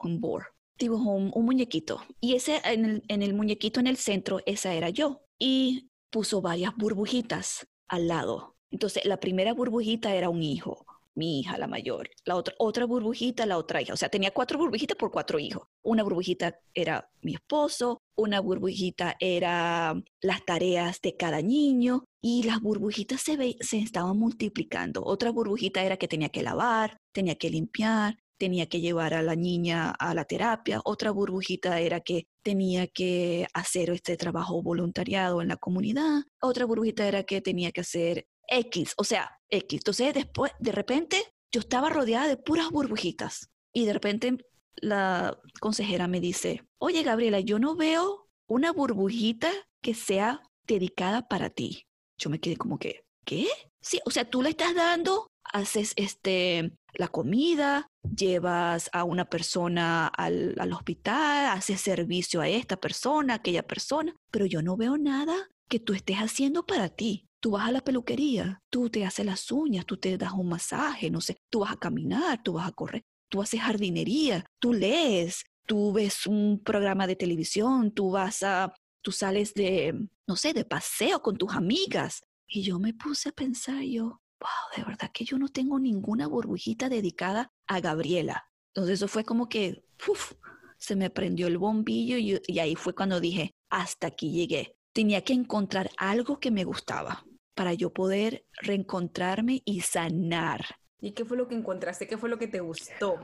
un 0.08 0.20
board. 0.20 0.44
Dibujó 0.78 1.10
un, 1.10 1.30
muñequito. 1.44 2.02
Y 2.20 2.34
ese, 2.34 2.60
en 2.64 2.84
el, 2.84 3.02
en 3.08 3.22
el 3.22 3.34
muñequito 3.34 3.80
en 3.80 3.86
el 3.86 3.96
centro, 3.96 4.40
esa 4.46 4.72
era 4.72 4.88
yo. 4.88 5.22
Y 5.38 5.90
puso 6.10 6.40
varias 6.40 6.74
burbujitas 6.76 7.66
al 7.88 8.08
lado. 8.08 8.56
Entonces, 8.70 9.04
la 9.04 9.18
primera 9.18 9.52
burbujita 9.52 10.14
era 10.14 10.28
un 10.28 10.42
hijo, 10.42 10.86
mi 11.14 11.40
hija, 11.40 11.58
la 11.58 11.66
mayor. 11.66 12.08
La 12.24 12.36
otra, 12.36 12.54
otra 12.58 12.84
burbujita, 12.86 13.46
la 13.46 13.58
otra 13.58 13.82
hija. 13.82 13.92
O 13.92 13.96
sea, 13.96 14.08
tenía 14.08 14.30
cuatro 14.30 14.58
burbujitas 14.58 14.96
por 14.96 15.10
cuatro 15.10 15.38
hijos. 15.38 15.66
Una 15.82 16.02
burbujita 16.02 16.58
era 16.72 17.10
mi 17.20 17.34
esposo, 17.34 17.98
una 18.16 18.40
burbujita 18.40 19.16
era 19.18 20.00
las 20.20 20.44
tareas 20.44 21.00
de 21.02 21.16
cada 21.16 21.42
niño 21.42 22.04
y 22.22 22.44
las 22.44 22.60
burbujitas 22.60 23.20
se, 23.20 23.56
se 23.60 23.78
estaban 23.78 24.16
multiplicando. 24.18 25.02
Otra 25.04 25.30
burbujita 25.30 25.82
era 25.82 25.96
que 25.96 26.08
tenía 26.08 26.28
que 26.28 26.42
lavar, 26.42 26.96
tenía 27.12 27.34
que 27.34 27.50
limpiar, 27.50 28.16
tenía 28.40 28.66
que 28.66 28.80
llevar 28.80 29.12
a 29.12 29.22
la 29.22 29.36
niña 29.36 29.90
a 29.90 30.14
la 30.14 30.24
terapia, 30.24 30.80
otra 30.84 31.10
burbujita 31.10 31.78
era 31.78 32.00
que 32.00 32.26
tenía 32.42 32.86
que 32.86 33.46
hacer 33.52 33.90
este 33.90 34.16
trabajo 34.16 34.62
voluntariado 34.62 35.42
en 35.42 35.48
la 35.48 35.58
comunidad, 35.58 36.22
otra 36.40 36.64
burbujita 36.64 37.06
era 37.06 37.22
que 37.24 37.42
tenía 37.42 37.70
que 37.70 37.82
hacer 37.82 38.26
X, 38.48 38.94
o 38.96 39.04
sea, 39.04 39.30
X. 39.50 39.80
Entonces, 39.80 40.14
después, 40.14 40.52
de 40.58 40.72
repente, 40.72 41.22
yo 41.52 41.60
estaba 41.60 41.90
rodeada 41.90 42.28
de 42.28 42.38
puras 42.38 42.70
burbujitas. 42.70 43.50
Y 43.72 43.84
de 43.84 43.92
repente 43.92 44.38
la 44.76 45.38
consejera 45.60 46.08
me 46.08 46.20
dice, 46.20 46.62
oye, 46.78 47.02
Gabriela, 47.02 47.40
yo 47.40 47.58
no 47.58 47.76
veo 47.76 48.26
una 48.48 48.72
burbujita 48.72 49.52
que 49.82 49.92
sea 49.92 50.40
dedicada 50.66 51.28
para 51.28 51.50
ti. 51.50 51.86
Yo 52.16 52.30
me 52.30 52.40
quedé 52.40 52.56
como 52.56 52.78
que, 52.78 53.04
¿qué? 53.26 53.46
Sí, 53.82 54.00
o 54.06 54.10
sea, 54.10 54.24
tú 54.24 54.42
le 54.42 54.50
estás 54.50 54.74
dando, 54.74 55.29
haces 55.44 55.92
este, 55.96 56.72
la 56.94 57.08
comida, 57.08 57.88
llevas 58.02 58.90
a 58.92 59.04
una 59.04 59.24
persona 59.24 60.06
al, 60.06 60.54
al 60.58 60.72
hospital, 60.72 61.46
haces 61.56 61.80
servicio 61.80 62.40
a 62.40 62.48
esta 62.48 62.76
persona, 62.76 63.34
aquella 63.34 63.62
persona, 63.62 64.14
pero 64.30 64.46
yo 64.46 64.62
no 64.62 64.76
veo 64.76 64.98
nada 64.98 65.50
que 65.68 65.80
tú 65.80 65.94
estés 65.94 66.16
haciendo 66.16 66.66
para 66.66 66.88
ti. 66.88 67.26
Tú 67.40 67.52
vas 67.52 67.68
a 67.68 67.72
la 67.72 67.80
peluquería, 67.80 68.60
tú 68.70 68.90
te 68.90 69.06
haces 69.06 69.24
las 69.24 69.50
uñas, 69.50 69.86
tú 69.86 69.96
te 69.96 70.18
das 70.18 70.32
un 70.32 70.48
masaje, 70.48 71.10
no 71.10 71.22
sé, 71.22 71.38
tú 71.50 71.60
vas 71.60 71.72
a 71.72 71.78
caminar, 71.78 72.42
tú 72.42 72.54
vas 72.54 72.68
a 72.68 72.72
correr, 72.72 73.02
tú 73.30 73.40
haces 73.40 73.60
jardinería, 73.60 74.44
tú 74.58 74.74
lees, 74.74 75.44
tú 75.66 75.92
ves 75.92 76.26
un 76.26 76.60
programa 76.62 77.06
de 77.06 77.16
televisión, 77.16 77.92
tú 77.92 78.10
vas 78.10 78.42
a, 78.42 78.74
tú 79.02 79.12
sales 79.12 79.54
de, 79.54 79.94
no 80.26 80.36
sé, 80.36 80.52
de 80.52 80.64
paseo 80.64 81.22
con 81.22 81.36
tus 81.36 81.54
amigas. 81.54 82.20
Y 82.46 82.62
yo 82.62 82.78
me 82.78 82.92
puse 82.92 83.28
a 83.28 83.32
pensar, 83.32 83.82
yo, 83.84 84.20
wow, 84.40 84.76
de 84.76 84.84
verdad 84.84 85.10
que 85.12 85.24
yo 85.24 85.38
no 85.38 85.48
tengo 85.48 85.78
ninguna 85.78 86.26
burbujita 86.26 86.88
dedicada 86.88 87.52
a 87.66 87.80
Gabriela. 87.80 88.44
Entonces 88.74 88.94
eso 88.94 89.08
fue 89.08 89.24
como 89.24 89.48
que, 89.48 89.84
uf, 90.08 90.32
se 90.78 90.96
me 90.96 91.10
prendió 91.10 91.46
el 91.46 91.58
bombillo 91.58 92.16
y, 92.16 92.40
y 92.46 92.58
ahí 92.58 92.74
fue 92.76 92.94
cuando 92.94 93.20
dije, 93.20 93.52
hasta 93.68 94.08
aquí 94.08 94.32
llegué. 94.32 94.74
Tenía 94.92 95.22
que 95.22 95.32
encontrar 95.32 95.90
algo 95.96 96.40
que 96.40 96.50
me 96.50 96.64
gustaba 96.64 97.24
para 97.54 97.74
yo 97.74 97.92
poder 97.92 98.44
reencontrarme 98.62 99.62
y 99.64 99.82
sanar. 99.82 100.64
¿Y 101.00 101.12
qué 101.12 101.24
fue 101.24 101.36
lo 101.36 101.48
que 101.48 101.54
encontraste? 101.54 102.06
¿Qué 102.06 102.18
fue 102.18 102.28
lo 102.28 102.38
que 102.38 102.48
te 102.48 102.60
gustó? 102.60 103.16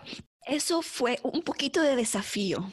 Eso 0.45 0.83
fue 0.83 1.19
un 1.23 1.43
poquito 1.43 1.83
de 1.83 1.97
desafío. 1.97 2.71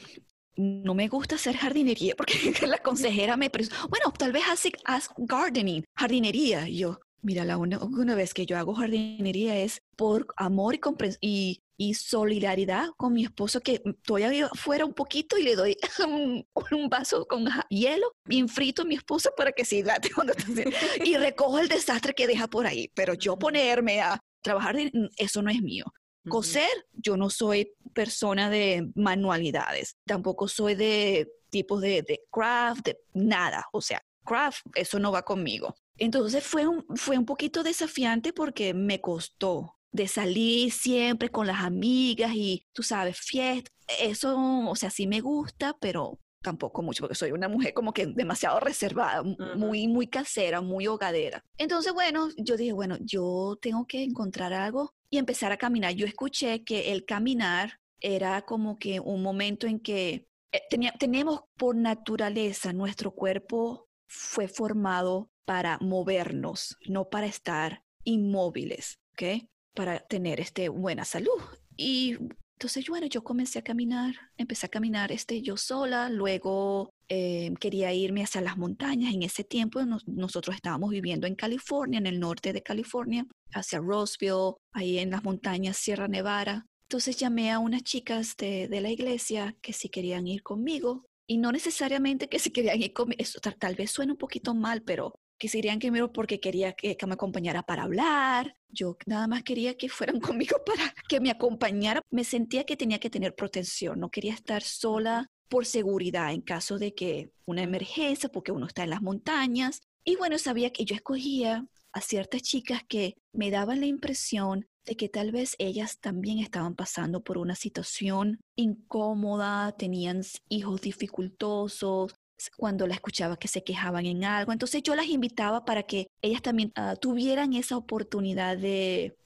No 0.56 0.94
me 0.94 1.08
gusta 1.08 1.34
hacer 1.34 1.56
jardinería 1.56 2.14
porque 2.16 2.34
la 2.66 2.78
consejera 2.78 3.36
me 3.36 3.50
preguntó, 3.50 3.88
bueno, 3.88 4.12
tal 4.12 4.32
vez 4.32 4.44
hace 4.48 4.72
gardening, 5.16 5.84
jardinería. 5.96 6.68
Y 6.68 6.78
yo, 6.78 7.00
mira, 7.24 7.44
la 7.44 7.56
una, 7.56 7.82
una, 7.82 8.14
vez 8.14 8.34
que 8.34 8.46
yo 8.46 8.56
hago 8.56 8.74
jardinería 8.74 9.58
es 9.58 9.80
por 9.96 10.26
amor 10.36 10.76
y, 10.76 10.80
y 11.20 11.64
y 11.76 11.94
solidaridad 11.94 12.88
con 12.96 13.12
mi 13.12 13.24
esposo 13.24 13.60
que 13.60 13.82
estoy 13.84 14.22
ahí 14.22 14.40
afuera 14.40 14.84
un 14.84 14.94
poquito 14.94 15.36
y 15.36 15.42
le 15.42 15.56
doy 15.56 15.76
un, 16.70 16.88
vaso 16.88 17.26
con 17.26 17.46
hielo 17.68 18.12
bien 18.24 18.48
frito 18.48 18.82
a 18.82 18.84
mi 18.84 18.94
esposo 18.94 19.30
para 19.36 19.52
que 19.52 19.64
se 19.64 19.76
hidrate 19.76 20.10
y 21.04 21.16
recojo 21.16 21.58
el 21.58 21.68
desastre 21.68 22.14
que 22.14 22.26
deja 22.26 22.46
por 22.48 22.66
ahí. 22.66 22.90
Pero 22.94 23.14
yo 23.14 23.38
ponerme 23.38 24.00
a 24.00 24.20
trabajar, 24.42 24.76
eso 25.16 25.42
no 25.42 25.50
es 25.50 25.60
mío. 25.60 25.84
Coser, 26.26 26.70
yo 26.92 27.18
no 27.18 27.28
soy 27.28 27.70
persona 27.92 28.48
de 28.48 28.90
manualidades, 28.94 29.96
tampoco 30.06 30.48
soy 30.48 30.74
de 30.74 31.30
tipos 31.50 31.82
de, 31.82 32.00
de 32.00 32.22
craft, 32.30 32.86
de 32.86 32.98
nada. 33.12 33.66
O 33.72 33.82
sea, 33.82 34.02
craft, 34.24 34.64
eso 34.74 34.98
no 34.98 35.12
va 35.12 35.22
conmigo. 35.22 35.74
Entonces 35.98 36.44
fue 36.44 36.66
un, 36.66 36.84
fue 36.96 37.18
un 37.18 37.24
poquito 37.24 37.62
desafiante 37.62 38.32
porque 38.32 38.74
me 38.74 39.00
costó, 39.00 39.76
de 39.94 40.08
salir 40.08 40.72
siempre 40.72 41.28
con 41.28 41.46
las 41.46 41.62
amigas 41.62 42.32
y, 42.34 42.66
tú 42.72 42.82
sabes, 42.82 43.16
fiesta. 43.20 43.70
Eso, 44.00 44.36
o 44.68 44.74
sea, 44.74 44.90
sí 44.90 45.06
me 45.06 45.20
gusta, 45.20 45.76
pero 45.80 46.18
tampoco 46.42 46.82
mucho, 46.82 47.02
porque 47.02 47.14
soy 47.14 47.30
una 47.30 47.48
mujer 47.48 47.72
como 47.74 47.92
que 47.92 48.06
demasiado 48.06 48.58
reservada, 48.58 49.22
muy, 49.56 49.86
muy 49.86 50.08
casera, 50.08 50.60
muy 50.60 50.88
hogadera. 50.88 51.44
Entonces, 51.58 51.92
bueno, 51.92 52.28
yo 52.36 52.56
dije, 52.56 52.72
bueno, 52.72 52.98
yo 53.00 53.56
tengo 53.62 53.86
que 53.86 54.02
encontrar 54.02 54.52
algo 54.52 54.94
y 55.10 55.18
empezar 55.18 55.52
a 55.52 55.56
caminar. 55.56 55.94
Yo 55.94 56.06
escuché 56.06 56.64
que 56.64 56.92
el 56.92 57.04
caminar 57.04 57.78
era 58.00 58.42
como 58.42 58.78
que 58.78 58.98
un 58.98 59.22
momento 59.22 59.68
en 59.68 59.78
que 59.78 60.26
eh, 60.52 60.90
tenemos 60.98 61.42
por 61.56 61.76
naturaleza, 61.76 62.72
nuestro 62.72 63.12
cuerpo 63.12 63.88
fue 64.08 64.48
formado 64.48 65.30
para 65.44 65.78
movernos, 65.80 66.76
no 66.86 67.08
para 67.08 67.26
estar 67.26 67.82
inmóviles, 68.04 68.98
¿ok? 69.12 69.44
para 69.74 69.98
tener 69.98 70.40
este, 70.40 70.68
buena 70.68 71.04
salud. 71.04 71.40
Y 71.76 72.16
entonces, 72.56 72.88
bueno, 72.88 73.06
yo 73.06 73.24
comencé 73.24 73.58
a 73.58 73.62
caminar, 73.62 74.14
empecé 74.36 74.66
a 74.66 74.70
caminar 74.70 75.10
este, 75.10 75.42
yo 75.42 75.56
sola, 75.56 76.08
luego 76.08 76.90
eh, 77.08 77.52
quería 77.60 77.92
irme 77.92 78.22
hacia 78.22 78.40
las 78.40 78.56
montañas. 78.56 79.12
En 79.12 79.24
ese 79.24 79.44
tiempo 79.44 79.80
nosotros 80.06 80.54
estábamos 80.54 80.90
viviendo 80.90 81.26
en 81.26 81.34
California, 81.34 81.98
en 81.98 82.06
el 82.06 82.20
norte 82.20 82.52
de 82.52 82.62
California, 82.62 83.26
hacia 83.52 83.80
Roseville, 83.80 84.54
ahí 84.72 84.98
en 84.98 85.10
las 85.10 85.24
montañas 85.24 85.76
Sierra 85.76 86.08
Nevada. 86.08 86.64
Entonces 86.88 87.16
llamé 87.16 87.50
a 87.50 87.58
unas 87.58 87.82
chicas 87.82 88.36
de, 88.36 88.68
de 88.68 88.80
la 88.80 88.90
iglesia 88.90 89.56
que 89.60 89.72
si 89.72 89.88
querían 89.88 90.28
ir 90.28 90.42
conmigo 90.42 91.04
y 91.26 91.38
no 91.38 91.50
necesariamente 91.50 92.28
que 92.28 92.38
si 92.38 92.50
querían 92.50 92.80
ir 92.80 92.92
conmigo, 92.92 93.16
eso 93.18 93.40
tal, 93.40 93.56
tal, 93.56 93.74
vez 93.74 93.90
suena 93.90 94.12
un 94.12 94.18
poquito 94.18 94.54
mal, 94.54 94.82
pero 94.82 95.14
que 95.44 95.50
se 95.50 95.58
irían 95.58 95.78
primero 95.78 96.10
porque 96.10 96.40
quería 96.40 96.72
que, 96.72 96.96
me 97.06 97.12
acompañara 97.12 97.62
para 97.62 97.82
hablar. 97.82 98.56
Yo 98.70 98.96
nada 99.04 99.26
más 99.26 99.42
quería 99.42 99.76
que 99.76 99.90
fueran 99.90 100.18
conmigo 100.38 100.56
para 100.64 100.94
que 101.06 101.20
me 101.20 101.30
acompañara. 101.30 102.00
Me 102.10 102.24
sentía 102.24 102.64
que 102.64 102.78
tenía 102.78 102.98
que 102.98 103.10
tener 103.10 103.34
protección, 103.34 104.00
no 104.00 104.10
quería 104.10 104.32
estar 104.32 104.62
sola 104.62 105.30
por 105.50 105.66
seguridad 105.66 106.32
en 106.32 106.40
caso 106.40 106.78
de 106.78 106.94
que 106.94 107.30
una 107.44 107.62
emergencia, 107.62 108.30
porque 108.30 108.52
uno 108.52 108.64
está 108.66 108.84
en 108.84 108.90
las 108.90 109.02
montañas. 109.02 109.82
Y 110.02 110.16
bueno, 110.16 110.38
sabía 110.38 110.72
que 110.72 110.86
yo 110.86 110.94
escogía 110.94 111.66
a 111.92 112.00
ciertas 112.00 112.40
chicas 112.40 112.80
que 112.88 113.14
me 113.34 113.50
daban 113.50 113.80
la 113.80 113.86
impresión 113.86 114.66
de 114.86 114.96
que 114.96 115.10
tal 115.10 115.30
vez 115.30 115.56
ellas 115.58 115.98
también 116.00 116.38
estaban 116.38 116.74
pasando 116.74 117.22
por 117.22 117.36
una 117.36 117.54
situación 117.54 118.40
incómoda, 118.56 119.72
tenían 119.72 120.22
hijos 120.48 120.80
dificultosos, 120.80 122.14
cuando 122.56 122.86
la 122.86 122.94
escuchaba 122.94 123.36
que 123.36 123.48
se 123.48 123.62
quejaban 123.62 124.06
en 124.06 124.24
algo. 124.24 124.52
Entonces 124.52 124.82
yo 124.82 124.94
las 124.94 125.06
invitaba 125.06 125.64
para 125.64 125.84
que 125.84 126.08
ellas 126.22 126.42
también 126.42 126.72
ah, 126.76 126.96
tuvieran 126.96 127.52
esa 127.54 127.76
oportunidad 127.76 128.56
de 128.56 129.16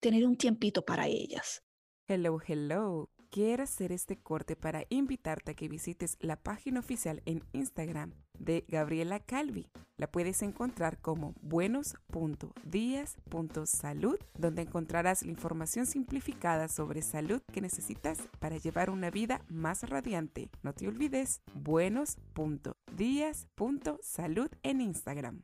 tener 0.00 0.26
un 0.26 0.36
tiempito 0.36 0.84
para 0.84 1.06
ellas. 1.06 1.62
Hello, 2.08 2.38
hello. 2.46 3.08
Quiero 3.30 3.62
hacer 3.64 3.92
este 3.92 4.16
corte 4.16 4.56
para 4.56 4.86
invitarte 4.88 5.50
a 5.52 5.54
que 5.54 5.68
visites 5.68 6.16
la 6.20 6.36
página 6.36 6.80
oficial 6.80 7.20
en 7.26 7.44
Instagram 7.52 8.14
de 8.38 8.64
Gabriela 8.68 9.20
Calvi. 9.20 9.66
La 9.96 10.10
puedes 10.10 10.42
encontrar 10.42 11.00
como 11.00 11.34
buenos.días.salud, 11.40 14.18
donde 14.38 14.62
encontrarás 14.62 15.22
la 15.22 15.30
información 15.30 15.86
simplificada 15.86 16.66
sobre 16.68 17.02
salud 17.02 17.40
que 17.52 17.60
necesitas 17.60 18.18
para 18.38 18.56
llevar 18.58 18.90
una 18.90 19.10
vida 19.10 19.44
más 19.48 19.88
radiante. 19.88 20.50
No 20.62 20.72
te 20.72 20.88
olvides, 20.88 21.42
buenos.días.salud 21.54 24.50
en 24.62 24.80
Instagram. 24.80 25.42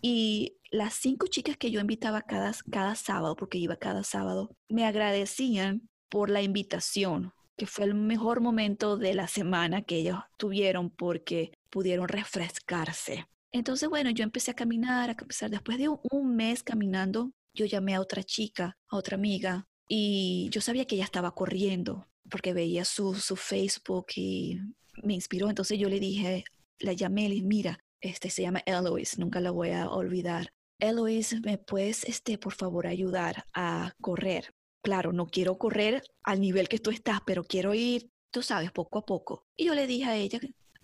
Y 0.00 0.58
las 0.70 0.94
cinco 0.94 1.26
chicas 1.28 1.56
que 1.56 1.70
yo 1.70 1.80
invitaba 1.80 2.20
cada, 2.20 2.52
cada 2.70 2.94
sábado, 2.94 3.36
porque 3.36 3.56
iba 3.56 3.76
cada 3.76 4.02
sábado, 4.02 4.54
me 4.68 4.84
agradecían 4.84 5.88
por 6.08 6.30
la 6.30 6.42
invitación, 6.42 7.32
que 7.56 7.66
fue 7.66 7.84
el 7.84 7.94
mejor 7.94 8.40
momento 8.40 8.96
de 8.96 9.14
la 9.14 9.28
semana 9.28 9.82
que 9.82 9.96
ellos 9.96 10.18
tuvieron 10.38 10.90
porque 10.90 11.52
pudieron 11.70 12.08
refrescarse. 12.08 13.26
Entonces, 13.52 13.88
bueno, 13.88 14.10
yo 14.10 14.24
empecé 14.24 14.50
a 14.50 14.54
caminar, 14.54 15.10
a 15.10 15.12
empezar 15.12 15.50
después 15.50 15.78
de 15.78 15.88
un 15.88 16.34
mes 16.34 16.62
caminando, 16.62 17.32
yo 17.54 17.66
llamé 17.66 17.94
a 17.94 18.00
otra 18.00 18.22
chica, 18.22 18.76
a 18.88 18.96
otra 18.96 19.16
amiga, 19.16 19.68
y 19.88 20.48
yo 20.50 20.60
sabía 20.60 20.86
que 20.86 20.96
ella 20.96 21.04
estaba 21.04 21.34
corriendo 21.34 22.08
porque 22.30 22.52
veía 22.52 22.84
su, 22.84 23.14
su 23.14 23.36
Facebook 23.36 24.06
y 24.16 24.58
me 25.02 25.14
inspiró. 25.14 25.48
Entonces 25.48 25.78
yo 25.78 25.88
le 25.88 26.00
dije, 26.00 26.44
la 26.78 26.92
llamé, 26.92 27.28
le 27.28 27.36
dije, 27.36 27.46
mira, 27.46 27.78
este 28.00 28.30
se 28.30 28.42
llama 28.42 28.62
Eloise, 28.66 29.18
nunca 29.18 29.40
la 29.40 29.50
voy 29.50 29.70
a 29.70 29.88
olvidar. 29.88 30.52
Eloise, 30.78 31.40
¿me 31.40 31.58
puedes, 31.58 32.04
este, 32.04 32.38
por 32.38 32.54
favor, 32.54 32.86
ayudar 32.86 33.44
a 33.54 33.92
correr? 34.00 34.52
Claro, 34.84 35.12
no 35.12 35.26
quiero 35.26 35.56
correr 35.58 36.04
al 36.22 36.40
nivel 36.40 36.68
que 36.68 36.78
tú 36.78 36.90
estás, 36.90 37.20
pero 37.26 37.42
quiero 37.42 37.74
ir, 37.74 38.10
tú 38.30 38.42
sabes, 38.42 38.70
poco 38.70 38.98
a 38.98 39.06
poco. 39.06 39.46
Y 39.56 39.64
yo 39.64 39.74
le 39.74 39.86
dije 39.86 40.04
a 40.04 40.16
ella, 40.16 40.38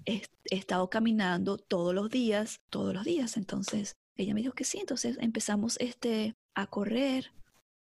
he, 0.07 0.23
he 0.51 0.57
estado 0.57 0.89
caminando 0.89 1.59
todos 1.59 1.95
los 1.95 2.09
días, 2.11 2.57
todos 2.71 2.95
los 2.95 3.05
días. 3.05 3.37
Entonces, 3.37 3.95
ella 4.17 4.35
me 4.35 4.41
dijo 4.41 4.55
que 4.55 4.65
sí. 4.65 4.79
Entonces 4.79 5.19
empezamos 5.21 5.77
este, 5.79 6.35
a 6.55 6.67
correr 6.67 7.33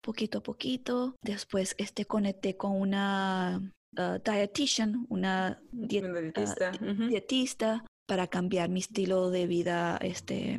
poquito 0.02 0.38
a 0.38 0.42
poquito. 0.42 1.16
Después 1.22 1.74
este, 1.78 2.04
conecté 2.04 2.56
con 2.56 2.78
una 2.78 3.72
uh, 3.96 4.18
dietitian, 4.22 5.06
una, 5.08 5.60
dietista. 5.72 6.72
Uh, 6.80 7.08
dietista 7.08 7.84
para 8.06 8.26
cambiar 8.26 8.68
mi 8.68 8.80
estilo 8.80 9.30
de 9.30 9.46
vida 9.46 9.96
este, 10.02 10.58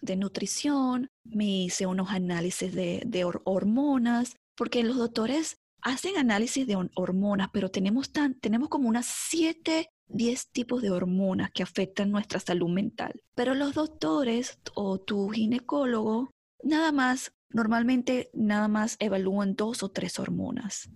de 0.00 0.16
nutrición. 0.16 1.08
Me 1.24 1.64
hice 1.64 1.86
unos 1.86 2.10
análisis 2.10 2.72
de, 2.72 3.02
de 3.04 3.24
hormonas 3.24 4.36
porque 4.56 4.82
los 4.82 4.96
doctores 4.96 5.58
hacen 5.82 6.16
análisis 6.16 6.66
de 6.66 6.76
hormonas, 6.94 7.50
pero 7.52 7.70
tenemos, 7.70 8.10
tan, 8.10 8.34
tenemos 8.34 8.68
como 8.68 8.88
unas 8.88 9.06
7, 9.06 9.90
10 10.08 10.48
tipos 10.50 10.82
de 10.82 10.90
hormonas 10.90 11.50
que 11.52 11.62
afectan 11.62 12.10
nuestra 12.10 12.40
salud 12.40 12.70
mental. 12.70 13.20
Pero 13.34 13.54
los 13.54 13.74
doctores 13.74 14.58
o 14.74 14.98
tu 14.98 15.28
ginecólogo 15.28 16.30
nada 16.62 16.90
más, 16.92 17.32
normalmente 17.50 18.30
nada 18.32 18.68
más 18.68 18.96
evalúan 18.98 19.54
dos 19.54 19.82
o 19.82 19.90
tres 19.90 20.18
hormonas. 20.18 20.88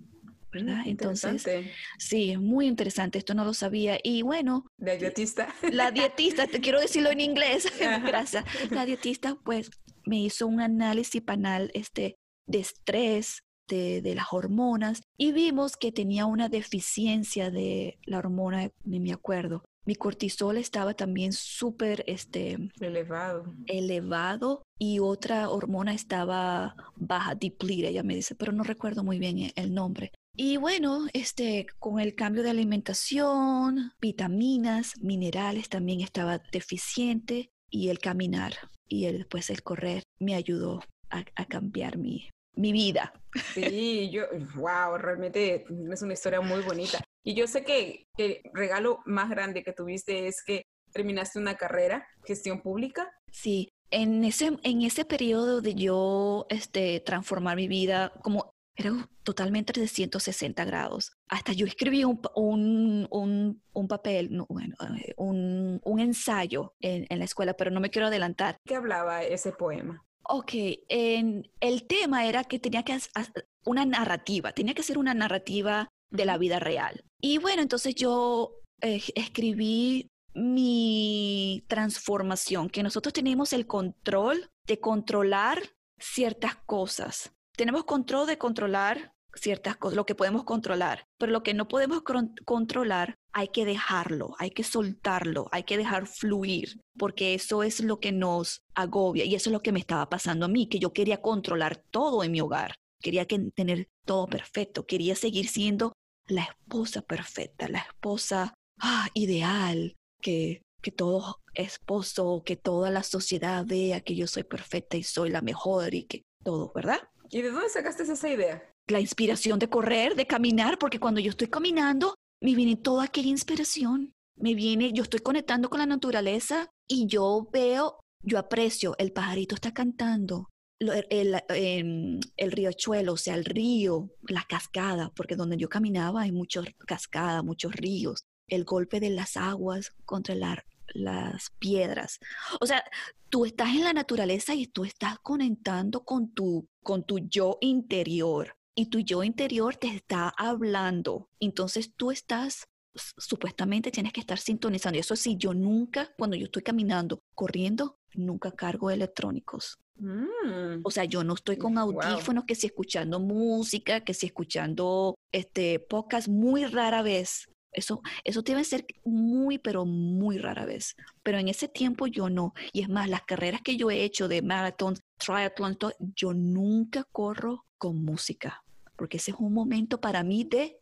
¿verdad? 0.51 0.85
Mm, 0.85 0.88
Entonces, 0.88 1.33
interesante. 1.33 1.73
sí, 1.99 2.31
es 2.31 2.40
muy 2.40 2.66
interesante, 2.66 3.18
esto 3.18 3.35
no 3.35 3.44
lo 3.44 3.55
sabía. 3.55 3.99
Y 4.03 4.23
bueno, 4.23 4.66
La 4.79 4.97
dietista. 4.97 5.55
la 5.73 5.90
dietista, 5.90 6.47
te 6.47 6.61
quiero 6.61 6.81
decirlo 6.81 7.11
en 7.11 7.21
inglés, 7.21 7.71
gracias. 8.07 8.44
La 8.71 8.87
dietista 8.87 9.37
pues 9.44 9.71
me 10.07 10.21
hizo 10.21 10.47
un 10.47 10.61
análisis 10.61 11.21
panal 11.23 11.71
este, 11.75 12.16
de 12.47 12.61
estrés, 12.61 13.42
de, 13.69 14.03
de 14.03 14.15
las 14.15 14.27
hormonas, 14.33 15.03
y 15.17 15.33
vimos 15.33 15.77
que 15.77 15.93
tenía 15.93 16.27
una 16.27 16.49
deficiencia 16.49 17.51
de 17.51 17.99
la 18.05 18.19
hormona, 18.19 18.71
ni 18.85 18.99
me 19.01 19.13
acuerdo. 19.13 19.65
Mi 19.87 19.95
cortisol 19.95 20.59
estaba 20.59 20.93
también 20.93 21.33
súper 21.33 22.05
este, 22.07 22.59
Elevado. 22.79 23.55
elevado 23.67 24.63
y 24.79 24.99
otra 24.99 25.49
hormona 25.49 25.95
estaba 25.95 26.77
baja, 26.97 27.35
depleted, 27.35 27.89
ella 27.89 28.03
me 28.03 28.15
dice, 28.15 28.35
pero 28.35 28.53
no 28.53 28.65
recuerdo 28.65 29.03
muy 29.03 29.19
bien 29.19 29.39
e- 29.39 29.53
el 29.57 29.73
nombre. 29.73 30.13
Y 30.37 30.59
bueno, 30.59 31.07
este, 31.15 31.67
con 31.79 32.01
el 32.01 32.15
cambio 32.15 32.43
de 32.43 32.51
alimentación, 32.51 33.93
vitaminas, 34.01 34.93
minerales 35.01 35.69
también 35.69 36.01
estaba 36.03 36.39
deficiente 36.53 37.51
y 37.71 37.89
el 37.89 37.99
caminar 37.99 38.53
y 38.87 39.07
el, 39.07 39.27
pues 39.27 39.49
el 39.51 39.63
correr 39.63 40.03
me 40.21 40.35
ayudó 40.35 40.81
a, 41.11 41.25
a 41.35 41.45
cambiar 41.47 41.97
mi, 41.97 42.29
mi 42.59 42.73
vida. 42.73 43.12
Sí, 43.55 44.11
yo, 44.11 44.25
wow, 44.57 44.99
realmente 44.99 45.64
es 45.92 46.03
una 46.03 46.12
historia 46.12 46.40
muy 46.40 46.61
bonita. 46.62 46.99
Y 47.23 47.35
yo 47.35 47.47
sé 47.47 47.64
que 47.64 48.07
el 48.16 48.40
regalo 48.53 49.01
más 49.07 49.31
grande 49.31 49.62
que 49.62 49.73
tuviste 49.73 50.27
es 50.27 50.42
que 50.44 50.62
terminaste 50.92 51.38
una 51.38 51.57
carrera, 51.57 52.07
gestión 52.25 52.61
pública. 52.61 53.11
Sí, 53.31 53.68
en 53.90 54.25
ese, 54.25 54.59
en 54.62 54.83
ese 54.83 55.05
periodo 55.05 55.61
de 55.61 55.75
yo 55.75 56.47
este, 56.49 57.01
transformar 57.01 57.57
mi 57.57 57.68
vida, 57.68 58.12
como 58.23 58.51
era 58.75 59.09
totalmente 59.25 59.79
de 59.79 59.88
160 59.88 60.64
grados. 60.64 61.12
Hasta 61.29 61.53
yo 61.53 61.66
escribí 61.66 62.05
un, 62.05 62.21
un, 62.35 63.09
un, 63.11 63.62
un 63.73 63.88
papel, 63.88 64.29
no, 64.31 64.47
bueno, 64.49 64.77
eh, 64.97 65.14
un, 65.16 65.81
un 65.85 66.01
ensayo 66.01 66.75
en, 66.81 67.07
en 67.09 67.18
la 67.18 67.25
escuela, 67.25 67.55
pero 67.55 67.71
no 67.71 67.81
me 67.81 67.90
quiero 67.90 68.07
adelantar. 68.07 68.57
¿Qué 68.64 68.77
hablaba 68.77 69.23
ese 69.23 69.53
poema? 69.53 70.05
Ok, 70.31 70.53
en, 70.88 71.51
el 71.61 71.87
tema 71.87 72.27
era 72.27 72.45
que 72.45 72.59
tenía 72.59 72.83
que 72.83 72.93
hacer 72.93 73.49
una 73.64 73.87
narrativa, 73.87 74.53
tenía 74.53 74.75
que 74.75 74.83
ser 74.83 74.99
una 74.99 75.14
narrativa 75.14 75.88
de 76.11 76.27
la 76.27 76.37
vida 76.37 76.59
real. 76.59 77.03
Y 77.19 77.38
bueno, 77.38 77.62
entonces 77.62 77.95
yo 77.95 78.61
eh, 78.83 79.03
escribí 79.14 80.11
mi 80.35 81.64
transformación, 81.67 82.69
que 82.69 82.83
nosotros 82.83 83.14
tenemos 83.14 83.55
el 83.55 83.67
control 83.67 84.51
de 84.67 84.79
controlar 84.79 85.62
ciertas 85.99 86.57
cosas. 86.57 87.33
Tenemos 87.57 87.85
control 87.85 88.27
de 88.27 88.37
controlar 88.37 89.14
ciertas 89.35 89.77
cosas, 89.77 89.97
lo 89.97 90.07
que 90.07 90.14
podemos 90.14 90.45
controlar, 90.45 91.07
pero 91.19 91.33
lo 91.33 91.43
que 91.43 91.55
no 91.55 91.69
podemos 91.69 92.03
controlar 92.45 93.14
hay 93.33 93.49
que 93.49 93.64
dejarlo, 93.64 94.35
hay 94.38 94.51
que 94.51 94.64
soltarlo, 94.64 95.49
hay 95.53 95.64
que 95.64 95.77
dejar 95.77 96.07
fluir, 96.07 96.81
porque 96.99 97.35
eso 97.35 97.62
es 97.62 97.81
lo 97.81 98.01
que 98.01 98.12
nos 98.12 98.62
agobia 98.75 99.25
y 99.25 99.35
eso 99.35 99.51
es 99.51 99.53
lo 99.53 99.62
que 99.62 99.73
me 99.73 99.81
estaba 99.81 100.09
pasando 100.09 100.47
a 100.47 100.49
mí, 100.49 100.69
que 100.69 100.79
yo 100.79 100.93
quería 100.93 101.21
controlar 101.21 101.83
todo 101.91 102.25
en 102.25 102.33
mi 102.33 102.41
hogar, 102.41 102.75
quería 103.01 103.27
que, 103.27 103.38
tener 103.55 103.88
todo 104.05 104.27
perfecto, 104.27 104.87
quería 104.87 105.14
seguir 105.14 105.49
siendo 105.49 105.93
la 106.27 106.43
esposa 106.43 107.03
perfecta, 107.03 107.69
la 107.69 107.81
esposa 107.81 108.55
ah, 108.81 109.09
ideal, 109.14 109.97
que, 110.21 110.62
que 110.83 110.91
todo 110.91 111.41
esposo, 111.55 112.43
que 112.45 112.57
toda 112.57 112.91
la 112.91 113.03
sociedad 113.03 113.64
vea 113.67 114.01
que 114.01 114.14
yo 114.14 114.27
soy 114.27 114.45
perfecta 114.45 114.97
y 114.97 115.03
soy 115.03 115.31
la 115.31 115.43
mejor 115.43 115.95
y 115.95 116.05
que 116.05 116.23
todo, 116.45 116.73
¿verdad? 116.75 117.01
¿Y 117.31 117.43
de 117.43 117.51
dónde 117.51 117.69
sacaste 117.69 118.05
esa 118.05 118.29
idea? 118.29 118.62
La 118.88 119.01
inspiración 119.01 119.59
de 119.59 119.68
correr, 119.68 120.14
de 120.16 120.27
caminar, 120.27 120.79
porque 120.79 120.98
cuando 120.98 121.20
yo 121.20 121.31
estoy 121.31 121.48
caminando, 121.48 122.14
me 122.40 122.55
viene 122.55 122.77
toda 122.77 123.05
aquella 123.05 123.29
inspiración. 123.29 124.14
Me 124.37 124.55
viene, 124.55 124.92
yo 124.92 125.03
estoy 125.03 125.20
conectando 125.20 125.68
con 125.68 125.81
la 125.81 125.87
naturaleza 125.87 126.70
y 126.88 127.07
yo 127.07 127.48
veo, 127.53 128.01
yo 128.22 128.38
aprecio, 128.38 128.94
el 128.98 129.12
pajarito 129.12 129.55
está 129.57 129.72
cantando, 129.74 130.48
el, 130.79 131.07
el, 131.11 131.42
em, 131.48 132.20
el 132.37 132.53
riachuelo, 132.53 133.14
o 133.14 133.16
sea, 133.16 133.35
el 133.35 133.44
río, 133.44 134.11
la 134.29 134.44
cascada, 134.48 135.11
porque 135.14 135.35
donde 135.37 135.57
yo 135.57 135.68
caminaba 135.68 136.22
hay 136.22 136.33
muchas 136.33 136.66
cascadas, 136.87 137.42
muchos 137.44 137.72
ríos, 137.72 138.22
el 138.48 138.64
golpe 138.64 139.01
de 139.01 139.11
las 139.11 139.37
aguas 139.37 139.92
contra 140.05 140.35
la- 140.35 140.64
las 140.94 141.51
piedras. 141.59 142.18
O 142.61 142.66
sea, 142.66 142.83
tú 143.29 143.44
estás 143.44 143.70
en 143.74 143.85
la 143.85 143.92
naturaleza 143.92 144.55
y 144.55 144.66
tú 144.68 144.85
estás 144.85 145.18
conectando 145.18 146.05
con 146.05 146.33
tu, 146.33 146.66
con 146.83 147.05
tu 147.05 147.18
yo 147.29 147.59
interior 147.61 148.55
y 148.79 148.87
tu 148.87 149.01
yo 149.01 149.25
interior 149.25 149.75
te 149.75 149.88
está 149.88 150.33
hablando. 150.37 151.29
Entonces 151.41 151.93
tú 151.97 152.12
estás, 152.12 152.69
supuestamente 152.95 153.91
tienes 153.91 154.12
que 154.12 154.21
estar 154.21 154.38
sintonizando. 154.38 154.97
Y 154.97 155.01
eso 155.01 155.17
sí, 155.17 155.37
yo 155.37 155.53
nunca, 155.53 156.14
cuando 156.17 156.37
yo 156.37 156.45
estoy 156.45 156.62
caminando, 156.62 157.19
corriendo, 157.35 157.99
nunca 158.14 158.53
cargo 158.53 158.93
electrónicos. 158.93 159.79
Mm, 159.97 160.83
O 160.85 160.93
sea, 160.93 161.05
yo 161.07 161.25
no 161.25 161.35
estoy 161.35 161.57
con 161.57 161.75
Wow. 161.75 162.01
audífonos, 162.03 162.45
que 162.45 162.55
si 162.55 162.69
escuchando 162.69 163.19
música, 163.19 164.05
que 164.05 164.14
si 164.14 164.27
escuchando 164.27 165.17
este 165.33 165.81
podcast, 165.81 166.29
muy 166.29 166.64
rara 166.64 167.03
vez. 167.03 167.49
Eso, 167.73 168.01
eso 168.23 168.43
debe 168.43 168.62
ser 168.62 168.87
muy, 169.05 169.59
pero 169.59 169.87
muy 169.87 170.38
rara 170.38 170.67
vez. 170.67 170.95
Pero 171.25 171.38
en 171.38 171.49
ese 171.49 171.67
tiempo 171.67 172.07
yo 172.07 172.31
no. 172.31 172.55
Y 172.73 172.83
es 172.83 172.88
más, 172.88 173.09
las 173.09 173.23
carreras 173.23 173.61
que 173.61 173.77
yo 173.77 173.91
he 173.91 174.05
hecho 174.05 174.29
de 174.29 174.41
maratón, 174.41 174.95
triatlón, 175.17 175.77
yo 176.14 176.33
nunca 176.33 177.03
corro 177.11 177.64
con 177.77 178.05
música. 178.05 178.62
Porque 178.99 179.17
ese 179.17 179.31
es 179.31 179.37
un 179.39 179.55
momento 179.55 180.01
para 180.01 180.23
mí 180.25 180.45
de 180.45 180.79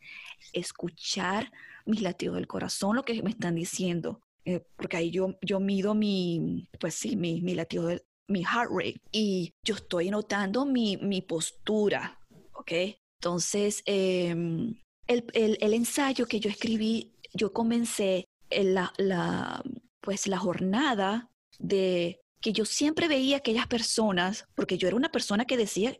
escuchar 0.52 1.52
mis 1.84 2.02
latidos 2.02 2.36
del 2.36 2.48
corazón, 2.48 2.96
lo 2.96 3.04
que 3.04 3.22
me 3.22 3.30
están 3.30 3.54
diciendo. 3.54 4.20
Eh, 4.44 4.64
porque 4.76 4.96
ahí 4.96 5.10
yo, 5.10 5.36
yo 5.42 5.60
mido 5.60 5.94
mi, 5.94 6.68
pues 6.80 6.94
sí, 6.94 7.16
mi, 7.16 7.40
mi 7.42 7.54
latido 7.54 7.86
del, 7.88 8.02
mi 8.28 8.42
heart 8.44 8.70
rate 8.70 9.00
y 9.12 9.52
yo 9.64 9.74
estoy 9.74 10.10
notando 10.10 10.64
mi, 10.64 10.96
mi 10.96 11.20
postura, 11.22 12.18
¿ok? 12.54 12.72
Entonces, 13.20 13.82
em, 13.86 14.74
el, 15.06 15.24
el- 15.32 15.58
el 15.60 15.74
ensayo 15.74 16.26
que 16.26 16.40
yo 16.40 16.50
escribí, 16.50 17.12
yo 17.34 17.52
comencé 17.52 18.24
en 18.50 18.74
la, 18.74 18.92
la, 18.98 19.62
pues 20.00 20.26
la 20.26 20.38
jornada 20.38 21.28
de 21.58 22.20
que 22.40 22.52
yo 22.52 22.64
siempre 22.64 23.08
veía 23.08 23.38
aquellas 23.38 23.66
personas, 23.66 24.46
porque 24.54 24.78
yo 24.78 24.86
era 24.88 24.96
una 24.96 25.10
persona 25.10 25.44
que 25.44 25.56
decía 25.56 25.96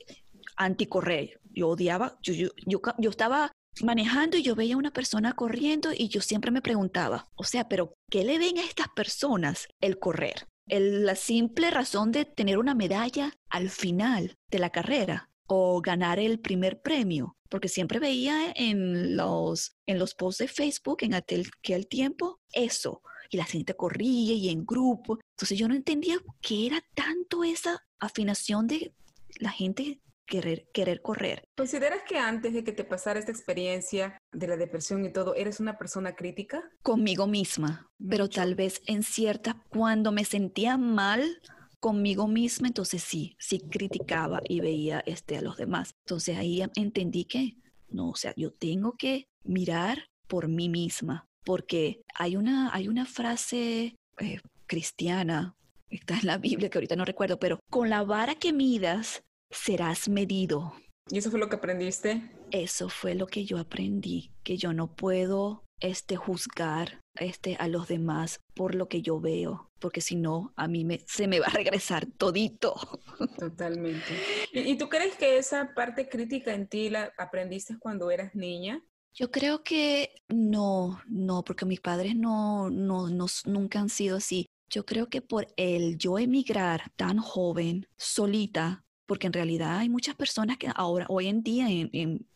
anticorrer, 0.56 1.40
yo 1.56 1.68
odiaba, 1.68 2.18
yo, 2.22 2.34
yo, 2.34 2.48
yo, 2.66 2.80
yo 2.98 3.10
estaba 3.10 3.50
manejando 3.82 4.36
y 4.36 4.42
yo 4.42 4.54
veía 4.54 4.76
una 4.76 4.92
persona 4.92 5.34
corriendo 5.34 5.90
y 5.92 6.08
yo 6.08 6.20
siempre 6.20 6.50
me 6.50 6.62
preguntaba, 6.62 7.28
o 7.34 7.44
sea, 7.44 7.68
pero 7.68 7.92
¿qué 8.10 8.24
le 8.24 8.38
ven 8.38 8.58
a 8.58 8.64
estas 8.64 8.88
personas 8.94 9.68
el 9.80 9.98
correr? 9.98 10.46
El- 10.68 11.04
la 11.04 11.14
simple 11.14 11.70
razón 11.70 12.12
de 12.12 12.24
tener 12.24 12.58
una 12.58 12.74
medalla 12.74 13.32
al 13.50 13.68
final 13.70 14.34
de 14.50 14.58
la 14.58 14.70
carrera 14.70 15.30
o 15.48 15.80
ganar 15.80 16.18
el 16.18 16.40
primer 16.40 16.80
premio, 16.82 17.36
porque 17.48 17.68
siempre 17.68 18.00
veía 18.00 18.52
en 18.56 19.16
los, 19.16 19.76
en 19.86 19.98
los 19.98 20.14
posts 20.14 20.38
de 20.38 20.48
Facebook 20.48 20.98
en 21.02 21.14
aquel, 21.14 21.46
aquel 21.58 21.86
tiempo 21.86 22.40
eso, 22.52 23.00
y 23.30 23.36
la 23.36 23.44
gente 23.44 23.74
corría 23.74 24.34
y 24.34 24.48
en 24.48 24.64
grupo, 24.64 25.18
entonces 25.34 25.58
yo 25.58 25.68
no 25.68 25.74
entendía 25.74 26.16
qué 26.40 26.66
era 26.66 26.80
tanto 26.94 27.44
esa 27.44 27.84
afinación 28.00 28.66
de 28.66 28.92
la 29.38 29.50
gente 29.50 30.00
querer, 30.26 30.68
querer 30.72 31.00
correr. 31.02 31.44
¿Consideras 31.56 32.02
que 32.06 32.18
antes 32.18 32.52
de 32.52 32.64
que 32.64 32.72
te 32.72 32.84
pasara 32.84 33.18
esta 33.18 33.32
experiencia 33.32 34.18
de 34.32 34.48
la 34.48 34.56
depresión 34.56 35.04
y 35.04 35.12
todo, 35.12 35.34
eres 35.34 35.60
una 35.60 35.78
persona 35.78 36.14
crítica? 36.14 36.62
conmigo 36.82 37.26
misma, 37.26 37.90
pero 38.08 38.28
tal 38.28 38.54
vez 38.54 38.82
en 38.86 39.02
ciertas, 39.02 39.56
cuando 39.68 40.12
me 40.12 40.24
sentía 40.24 40.76
mal 40.76 41.40
conmigo 41.80 42.26
misma, 42.26 42.68
entonces 42.68 43.02
sí, 43.02 43.36
sí 43.38 43.60
criticaba 43.60 44.40
y 44.48 44.60
veía 44.60 45.00
este, 45.06 45.36
a 45.36 45.42
los 45.42 45.56
demás. 45.56 45.94
Entonces 46.04 46.36
ahí 46.36 46.62
entendí 46.74 47.24
que, 47.24 47.56
no, 47.88 48.10
o 48.10 48.16
sea, 48.16 48.32
yo 48.36 48.52
tengo 48.52 48.92
que 48.92 49.28
mirar 49.44 50.04
por 50.26 50.48
mí 50.48 50.68
misma, 50.68 51.28
porque 51.44 52.02
hay 52.14 52.36
una, 52.36 52.74
hay 52.74 52.88
una 52.88 53.04
frase 53.04 53.96
eh, 54.18 54.40
cristiana, 54.66 55.54
está 55.88 56.18
en 56.18 56.26
la 56.26 56.38
Biblia 56.38 56.68
que 56.68 56.78
ahorita 56.78 56.96
no 56.96 57.04
recuerdo, 57.04 57.38
pero 57.38 57.60
con 57.70 57.90
la 57.90 58.02
vara 58.02 58.34
que 58.34 58.52
midas, 58.52 59.22
serás 59.50 60.08
medido. 60.08 60.74
¿Y 61.08 61.18
eso 61.18 61.30
fue 61.30 61.38
lo 61.38 61.48
que 61.48 61.56
aprendiste? 61.56 62.30
Eso 62.50 62.88
fue 62.88 63.14
lo 63.14 63.26
que 63.26 63.44
yo 63.44 63.58
aprendí, 63.58 64.32
que 64.42 64.56
yo 64.56 64.72
no 64.72 64.94
puedo 64.94 65.64
este 65.80 66.16
juzgar 66.16 67.00
este 67.18 67.56
a 67.56 67.68
los 67.68 67.86
demás 67.88 68.40
por 68.54 68.74
lo 68.74 68.88
que 68.88 69.02
yo 69.02 69.20
veo, 69.20 69.70
porque 69.78 70.00
si 70.00 70.16
no 70.16 70.52
a 70.56 70.68
mí 70.68 70.84
me, 70.84 71.00
se 71.06 71.28
me 71.28 71.40
va 71.40 71.46
a 71.46 71.50
regresar 71.50 72.06
todito. 72.06 72.74
Totalmente. 73.38 74.06
¿Y, 74.52 74.60
y 74.60 74.78
tú 74.78 74.88
crees 74.88 75.16
que 75.16 75.38
esa 75.38 75.74
parte 75.74 76.08
crítica 76.08 76.54
en 76.54 76.66
ti 76.66 76.90
la 76.90 77.12
aprendiste 77.18 77.78
cuando 77.78 78.10
eras 78.10 78.34
niña? 78.34 78.82
Yo 79.14 79.30
creo 79.30 79.62
que 79.62 80.10
no, 80.28 81.00
no, 81.06 81.42
porque 81.42 81.64
mis 81.64 81.80
padres 81.80 82.14
no, 82.14 82.68
no, 82.68 83.08
no 83.08 83.26
nunca 83.46 83.80
han 83.80 83.88
sido 83.88 84.18
así. 84.18 84.46
Yo 84.68 84.84
creo 84.84 85.08
que 85.08 85.22
por 85.22 85.46
el 85.56 85.96
yo 85.96 86.18
emigrar 86.18 86.90
tan 86.96 87.18
joven, 87.18 87.86
solita, 87.96 88.84
porque 89.06 89.26
en 89.26 89.32
realidad 89.32 89.78
hay 89.78 89.88
muchas 89.88 90.14
personas 90.14 90.58
que 90.58 90.68
ahora, 90.74 91.06
hoy 91.08 91.28
en 91.28 91.42
día, 91.42 91.66
en, 91.70 92.26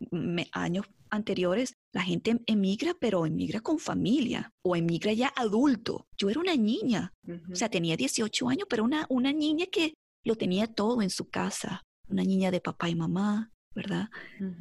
años 0.53 0.87
anteriores, 1.11 1.75
la 1.93 2.03
gente 2.03 2.41
emigra, 2.47 2.95
pero 2.99 3.27
emigra 3.27 3.61
con 3.61 3.79
familia 3.79 4.53
o 4.63 4.77
emigra 4.77 5.13
ya 5.13 5.33
adulto. 5.37 6.07
Yo 6.17 6.31
era 6.31 6.41
una 6.41 6.55
niña, 6.55 7.13
o 7.51 7.57
sea, 7.57 7.69
tenía 7.69 7.97
18 7.97 8.49
años, 8.49 8.67
pero 8.71 8.85
una, 8.85 9.07
una 9.09 9.33
niña 9.33 9.67
que 9.67 9.95
lo 10.25 10.37
tenía 10.37 10.67
todo 10.69 11.03
en 11.03 11.11
su 11.11 11.29
casa, 11.29 11.83
una 12.09 12.23
niña 12.23 12.51
de 12.51 12.61
papá 12.61 12.89
y 12.89 12.95
mamá, 12.95 13.51
¿verdad? 13.75 14.09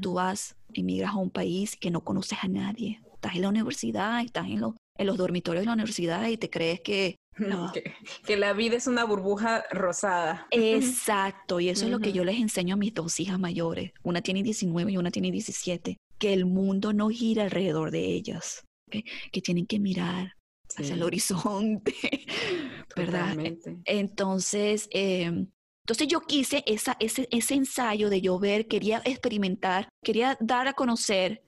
Tú 0.01 0.13
vas, 0.13 0.55
emigras 0.73 1.11
a 1.11 1.17
un 1.17 1.29
país 1.29 1.77
que 1.77 1.91
no 1.91 2.03
conoces 2.03 2.39
a 2.41 2.47
nadie, 2.47 3.01
estás 3.13 3.35
en 3.35 3.41
la 3.41 3.49
universidad, 3.49 4.21
estás 4.21 4.47
en, 4.47 4.61
en 4.97 5.07
los 5.07 5.17
dormitorios 5.17 5.63
de 5.63 5.67
la 5.67 5.73
universidad 5.73 6.27
y 6.27 6.37
te 6.37 6.49
crees 6.49 6.81
que 6.81 7.15
Que, 8.25 8.38
la 8.38 8.54
vida 8.54 8.75
es 8.75 8.88
una 8.88 9.04
burbuja 9.04 9.63
rosada. 9.71 10.47
Exacto, 10.52 11.60
y 11.60 11.69
eso 11.69 11.86
es 11.86 11.91
lo 11.91 11.99
que 11.99 12.12
yo 12.12 12.23
les 12.23 12.39
enseño 12.39 12.75
a 12.75 12.78
mis 12.78 12.93
dos 12.93 13.19
hijas 13.19 13.39
mayores. 13.39 13.91
Una 14.04 14.21
tiene 14.21 14.43
19 14.43 14.91
y 14.91 14.97
una 14.97 15.12
tiene 15.12 15.32
17. 15.32 15.97
Que 16.17 16.34
el 16.34 16.45
mundo 16.45 16.93
no 16.93 17.10
gira 17.10 17.43
alrededor 17.43 17.91
de 17.91 18.06
ellas, 18.06 18.65
que 18.89 19.41
tienen 19.41 19.65
que 19.65 19.80
mirar 19.80 20.34
hacia 20.78 20.95
el 20.95 21.04
horizonte, 21.04 21.93
¿verdad? 22.95 23.38
Entonces, 23.86 24.88
em, 24.91 25.47
entonces 25.84 26.08
yo 26.08 26.21
quise 26.21 26.63
esa, 26.67 26.95
ese, 26.99 27.28
ese 27.32 27.56
ensayo 27.56 28.10
de 28.10 28.21
yo 28.21 28.39
ver, 28.39 28.67
quería 28.67 29.02
experimentar, 29.06 29.89
quería 30.04 30.38
dar 30.39 30.67
a 30.67 30.73
conocer 30.73 31.41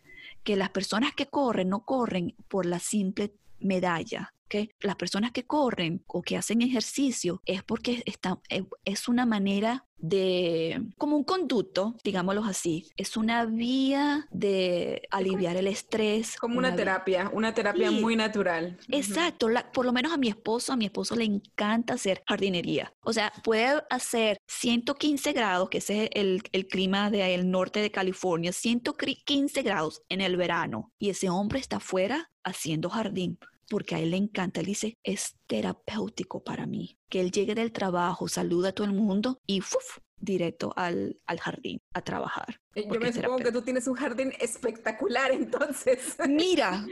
que 0.44 0.56
las 0.56 0.72
personas 0.72 1.14
que 1.14 1.28
corren 1.28 1.70
no 1.70 1.86
corren 1.86 2.36
por 2.48 2.66
la 2.66 2.80
simple 2.80 3.36
medalla, 3.62 4.34
las 4.80 4.96
personas 4.96 5.32
que 5.32 5.46
corren 5.46 6.04
o 6.08 6.22
que 6.22 6.38
hacen 6.38 6.62
ejercicio 6.62 7.42
es 7.46 7.64
porque 7.64 8.04
está, 8.06 8.40
eh, 8.50 8.64
es 8.86 9.08
una 9.08 9.26
manera 9.26 9.86
de, 9.98 10.82
como 10.98 11.16
un 11.16 11.24
conducto, 11.24 11.96
digámoslo 12.04 12.44
así, 12.44 12.90
es 12.98 13.18
una 13.18 13.46
vía 13.46 14.28
de 14.32 15.04
aliviar 15.12 15.58
el 15.58 15.68
estrés. 15.68 16.38
Como 16.38 16.58
una, 16.58 16.76
terapia, 16.76 17.30
una 17.34 17.54
terapia 17.54 17.92
muy 17.92 18.16
natural. 18.16 18.80
Exacto, 18.90 19.48
por 19.72 19.86
lo 19.86 19.94
menos 19.94 20.12
a 20.12 20.18
mi 20.18 20.28
esposo, 20.28 20.74
a 20.74 20.76
mi 20.76 20.86
esposo 20.86 21.16
le 21.16 21.26
encanta 21.26 21.94
hacer 21.94 22.24
jardinería. 22.28 22.92
O 23.02 23.14
sea, 23.14 23.32
puede 23.44 23.84
hacer 23.92 24.40
115 24.48 25.34
grados, 25.34 25.70
que 25.70 25.78
ese 25.78 26.06
es 26.06 26.10
el, 26.14 26.42
el 26.52 26.68
clima 26.68 27.12
del 27.12 27.52
norte 27.52 27.80
de 27.80 27.92
California, 27.92 28.52
115 28.52 29.62
grados 29.62 30.02
en 30.10 30.22
el 30.22 30.36
verano, 30.36 30.92
y 30.98 31.12
ese 31.12 31.30
hombre 31.30 31.60
está 31.60 31.78
afuera 31.78 32.32
haciendo 32.44 32.90
jardín 32.90 33.38
porque 33.72 33.96
a 33.96 34.00
él 34.00 34.12
le 34.12 34.18
encanta. 34.18 34.60
Él 34.60 34.66
dice, 34.66 34.98
es 35.02 35.38
terapéutico 35.48 36.44
para 36.44 36.66
mí. 36.66 36.98
Que 37.10 37.22
él 37.22 37.32
llegue 37.32 37.56
del 37.56 37.72
trabajo, 37.72 38.28
saluda 38.28 38.70
a 38.70 38.72
todo 38.74 38.86
el 38.86 38.94
mundo 38.94 39.40
y 39.48 39.62
¡fuf! 39.62 40.00
directo 40.18 40.72
al, 40.76 41.20
al 41.26 41.40
jardín 41.40 41.82
a 41.94 42.02
trabajar. 42.02 42.60
Eh, 42.76 42.86
yo 42.92 43.00
me 43.00 43.12
supongo 43.12 43.38
que 43.38 43.52
tú 43.52 43.62
tienes 43.64 43.88
un 43.88 43.96
jardín 43.96 44.34
espectacular 44.40 45.32
entonces. 45.32 46.18
Mira, 46.30 46.86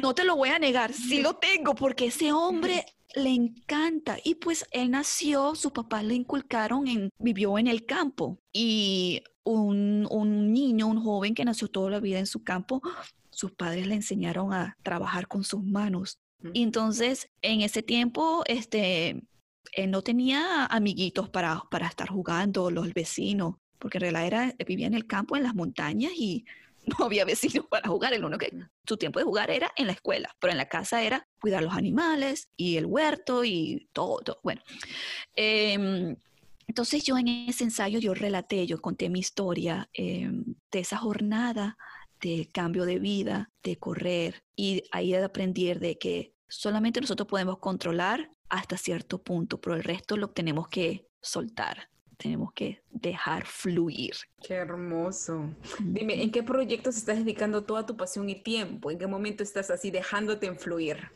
no 0.00 0.14
te 0.14 0.24
lo 0.24 0.36
voy 0.36 0.48
a 0.48 0.58
negar, 0.58 0.92
sí 0.92 1.20
lo 1.20 1.36
tengo 1.36 1.76
porque 1.76 2.06
ese 2.06 2.32
hombre 2.32 2.86
le 3.14 3.30
encanta 3.30 4.16
y 4.24 4.36
pues 4.36 4.66
él 4.72 4.90
nació, 4.90 5.54
su 5.54 5.72
papá 5.72 6.02
le 6.02 6.14
inculcaron 6.14 6.88
en, 6.88 7.10
vivió 7.18 7.56
en 7.58 7.68
el 7.68 7.86
campo 7.86 8.40
y 8.52 9.22
un, 9.44 10.08
un 10.10 10.52
niño, 10.52 10.88
un 10.88 11.02
joven 11.02 11.34
que 11.34 11.44
nació 11.44 11.68
toda 11.68 11.90
la 11.90 12.00
vida 12.00 12.18
en 12.18 12.26
su 12.26 12.42
campo, 12.42 12.82
sus 13.40 13.52
padres 13.52 13.86
le 13.86 13.94
enseñaron 13.94 14.52
a 14.52 14.76
trabajar 14.82 15.26
con 15.26 15.44
sus 15.44 15.64
manos. 15.64 16.18
Y 16.52 16.62
entonces, 16.62 17.30
en 17.40 17.62
ese 17.62 17.82
tiempo, 17.82 18.42
este, 18.46 19.22
él 19.72 19.90
no 19.90 20.02
tenía 20.02 20.66
amiguitos 20.66 21.30
para, 21.30 21.62
para 21.70 21.86
estar 21.86 22.08
jugando, 22.08 22.70
los 22.70 22.92
vecinos, 22.92 23.54
porque 23.78 23.96
en 23.96 24.02
realidad 24.02 24.26
era, 24.26 24.54
vivía 24.66 24.86
en 24.86 24.94
el 24.94 25.06
campo, 25.06 25.36
en 25.36 25.42
las 25.42 25.54
montañas 25.54 26.12
y 26.14 26.44
no 26.98 27.06
había 27.06 27.24
vecinos 27.24 27.66
para 27.66 27.88
jugar. 27.88 28.12
El 28.12 28.24
único 28.24 28.38
que 28.38 28.52
su 28.86 28.98
tiempo 28.98 29.18
de 29.18 29.24
jugar 29.24 29.50
era 29.50 29.72
en 29.74 29.86
la 29.86 29.94
escuela, 29.94 30.36
pero 30.38 30.50
en 30.50 30.58
la 30.58 30.68
casa 30.68 31.02
era 31.02 31.26
cuidar 31.40 31.62
los 31.62 31.74
animales 31.74 32.50
y 32.58 32.76
el 32.76 32.84
huerto 32.84 33.42
y 33.42 33.88
todo. 33.94 34.38
Bueno, 34.42 34.60
em, 35.34 36.14
entonces 36.66 37.04
yo 37.04 37.16
en 37.16 37.28
ese 37.28 37.64
ensayo 37.64 38.00
yo 38.00 38.12
relaté, 38.12 38.66
yo 38.66 38.82
conté 38.82 39.08
mi 39.08 39.20
historia 39.20 39.88
em, 39.94 40.44
de 40.70 40.80
esa 40.80 40.98
jornada 40.98 41.78
de 42.20 42.48
cambio 42.52 42.84
de 42.84 42.98
vida, 42.98 43.50
de 43.62 43.76
correr 43.76 44.42
y 44.56 44.82
ahí 44.92 45.12
de 45.12 45.24
aprender 45.24 45.80
de 45.80 45.98
que 45.98 46.34
solamente 46.48 47.00
nosotros 47.00 47.28
podemos 47.28 47.58
controlar 47.58 48.30
hasta 48.48 48.76
cierto 48.76 49.22
punto, 49.22 49.60
pero 49.60 49.76
el 49.76 49.84
resto 49.84 50.16
lo 50.16 50.30
tenemos 50.30 50.68
que 50.68 51.06
soltar, 51.20 51.88
tenemos 52.16 52.52
que 52.52 52.82
dejar 52.90 53.46
fluir. 53.46 54.14
Qué 54.42 54.54
hermoso. 54.54 55.54
Dime, 55.78 56.22
¿en 56.22 56.30
qué 56.30 56.42
proyectos 56.42 56.96
estás 56.96 57.18
dedicando 57.18 57.64
toda 57.64 57.86
tu 57.86 57.96
pasión 57.96 58.28
y 58.28 58.42
tiempo? 58.42 58.90
¿En 58.90 58.98
qué 58.98 59.06
momento 59.06 59.42
estás 59.42 59.70
así 59.70 59.90
dejándote 59.90 60.52
fluir? 60.54 61.10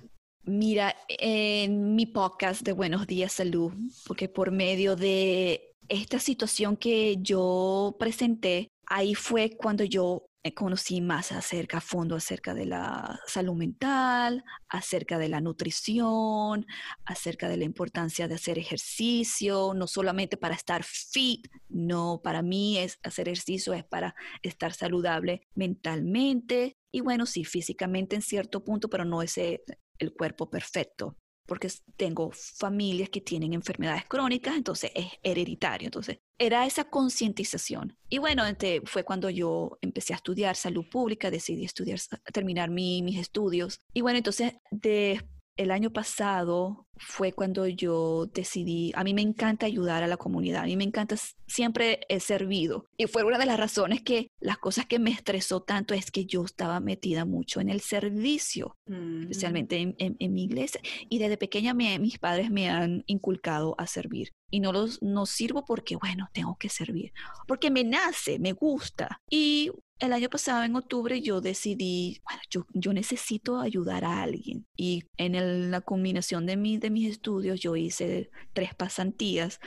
Mira, 0.47 0.95
en 1.09 1.95
mi 1.95 2.07
podcast 2.07 2.62
de 2.62 2.73
Buenos 2.73 3.07
Días 3.07 3.33
Salud, 3.33 3.73
porque 4.07 4.29
por 4.29 4.51
medio 4.51 4.95
de 4.95 5.75
esta 5.88 6.19
situación 6.19 6.77
que 6.77 7.17
yo 7.21 7.97
presenté, 7.99 8.69
ahí 8.87 9.14
fue 9.14 9.57
cuando 9.57 9.85
yo 9.85 10.27
conocí 10.52 11.00
más 11.00 11.33
acerca, 11.33 11.78
a 11.78 11.80
fondo 11.80 12.16
acerca 12.16 12.52
de 12.52 12.66
la 12.66 13.18
salud 13.26 13.54
mental, 13.54 14.44
acerca 14.68 15.18
de 15.18 15.30
la 15.30 15.40
nutrición, 15.40 16.66
acerca 17.07 17.48
de 17.48 17.57
la 17.57 17.64
importancia 17.64 18.28
de 18.28 18.35
hacer 18.35 18.59
ejercicio, 18.59 19.72
no 19.74 19.87
solamente 19.87 20.37
para 20.37 20.54
estar 20.54 20.85
fit, 20.85 21.48
no, 21.68 22.20
para 22.22 22.42
mí 22.42 22.76
es 22.76 22.98
hacer 23.02 23.28
ejercicio 23.28 23.72
es 23.72 23.85
para 23.85 24.14
estar 24.42 24.74
saludable 24.74 25.48
mentalmente 25.54 26.76
y 26.92 27.00
bueno, 27.00 27.24
sí, 27.24 27.44
físicamente 27.44 28.14
en 28.14 28.22
cierto 28.22 28.64
punto, 28.64 28.90
pero 28.90 29.04
no 29.04 29.22
es 29.22 29.38
el 29.38 30.12
cuerpo 30.14 30.50
perfecto 30.50 31.16
porque 31.46 31.68
tengo 31.96 32.30
familias 32.33 33.11
que 33.11 33.20
tienen 33.20 33.52
enfermedades 33.52 34.04
crónicas, 34.07 34.57
entonces 34.57 34.90
es 34.94 35.07
hereditario. 35.22 35.87
Entonces, 35.87 36.20
era 36.38 36.66
esa 36.66 36.85
concientización. 36.85 37.96
Y 38.09 38.18
bueno, 38.18 38.44
este, 38.46 38.83
fue 38.85 39.04
cuando 39.04 39.30
yo 39.30 39.78
empecé 39.80 40.12
a 40.14 40.16
estudiar 40.16 40.57
salud 40.57 40.85
pública, 40.90 41.30
decidí 41.30 41.64
estudiar, 41.64 41.98
terminar 42.33 42.70
mis 42.70 43.18
estudios. 43.18 43.80
Y 43.92 44.00
bueno, 44.00 44.18
entonces 44.18 44.54
de, 44.70 45.20
el 45.57 45.70
año 45.70 45.92
pasado 45.92 46.87
fue 46.96 47.33
cuando 47.33 47.66
yo 47.66 48.26
decidí, 48.33 48.92
a 48.94 49.04
mí 49.04 49.14
me 49.14 49.22
encanta 49.22 49.66
ayudar 49.66 50.02
a 50.02 50.07
la 50.07 50.16
comunidad, 50.16 50.62
a 50.62 50.66
mí 50.66 50.76
me 50.76 50.85
encanta, 50.85 51.16
siempre 51.46 52.00
he 52.09 52.20
servido. 52.20 52.87
Y 52.96 53.07
fue 53.07 53.24
una 53.24 53.38
de 53.38 53.46
las 53.46 53.59
razones 53.59 54.02
que 54.02 54.28
las 54.40 54.59
cosas 54.59 54.87
que 54.87 54.98
me 54.98 55.11
estresó 55.11 55.62
tanto 55.62 55.94
es 55.94 56.11
que 56.11 56.26
yo 56.26 56.44
estaba 56.44 56.80
metida 56.80 57.24
mucho 57.24 57.61
en 57.61 57.68
el 57.68 57.80
servicio, 57.80 58.76
especialmente 58.87 59.94
en, 59.98 60.33
mi 60.33 60.44
iglesia. 60.44 60.80
Y 61.09 61.18
desde 61.18 61.37
pequeña 61.37 61.74
mis 61.74 62.18
padres 62.18 62.50
me 62.50 62.70
han 62.70 63.04
inculcado 63.07 63.74
a 63.78 63.87
servir. 63.87 64.30
Y 64.50 64.61
no 64.61 64.72
los 64.72 65.02
no 65.02 65.26
sirvo 65.26 65.64
porque, 65.64 65.96
bueno, 65.96 66.28
tengo 66.33 66.57
que 66.59 66.68
servir, 66.68 67.12
porque 67.48 67.70
me 67.70 67.83
nace, 67.83 68.38
me 68.38 68.52
gusta. 68.52 69.20
Y 69.28 69.72
el 70.00 70.12
año 70.12 70.28
pasado, 70.28 70.64
en 70.64 70.76
octubre, 70.76 71.20
yo 71.20 71.40
decidí, 71.40 72.20
bueno, 72.24 72.40
yo, 72.50 72.66
yo 72.72 72.92
necesito 72.92 73.61
ayudar 73.61 74.04
a 74.04 74.22
alguien. 74.22 74.66
Y 74.76 75.04
en 75.16 75.70
la 75.70 75.80
combinación 75.80 76.46
de, 76.46 76.57
mi, 76.57 76.78
de 76.85 76.90
mis 76.90 77.11
estudios, 77.11 77.61
yo 77.61 77.77
hice 77.77 78.31
tres 78.53 78.75
pasantías. 78.75 79.61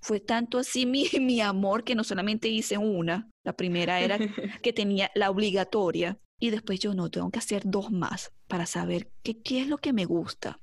Fue 0.00 0.20
tanto 0.20 0.58
así 0.58 0.86
mi, 0.86 1.06
mi 1.20 1.40
amor 1.40 1.84
que 1.84 1.94
no 1.94 2.04
solamente 2.04 2.48
hice 2.48 2.78
una, 2.78 3.30
la 3.44 3.54
primera 3.54 4.00
era 4.00 4.18
que 4.62 4.72
tenía 4.72 5.10
la 5.14 5.30
obligatoria, 5.30 6.18
y 6.40 6.50
después 6.50 6.80
yo 6.80 6.94
no, 6.94 7.10
tengo 7.10 7.30
que 7.30 7.38
hacer 7.38 7.62
dos 7.64 7.90
más 7.90 8.32
para 8.48 8.66
saber 8.66 9.10
qué, 9.22 9.40
qué 9.40 9.60
es 9.60 9.68
lo 9.68 9.78
que 9.78 9.92
me 9.92 10.04
gusta 10.04 10.58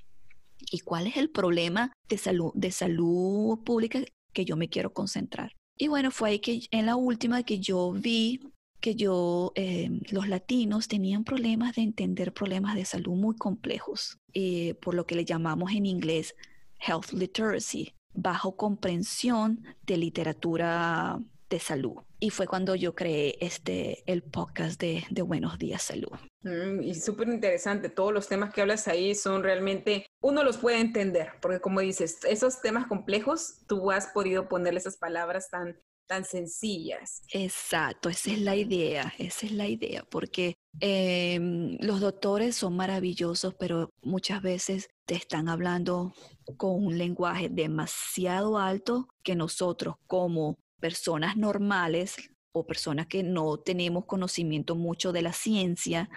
y 0.59 0.79
cuál 0.79 1.07
es 1.07 1.17
el 1.17 1.29
problema 1.29 1.91
de 2.07 2.17
salud, 2.17 2.51
de 2.53 2.71
salud 2.71 3.63
pública 3.63 4.01
que 4.33 4.45
yo 4.45 4.57
me 4.57 4.69
quiero 4.69 4.93
concentrar. 4.93 5.53
Y 5.77 5.87
bueno, 5.87 6.11
fue 6.11 6.29
ahí 6.29 6.39
que 6.39 6.61
en 6.71 6.85
la 6.85 6.95
última 6.95 7.43
que 7.43 7.59
yo 7.59 7.91
vi 7.93 8.39
que 8.81 8.95
yo, 8.95 9.53
eh, 9.55 9.89
los 10.09 10.27
latinos 10.27 10.87
tenían 10.87 11.23
problemas 11.23 11.75
de 11.75 11.83
entender 11.83 12.33
problemas 12.33 12.75
de 12.75 12.83
salud 12.83 13.13
muy 13.13 13.35
complejos, 13.35 14.19
eh, 14.33 14.73
por 14.81 14.95
lo 14.95 15.05
que 15.05 15.15
le 15.15 15.23
llamamos 15.23 15.71
en 15.71 15.85
inglés 15.85 16.35
health 16.79 17.11
literacy, 17.13 17.93
bajo 18.13 18.57
comprensión 18.57 19.63
de 19.83 19.97
literatura 19.97 21.19
de 21.49 21.59
salud. 21.59 21.97
Y 22.19 22.29
fue 22.29 22.47
cuando 22.47 22.75
yo 22.75 22.95
creé 22.95 23.37
este, 23.39 24.03
el 24.11 24.23
podcast 24.23 24.79
de, 24.79 25.03
Buenos 25.21 25.59
Días 25.59 25.83
Salud. 25.83 26.11
Mm, 26.43 26.81
y 26.81 26.95
súper 26.95 27.27
interesante, 27.27 27.89
todos 27.89 28.13
los 28.13 28.27
temas 28.27 28.53
que 28.53 28.61
hablas 28.61 28.87
ahí 28.87 29.13
son 29.13 29.43
realmente, 29.43 30.07
uno 30.21 30.43
los 30.43 30.57
puede 30.57 30.79
entender, 30.79 31.33
porque 31.41 31.59
como 31.59 31.81
dices, 31.81 32.19
esos 32.27 32.61
temas 32.61 32.87
complejos, 32.87 33.63
tú 33.67 33.91
has 33.91 34.07
podido 34.07 34.47
ponerle 34.47 34.79
esas 34.79 34.97
palabras 34.97 35.49
tan 35.49 35.79
tan 36.11 36.25
sencillas. 36.25 37.23
Exacto, 37.31 38.09
esa 38.09 38.31
es 38.31 38.41
la 38.41 38.57
idea, 38.57 39.13
esa 39.17 39.45
es 39.45 39.53
la 39.53 39.65
idea, 39.65 40.03
porque 40.03 40.55
em, 40.81 41.77
los 41.79 42.01
doctores 42.01 42.57
son 42.57 42.75
maravillosos, 42.75 43.53
pero 43.57 43.89
muchas 44.01 44.41
veces 44.41 44.89
te 45.05 45.15
están 45.15 45.47
hablando 45.47 46.13
con 46.57 46.83
un 46.83 46.97
lenguaje 46.97 47.47
demasiado 47.47 48.57
alto 48.57 49.07
que 49.23 49.35
nosotros 49.35 49.95
como 50.05 50.57
personas 50.81 51.37
normales 51.37 52.17
o 52.51 52.67
personas 52.67 53.07
que 53.07 53.23
no 53.23 53.55
tenemos 53.55 54.03
conocimiento 54.03 54.75
mucho 54.75 55.13
de 55.13 55.21
la 55.21 55.31
ciencia, 55.31 56.09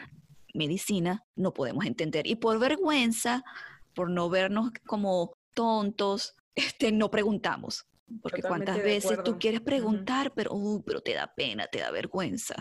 medicina, 0.55 1.23
no 1.37 1.55
podemos 1.55 1.85
entender. 1.85 2.27
Y 2.27 2.35
por 2.35 2.59
vergüenza, 2.59 3.45
por 3.95 4.11
no 4.11 4.29
vernos 4.29 4.73
como 4.89 5.35
tontos, 5.55 6.35
este, 6.57 6.91
no 6.91 7.13
preguntamos. 7.13 7.87
Porque 8.23 8.43
cuántas 8.43 8.77
veces 8.83 9.23
tú 9.25 9.39
quieres 9.39 9.61
preguntar, 9.61 10.33
pero, 10.35 10.55
uh, 10.55 10.83
pero 10.85 11.01
te 11.01 11.15
da 11.15 11.33
pena, 11.35 11.67
te 11.67 11.79
da 11.79 11.91
vergüenza. 11.91 12.55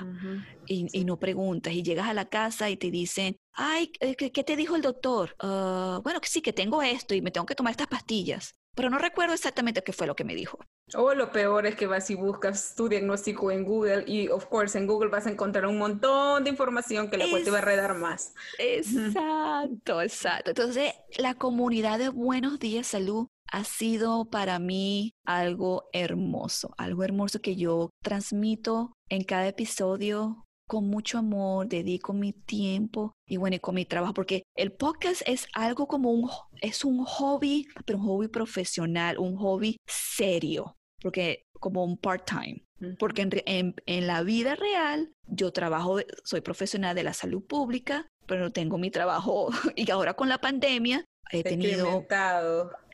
y, 0.66 1.04
no 1.04 1.20
preguntas. 1.20 1.74
Y 1.74 1.84
llegas 1.84 2.08
a 2.08 2.14
la 2.14 2.26
casa 2.26 2.70
y 2.70 2.78
te 2.78 2.92
dicen, 2.92 3.38
ay, 3.54 3.92
eh, 4.00 4.16
¿qué, 4.16 4.44
te 4.44 4.56
dijo 4.56 4.76
el 4.76 4.82
doctor? 4.82 5.36
Ah, 5.40 6.00
bueno, 6.04 6.22
que 6.22 6.30
sí, 6.30 6.42
que 6.42 6.54
tengo 6.54 6.82
esto 6.82 7.14
y 7.14 7.22
me 7.22 7.32
tengo 7.32 7.46
que 7.46 7.56
tomar 7.56 7.72
estas 7.72 7.88
pastillas. 7.88 8.56
Pero 8.76 8.90
no 8.90 8.98
recuerdo 8.98 9.34
exactamente 9.34 9.84
qué 9.84 9.94
fue 9.94 10.08
lo 10.08 10.16
que 10.16 10.24
me 10.24 10.36
dijo. 10.36 10.60
O 10.96 11.14
lo 11.14 11.32
peor 11.32 11.66
es 11.66 11.76
que 11.76 11.88
vas 11.88 12.10
y 12.10 12.16
buscas 12.16 12.76
tu 12.76 12.90
diagnóstico 12.90 13.52
en 13.52 13.64
Google 13.64 14.04
y, 14.06 14.28
of 14.28 14.46
course, 14.46 14.78
en 14.78 14.86
Google 14.86 15.10
vas 15.10 15.26
a 15.26 15.32
encontrar 15.32 15.66
un 15.66 15.78
montón 15.78 16.44
de 16.44 16.50
información 16.50 17.10
que 17.10 17.18
la 17.18 17.30
cual 17.30 17.44
te 17.44 17.52
va 17.52 17.60
a 17.60 17.62
redar 17.62 17.96
más. 17.96 18.34
Exacto, 18.60 20.02
exacto. 20.02 20.52
Entonces, 20.52 20.94
la 21.18 21.36
comunidad 21.36 22.00
de 22.00 22.10
Buenos 22.10 22.60
Días 22.60 22.88
Salud 22.88 23.28
ha 23.52 23.64
sido 23.64 24.26
para 24.26 24.60
mí 24.60 25.14
algo 25.26 25.90
hermoso, 25.94 26.74
algo 26.78 27.04
hermoso 27.04 27.40
que 27.40 27.56
yo 27.56 27.92
transmito 28.02 28.94
en 29.10 29.24
cada 29.24 29.48
episodio 29.48 30.43
con 30.68 30.88
mucho 30.88 31.18
amor, 31.18 31.68
dedico 31.68 32.14
mi 32.14 32.34
tiempo 32.34 33.14
y 33.28 33.38
bueno, 33.38 33.56
y 33.56 33.60
con 33.60 33.76
mi 33.76 33.86
trabajo, 33.86 34.14
porque 34.14 34.44
el 34.56 34.72
podcast 34.72 35.22
es 35.26 35.48
algo 35.54 35.88
como 35.88 36.12
un, 36.12 36.30
es 36.62 36.84
un 36.84 37.04
hobby, 37.06 37.68
pero 37.86 38.00
un 38.00 38.06
hobby 38.06 38.28
profesional, 38.28 39.18
un 39.18 39.36
hobby 39.38 39.78
serio, 39.88 40.76
porque 41.02 41.44
como 41.60 41.84
un 41.84 41.98
part-time. 41.98 42.64
Porque 43.00 43.22
en, 43.46 43.76
en, 43.86 44.08
la 44.08 44.24
vida 44.24 44.56
real 44.56 45.14
yo 45.26 45.54
trabajo, 45.54 46.00
soy 46.26 46.42
profesional 46.42 46.94
de 46.94 47.04
la 47.04 47.14
salud 47.14 47.42
pública, 47.42 48.08
pero 48.26 48.52
tengo 48.52 48.78
mi 48.78 48.92
trabajo 48.92 49.50
y 49.78 49.90
ahora 49.90 50.16
con 50.16 50.28
la 50.28 50.40
pandemia 50.40 51.06
he 51.32 51.44
tenido... 51.44 52.06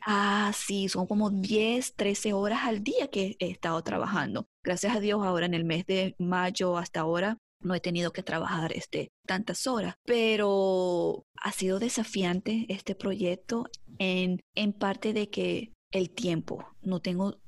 Ah, 0.05 0.51
sí, 0.55 0.87
son 0.89 1.07
como 1.07 1.29
10, 1.29 1.95
13 1.95 2.33
horas 2.33 2.59
al 2.63 2.83
día 2.83 3.09
que 3.09 3.35
he 3.39 3.49
estado 3.49 3.81
trabajando. 3.83 4.45
Gracias 4.63 4.95
a 4.95 4.99
Dios, 4.99 5.25
ahora 5.25 5.45
en 5.45 5.53
el 5.53 5.65
mes 5.65 5.85
de 5.87 6.15
mayo 6.19 6.77
hasta 6.77 7.01
ahora 7.01 7.37
no 7.61 7.75
he 7.75 7.79
tenido 7.79 8.11
que 8.11 8.23
trabajar 8.23 8.73
este, 8.73 9.11
tantas 9.25 9.67
horas, 9.67 9.95
pero 10.05 11.25
ha 11.35 11.51
sido 11.51 11.79
desafiante 11.79 12.65
este 12.69 12.95
proyecto 12.95 13.65
en, 13.97 14.39
en 14.55 14.73
parte 14.73 15.13
de 15.13 15.29
que 15.29 15.73
el 15.91 16.11
tiempo, 16.11 16.65
no 16.81 17.01
tengo 17.01 17.39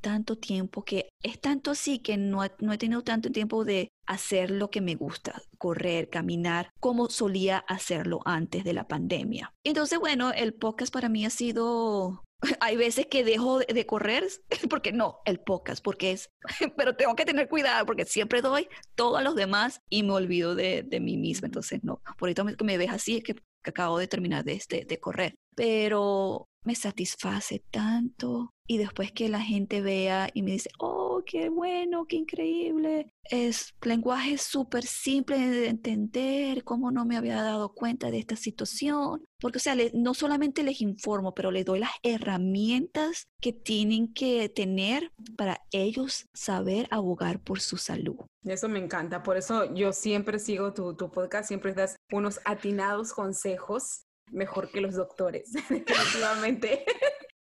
tanto 0.00 0.36
tiempo 0.36 0.84
que 0.84 1.08
es 1.22 1.40
tanto 1.40 1.72
así 1.72 1.98
que 1.98 2.16
no, 2.16 2.40
no 2.60 2.72
he 2.72 2.78
tenido 2.78 3.02
tanto 3.02 3.30
tiempo 3.30 3.64
de 3.64 3.88
hacer 4.06 4.50
lo 4.50 4.70
que 4.70 4.80
me 4.80 4.94
gusta, 4.94 5.42
correr, 5.58 6.08
caminar, 6.08 6.70
como 6.80 7.10
solía 7.10 7.58
hacerlo 7.58 8.20
antes 8.24 8.64
de 8.64 8.72
la 8.72 8.86
pandemia. 8.86 9.52
Entonces, 9.64 9.98
bueno, 9.98 10.32
el 10.32 10.54
podcast 10.54 10.92
para 10.92 11.08
mí 11.08 11.26
ha 11.26 11.30
sido 11.30 12.24
hay 12.60 12.76
veces 12.76 13.06
que 13.06 13.24
dejo 13.24 13.60
de 13.60 13.86
correr, 13.86 14.26
porque 14.70 14.92
no, 14.92 15.20
el 15.24 15.40
podcast, 15.40 15.82
porque 15.82 16.12
es, 16.12 16.30
pero 16.76 16.96
tengo 16.96 17.14
que 17.16 17.24
tener 17.24 17.48
cuidado 17.48 17.86
porque 17.86 18.04
siempre 18.04 18.42
doy 18.42 18.68
todo 18.94 19.16
a 19.16 19.22
los 19.22 19.34
demás 19.34 19.80
y 19.88 20.02
me 20.02 20.12
olvido 20.12 20.54
de, 20.54 20.82
de 20.82 21.00
mí 21.00 21.16
misma. 21.16 21.46
Entonces, 21.46 21.82
no, 21.82 22.02
por 22.18 22.28
eso 22.28 22.44
que 22.44 22.64
me 22.64 22.78
ves 22.78 22.90
así 22.90 23.18
es 23.18 23.24
que, 23.24 23.36
acabo 23.64 23.98
de 23.98 24.08
terminar 24.08 24.44
de, 24.44 24.54
este, 24.54 24.86
de 24.86 24.98
correr. 24.98 25.34
Pero 25.54 26.48
me 26.68 26.74
satisface 26.74 27.64
tanto 27.70 28.52
y 28.66 28.76
después 28.76 29.10
que 29.10 29.30
la 29.30 29.40
gente 29.40 29.80
vea 29.80 30.28
y 30.34 30.42
me 30.42 30.50
dice, 30.50 30.68
oh, 30.78 31.22
qué 31.24 31.48
bueno, 31.48 32.04
qué 32.04 32.16
increíble. 32.16 33.10
Es 33.22 33.74
lenguaje 33.80 34.36
súper 34.36 34.84
simple 34.84 35.38
de 35.38 35.68
entender, 35.68 36.64
cómo 36.64 36.90
no 36.90 37.06
me 37.06 37.16
había 37.16 37.42
dado 37.42 37.72
cuenta 37.72 38.10
de 38.10 38.18
esta 38.18 38.36
situación. 38.36 39.24
Porque, 39.40 39.56
o 39.56 39.60
sea, 39.60 39.74
no 39.94 40.12
solamente 40.12 40.62
les 40.62 40.82
informo, 40.82 41.34
pero 41.34 41.50
les 41.50 41.64
doy 41.64 41.78
las 41.78 41.92
herramientas 42.02 43.28
que 43.40 43.54
tienen 43.54 44.12
que 44.12 44.50
tener 44.50 45.10
para 45.38 45.62
ellos 45.70 46.26
saber 46.34 46.86
abogar 46.90 47.40
por 47.40 47.60
su 47.60 47.78
salud. 47.78 48.16
Eso 48.44 48.68
me 48.68 48.78
encanta, 48.78 49.22
por 49.22 49.38
eso 49.38 49.74
yo 49.74 49.94
siempre 49.94 50.38
sigo 50.38 50.74
tu, 50.74 50.94
tu 50.94 51.10
podcast, 51.10 51.48
siempre 51.48 51.72
das 51.72 51.96
unos 52.12 52.38
atinados 52.44 53.14
consejos 53.14 54.04
mejor 54.30 54.70
que 54.70 54.80
los 54.80 54.94
doctores, 54.94 55.52
definitivamente. 55.68 56.84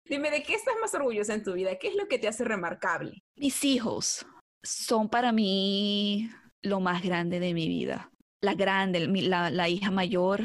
Dime, 0.04 0.30
¿de 0.30 0.42
qué 0.42 0.54
estás 0.54 0.74
más 0.80 0.94
orgullosa 0.94 1.34
en 1.34 1.44
tu 1.44 1.52
vida? 1.52 1.76
¿Qué 1.76 1.88
es 1.88 1.94
lo 1.94 2.08
que 2.08 2.18
te 2.18 2.28
hace 2.28 2.44
remarcable? 2.44 3.22
Mis 3.36 3.64
hijos 3.64 4.26
son 4.62 5.08
para 5.08 5.32
mí 5.32 6.28
lo 6.62 6.80
más 6.80 7.02
grande 7.02 7.40
de 7.40 7.54
mi 7.54 7.68
vida. 7.68 8.10
La 8.42 8.54
grande, 8.54 9.00
la, 9.00 9.68
hija 9.68 9.90
mayor 9.90 10.40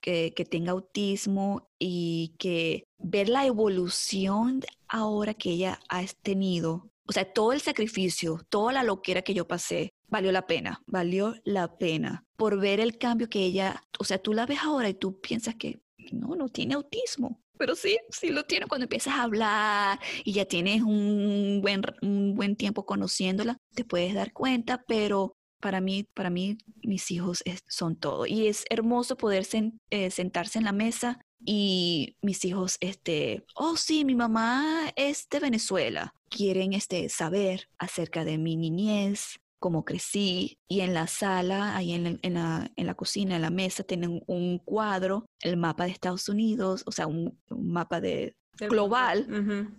que, 0.00 0.32
que, 0.34 0.44
tenga 0.44 0.72
autismo 0.72 1.68
y 1.78 2.34
que 2.38 2.84
ver 2.98 3.28
la 3.28 3.44
evolución 3.44 4.62
ahora 4.88 5.34
que 5.34 5.50
ella 5.50 5.80
ha 5.88 6.02
tenido, 6.22 6.90
o 7.06 7.12
sea, 7.12 7.30
todo 7.30 7.52
el 7.52 7.60
sacrificio, 7.60 8.40
toda 8.48 8.72
la 8.72 8.84
loquera 8.84 9.22
que 9.22 9.34
yo 9.34 9.46
pasé, 9.46 9.90
valió 10.10 10.32
la 10.32 10.46
pena, 10.46 10.82
valió 10.86 11.34
la 11.44 11.78
pena 11.78 12.24
por 12.36 12.60
ver 12.60 12.80
el 12.80 12.98
cambio 12.98 13.28
que 13.28 13.44
ella, 13.44 13.82
o 13.98 14.04
sea, 14.04 14.18
tú 14.18 14.32
la 14.32 14.46
ves 14.46 14.58
ahora 14.62 14.88
y 14.88 14.94
tú 14.94 15.20
piensas 15.20 15.54
que 15.54 15.80
no, 16.12 16.34
no 16.34 16.48
tiene 16.48 16.74
autismo. 16.74 17.40
Pero 17.58 17.74
sí, 17.74 17.98
sí 18.10 18.30
lo 18.30 18.44
tiene 18.44 18.66
cuando 18.66 18.84
empiezas 18.84 19.14
a 19.14 19.22
hablar 19.22 20.00
y 20.24 20.32
ya 20.32 20.46
tienes 20.46 20.82
un 20.82 21.60
buen, 21.62 21.82
un 22.00 22.34
buen 22.34 22.56
tiempo 22.56 22.86
conociéndola, 22.86 23.58
te 23.74 23.84
puedes 23.84 24.14
dar 24.14 24.32
cuenta, 24.32 24.82
pero 24.86 25.36
para 25.60 25.82
mí, 25.82 26.04
para 26.14 26.30
mí, 26.30 26.56
mis 26.82 27.10
hijos 27.10 27.44
son 27.68 27.96
todo. 27.96 28.26
Y 28.26 28.46
es 28.46 28.64
hermoso 28.70 29.16
poder 29.16 29.46
eh, 29.90 30.10
sentarse 30.10 30.58
en 30.58 30.64
la 30.64 30.72
mesa 30.72 31.20
y 31.44 32.16
mis 32.22 32.44
hijos, 32.44 32.76
este, 32.80 33.44
oh 33.54 33.76
sí, 33.76 34.04
mi 34.04 34.14
mamá 34.14 34.90
es 34.96 35.28
de 35.28 35.40
Venezuela. 35.40 36.14
Quieren 36.28 36.72
este, 36.72 37.08
saber 37.08 37.68
acerca 37.78 38.24
de 38.24 38.38
mi 38.38 38.56
niñez, 38.56 39.39
cómo 39.60 39.84
crecí 39.84 40.58
y 40.66 40.80
en 40.80 40.94
la 40.94 41.06
sala, 41.06 41.76
ahí 41.76 41.92
en, 41.92 42.18
la, 42.34 42.70
en 42.74 42.86
la, 42.86 42.94
cocina, 42.94 43.36
en 43.36 43.42
la 43.42 43.50
mesa, 43.50 43.84
tienen 43.84 44.22
un 44.26 44.58
cuadro, 44.58 45.26
el 45.40 45.56
mapa 45.56 45.84
de 45.84 45.90
Estados 45.90 46.28
Unidos, 46.28 46.82
o 46.86 46.92
sea, 46.92 47.06
un, 47.06 47.38
mapa 47.48 48.00
de 48.00 48.34
global. 48.58 49.26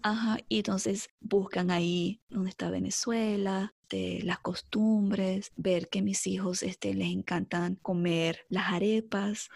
Ajá, 0.02 0.38
y 0.48 0.58
entonces 0.58 1.10
buscan 1.20 1.72
ahí 1.72 2.22
dónde 2.30 2.50
está 2.50 2.70
Venezuela, 2.70 3.74
de 3.90 4.22
las 4.24 4.40
costumbres, 4.40 5.52
ver 5.58 5.90
que 5.90 6.02
mis 6.02 6.26
hijos 6.26 6.64
este, 6.64 6.94
les 6.94 7.10
encantan 7.10 7.76
comer 7.76 8.40
las 8.50 8.72
arepas. 8.72 9.50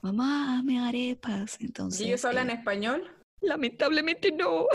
Mamá, 0.00 0.62
me 0.64 0.80
arepas. 0.80 1.58
Entonces, 1.60 2.00
¿Y 2.00 2.04
ellos 2.06 2.24
hablan 2.24 2.50
eh, 2.50 2.54
español? 2.54 3.04
Lamentablemente 3.46 4.32
no. 4.32 4.66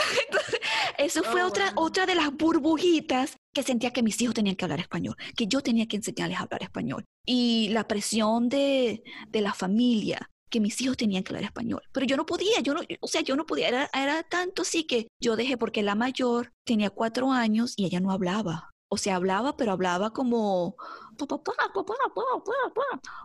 eso 0.97 1.24
fue 1.24 1.43
oh, 1.43 1.47
otra, 1.47 1.74
otra 1.76 2.05
de 2.05 2.15
las 2.15 2.32
burbujitas 2.34 3.36
que 3.53 3.63
sentía 3.63 3.91
que 3.91 4.03
mis 4.03 4.19
hijos 4.22 4.36
tenían 4.36 4.55
que 4.55 4.65
hablar 4.65 4.80
español, 4.80 5.15
que 5.36 5.47
yo 5.47 5.61
tenía 5.61 5.88
que 5.88 5.97
enseñarles 5.97 6.39
a 6.39 6.43
hablar 6.43 6.63
español. 6.63 7.03
Y 7.26 7.69
la 7.69 7.88
presión 7.88 8.49
de, 8.49 9.03
de 9.28 9.41
la 9.41 9.53
familia, 9.53 10.30
que 10.49 10.59
mis 10.59 10.80
hijos 10.82 10.97
tenían 10.97 11.24
que 11.24 11.34
hablar 11.34 11.45
español. 11.45 11.82
Pero 11.91 12.05
yo 12.05 12.17
no 12.17 12.26
podía, 12.26 12.59
yo 12.61 12.74
no, 12.74 12.82
o 12.99 13.07
sea, 13.07 13.22
yo 13.22 13.36
no 13.36 13.45
podía, 13.45 13.67
era, 13.67 13.89
era 13.93 14.24
tanto 14.24 14.63
sí 14.63 14.86
que 14.86 15.07
yo 15.19 15.36
dejé 15.36 15.57
porque 15.57 15.82
la 15.82 15.95
mayor 15.95 16.51
tenía 16.65 16.89
cuatro 16.89 17.32
años 17.32 17.74
y 17.76 17.86
ella 17.86 17.99
no 17.99 18.11
hablaba. 18.11 18.70
O 18.94 18.98
sea, 18.98 19.16
hablaba, 19.16 19.56
pero 19.56 19.72
hablaba 19.72 20.12
como... 20.12 20.76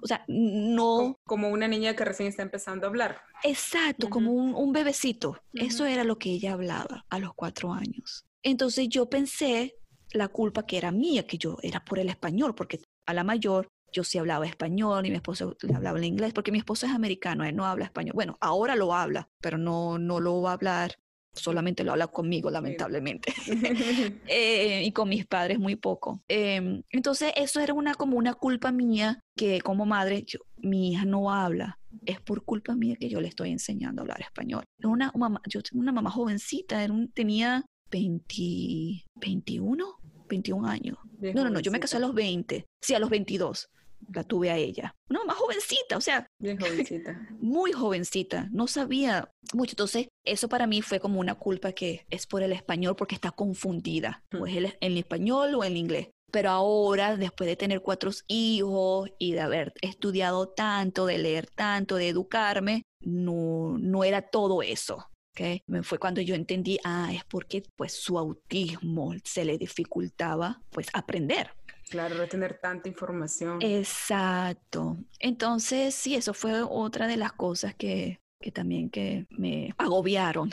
O 0.02 0.06
sea, 0.06 0.24
no... 0.28 1.18
Como 1.24 1.48
una 1.48 1.66
niña 1.66 1.96
que 1.96 2.04
recién 2.04 2.28
está 2.28 2.42
empezando 2.42 2.86
a 2.86 2.88
hablar. 2.88 3.20
Exacto, 3.42 4.08
como 4.08 4.32
un, 4.32 4.54
un 4.54 4.72
bebecito. 4.72 5.40
Eso 5.52 5.84
era 5.84 6.04
lo 6.04 6.18
que 6.18 6.30
ella 6.30 6.52
hablaba 6.52 7.04
a 7.10 7.18
los 7.18 7.34
cuatro 7.34 7.72
años. 7.72 8.26
Entonces 8.44 8.88
yo 8.88 9.10
pensé 9.10 9.76
la 10.12 10.28
culpa 10.28 10.66
que 10.66 10.78
era 10.78 10.92
mía, 10.92 11.26
que 11.26 11.36
yo 11.36 11.56
era 11.62 11.84
por 11.84 11.98
el 11.98 12.10
español, 12.10 12.54
porque 12.54 12.80
a 13.04 13.12
la 13.12 13.24
mayor 13.24 13.68
yo 13.90 14.04
sí 14.04 14.18
hablaba 14.18 14.46
español 14.46 15.04
y 15.04 15.10
mi 15.10 15.16
esposo 15.16 15.56
le 15.62 15.74
hablaba 15.74 15.98
en 15.98 16.04
inglés, 16.04 16.32
porque 16.32 16.52
mi 16.52 16.58
esposo 16.58 16.86
es 16.86 16.92
americano, 16.92 17.44
él 17.44 17.56
no 17.56 17.66
habla 17.66 17.86
español. 17.86 18.12
Bueno, 18.14 18.36
ahora 18.40 18.76
lo 18.76 18.94
habla, 18.94 19.28
pero 19.40 19.58
no, 19.58 19.98
no 19.98 20.20
lo 20.20 20.42
va 20.42 20.50
a 20.50 20.54
hablar, 20.54 20.96
solamente 21.36 21.84
lo 21.84 21.92
habla 21.92 22.08
conmigo, 22.08 22.50
lamentablemente. 22.50 23.32
Eh, 24.28 24.82
y 24.84 24.92
con 24.92 25.08
mis 25.08 25.26
padres 25.26 25.58
muy 25.58 25.76
poco. 25.76 26.22
Em, 26.28 26.82
entonces, 26.90 27.32
eso 27.36 27.60
era 27.60 27.74
una, 27.74 27.94
como 27.94 28.16
una 28.16 28.34
culpa 28.34 28.72
mía, 28.72 29.20
que 29.36 29.60
como 29.60 29.86
madre, 29.86 30.24
yo, 30.26 30.40
mi 30.56 30.92
hija 30.92 31.04
no 31.04 31.30
habla. 31.32 31.78
Es 32.04 32.20
por 32.20 32.44
culpa 32.44 32.74
mía 32.74 32.96
que 32.98 33.08
yo 33.08 33.20
le 33.20 33.28
estoy 33.28 33.50
enseñando 33.50 34.00
a 34.00 34.04
hablar 34.04 34.20
español. 34.20 34.64
Una 34.82 35.12
mamá, 35.14 35.40
yo 35.48 35.62
tengo 35.62 35.80
una 35.80 35.92
mamá 35.92 36.10
jovencita, 36.10 36.82
era 36.82 36.92
un, 36.92 37.10
tenía 37.12 37.64
20, 37.90 39.04
21 39.14 39.86
21 40.28 40.66
años. 40.66 40.98
no, 41.20 41.44
no, 41.44 41.50
no, 41.50 41.60
yo 41.60 41.70
me 41.70 41.78
casé 41.78 41.98
a 41.98 42.00
los 42.00 42.12
20, 42.12 42.66
sí, 42.82 42.94
a 42.94 42.98
los 42.98 43.10
22 43.10 43.68
la 44.12 44.24
tuve 44.24 44.50
a 44.50 44.56
ella. 44.56 44.94
No, 45.08 45.24
más 45.24 45.36
jovencita, 45.36 45.96
o 45.96 46.00
sea. 46.00 46.26
Bien 46.40 46.58
jovencita. 46.58 47.28
Muy 47.40 47.72
jovencita, 47.72 48.48
no 48.52 48.66
sabía 48.66 49.30
mucho. 49.52 49.72
Entonces, 49.72 50.08
eso 50.24 50.48
para 50.48 50.66
mí 50.66 50.82
fue 50.82 51.00
como 51.00 51.20
una 51.20 51.34
culpa 51.34 51.72
que 51.72 52.04
es 52.10 52.26
por 52.26 52.42
el 52.42 52.52
español 52.52 52.96
porque 52.96 53.14
está 53.14 53.30
confundida, 53.30 54.22
o 54.38 54.46
es 54.46 54.56
el, 54.56 54.66
en 54.66 54.92
el 54.92 54.98
español 54.98 55.54
o 55.54 55.64
en 55.64 55.72
el 55.72 55.78
inglés. 55.78 56.08
Pero 56.32 56.50
ahora, 56.50 57.16
después 57.16 57.48
de 57.48 57.56
tener 57.56 57.82
cuatro 57.82 58.10
hijos 58.26 59.10
y 59.18 59.32
de 59.32 59.40
haber 59.40 59.72
estudiado 59.80 60.48
tanto, 60.48 61.06
de 61.06 61.18
leer 61.18 61.46
tanto, 61.46 61.96
de 61.96 62.08
educarme, 62.08 62.82
no, 63.00 63.76
no 63.78 64.04
era 64.04 64.22
todo 64.22 64.62
eso. 64.62 65.06
¿okay? 65.30 65.62
Fue 65.82 65.98
cuando 65.98 66.20
yo 66.20 66.34
entendí, 66.34 66.78
ah, 66.84 67.10
es 67.12 67.24
porque 67.24 67.62
pues 67.76 67.92
su 67.92 68.18
autismo 68.18 69.14
se 69.24 69.44
le 69.44 69.56
dificultaba 69.56 70.60
pues 70.70 70.88
aprender. 70.92 71.50
Claro, 71.88 72.16
retener 72.16 72.58
tanta 72.60 72.88
información. 72.88 73.58
Exacto. 73.62 74.96
Entonces, 75.20 75.94
sí, 75.94 76.14
eso 76.14 76.34
fue 76.34 76.62
otra 76.62 77.06
de 77.06 77.16
las 77.16 77.32
cosas 77.32 77.74
que, 77.74 78.20
que 78.40 78.50
también 78.50 78.90
que 78.90 79.26
me 79.30 79.72
agobiaron. 79.78 80.50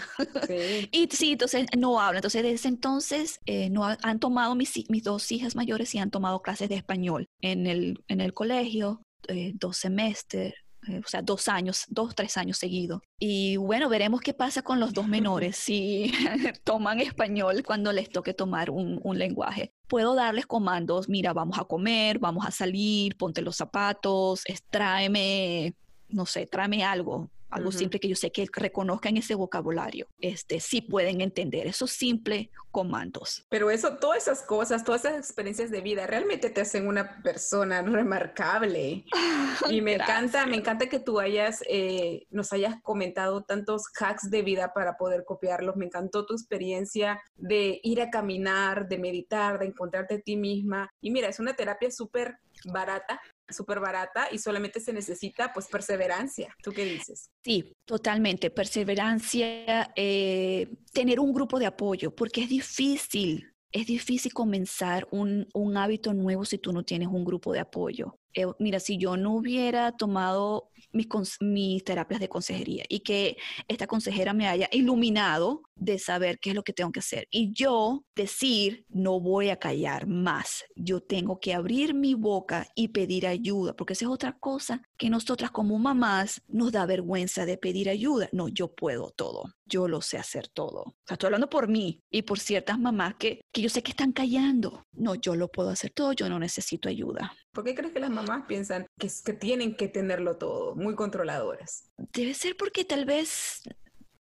Sí. 0.47 0.89
y 0.91 1.07
sí, 1.11 1.31
entonces 1.33 1.65
no 1.77 1.99
hablo. 1.99 2.19
Entonces, 2.19 2.43
desde 2.43 2.69
entonces, 2.69 3.39
eh, 3.45 3.69
no 3.69 3.83
han 3.85 4.19
tomado 4.19 4.55
mis, 4.55 4.89
mis 4.89 5.03
dos 5.03 5.31
hijas 5.31 5.55
mayores 5.55 5.93
y 5.95 5.99
han 5.99 6.11
tomado 6.11 6.41
clases 6.41 6.69
de 6.69 6.75
español 6.75 7.27
en 7.41 7.65
el, 7.65 8.03
en 8.07 8.21
el 8.21 8.33
colegio, 8.33 9.01
eh, 9.27 9.53
dos 9.55 9.77
semestres, 9.77 10.53
eh, 10.87 11.01
o 11.03 11.07
sea, 11.07 11.21
dos 11.21 11.47
años, 11.47 11.85
dos, 11.89 12.15
tres 12.15 12.37
años 12.37 12.57
seguidos. 12.57 13.01
Y 13.19 13.57
bueno, 13.57 13.89
veremos 13.89 14.21
qué 14.21 14.33
pasa 14.33 14.61
con 14.61 14.79
los 14.79 14.93
dos 14.93 15.07
menores 15.07 15.55
si 15.57 16.11
toman 16.63 16.99
español 16.99 17.63
cuando 17.65 17.91
les 17.91 18.09
toque 18.09 18.33
tomar 18.33 18.69
un, 18.69 18.99
un, 19.03 19.17
lenguaje. 19.17 19.73
Puedo 19.87 20.15
darles 20.15 20.45
comandos, 20.45 21.09
mira, 21.09 21.33
vamos 21.33 21.59
a 21.59 21.65
comer, 21.65 22.19
vamos 22.19 22.45
a 22.45 22.51
salir, 22.51 23.15
ponte 23.15 23.41
los 23.41 23.57
zapatos, 23.57 24.43
tráeme, 24.69 25.75
no 26.09 26.25
sé, 26.25 26.45
tráeme 26.45 26.83
algo, 26.83 27.29
algo 27.53 27.71
simple 27.71 27.99
que 27.99 28.07
yo 28.07 28.15
sé 28.15 28.31
que 28.31 28.47
reconozcan 28.51 29.15
ese 29.17 29.35
vocabulario, 29.35 30.07
este, 30.19 30.59
sí 30.59 30.81
pueden 30.81 31.21
entender 31.21 31.67
esos 31.67 31.91
simples 31.91 32.49
comandos. 32.71 33.45
Pero 33.49 33.69
eso, 33.69 33.97
todas 33.97 34.23
esas 34.23 34.41
cosas, 34.41 34.83
todas 34.83 35.05
esas 35.05 35.17
experiencias 35.17 35.69
de 35.69 35.81
vida 35.81 36.07
realmente 36.07 36.49
te 36.49 36.61
hacen 36.61 36.87
una 36.87 37.21
persona 37.21 37.83
remarcable. 37.83 39.05
y 39.69 39.81
me 39.81 39.93
encanta, 39.93 40.47
me 40.47 40.57
encanta 40.57 40.87
que 40.87 40.99
tú 40.99 41.19
hayas, 41.19 41.63
eh, 41.67 42.25
nos 42.31 42.51
hayas 42.53 42.81
comentado 42.81 43.43
tantos 43.43 43.83
hacks 43.99 44.31
de 44.31 44.41
vida 44.41 44.73
para 44.73 44.97
poder 44.97 45.23
copiarlos. 45.23 45.75
Me 45.75 45.85
encantó 45.85 46.25
tu 46.25 46.33
experiencia 46.33 47.21
de 47.35 47.79
ir 47.83 48.01
a 48.01 48.09
caminar, 48.09 48.87
de 48.87 48.97
meditar, 48.97 49.59
de 49.59 49.67
encontrarte 49.67 50.15
a 50.15 50.19
ti 50.21 50.35
misma. 50.35 50.89
Y 50.99 51.11
mira, 51.11 51.27
es 51.27 51.39
una 51.39 51.53
terapia 51.53 51.91
súper 51.91 52.39
barata 52.65 53.21
súper 53.49 53.79
barata 53.79 54.27
y 54.31 54.37
solamente 54.37 54.79
se 54.79 54.93
necesita 54.93 55.51
pues 55.53 55.67
perseverancia. 55.67 56.55
¿Tú 56.61 56.71
qué 56.71 56.85
dices? 56.85 57.29
Sí, 57.43 57.75
totalmente. 57.85 58.49
Perseverancia, 58.49 59.91
eh, 59.95 60.69
tener 60.93 61.19
un 61.19 61.33
grupo 61.33 61.59
de 61.59 61.65
apoyo, 61.65 62.15
porque 62.15 62.43
es 62.43 62.49
difícil. 62.49 63.49
Es 63.71 63.87
difícil 63.87 64.33
comenzar 64.33 65.07
un, 65.11 65.47
un 65.53 65.77
hábito 65.77 66.13
nuevo 66.13 66.45
si 66.45 66.59
tú 66.59 66.71
no 66.71 66.83
tienes 66.83 67.07
un 67.07 67.25
grupo 67.25 67.51
de 67.53 67.59
apoyo. 67.59 68.19
Eh, 68.35 68.45
mira, 68.59 68.79
si 68.79 68.97
yo 68.97 69.17
no 69.17 69.33
hubiera 69.33 69.91
tomado 69.91 70.69
mis, 70.93 71.07
mis, 71.41 71.83
terapias 71.83 72.19
de 72.19 72.29
consejería 72.29 72.85
y 72.87 73.01
que 73.01 73.37
esta 73.67 73.87
consejera 73.87 74.33
me 74.33 74.47
haya 74.47 74.69
iluminado 74.71 75.63
de 75.75 75.99
saber 75.99 76.39
qué 76.39 76.51
es 76.51 76.55
lo 76.55 76.63
que 76.63 76.73
tengo 76.73 76.91
que 76.91 76.99
hacer 76.99 77.27
y 77.31 77.51
yo 77.53 78.05
decir, 78.15 78.85
no 78.89 79.19
voy 79.19 79.49
a 79.49 79.57
callar 79.57 80.07
más, 80.07 80.63
yo 80.75 81.01
tengo 81.01 81.39
que 81.39 81.53
abrir 81.53 81.93
mi 81.93 82.13
boca 82.13 82.67
y 82.75 82.89
pedir 82.89 83.27
ayuda, 83.27 83.75
porque 83.75 83.93
esa 83.93 84.05
es 84.05 84.11
otra 84.11 84.37
cosa 84.39 84.81
que 84.97 85.09
nosotras 85.09 85.51
como 85.51 85.77
mamás 85.79 86.41
nos 86.47 86.71
da 86.71 86.85
vergüenza 86.85 87.45
de 87.45 87.57
pedir 87.57 87.89
ayuda. 87.89 88.29
No, 88.31 88.47
yo 88.47 88.73
puedo 88.73 89.11
todo, 89.11 89.45
yo 89.65 89.87
lo 89.87 90.01
sé 90.01 90.17
hacer 90.17 90.47
todo. 90.47 90.81
O 90.81 90.95
sea, 91.07 91.15
estoy 91.15 91.27
hablando 91.27 91.49
por 91.49 91.67
mí 91.67 92.01
y 92.09 92.23
por 92.23 92.39
ciertas 92.39 92.79
mamás 92.79 93.15
que, 93.15 93.41
que 93.51 93.61
yo 93.61 93.69
sé 93.69 93.83
que 93.83 93.91
están 93.91 94.11
callando. 94.11 94.85
No, 94.93 95.15
yo 95.15 95.35
lo 95.35 95.49
puedo 95.49 95.69
hacer 95.69 95.91
todo, 95.91 96.13
yo 96.13 96.29
no 96.29 96.39
necesito 96.39 96.89
ayuda. 96.89 97.33
¿Por 97.51 97.63
qué 97.63 97.75
crees 97.75 97.93
que 97.93 97.99
las 97.99 98.09
mamás 98.09 98.45
piensan 98.47 98.87
que, 98.99 99.09
que 99.23 99.33
tienen 99.33 99.75
que 99.75 99.87
tenerlo 99.87 100.37
todo, 100.37 100.75
muy 100.75 100.95
controladoras? 100.95 101.91
Debe 101.97 102.33
ser 102.33 102.57
porque 102.57 102.85
tal 102.85 103.05
vez 103.05 103.61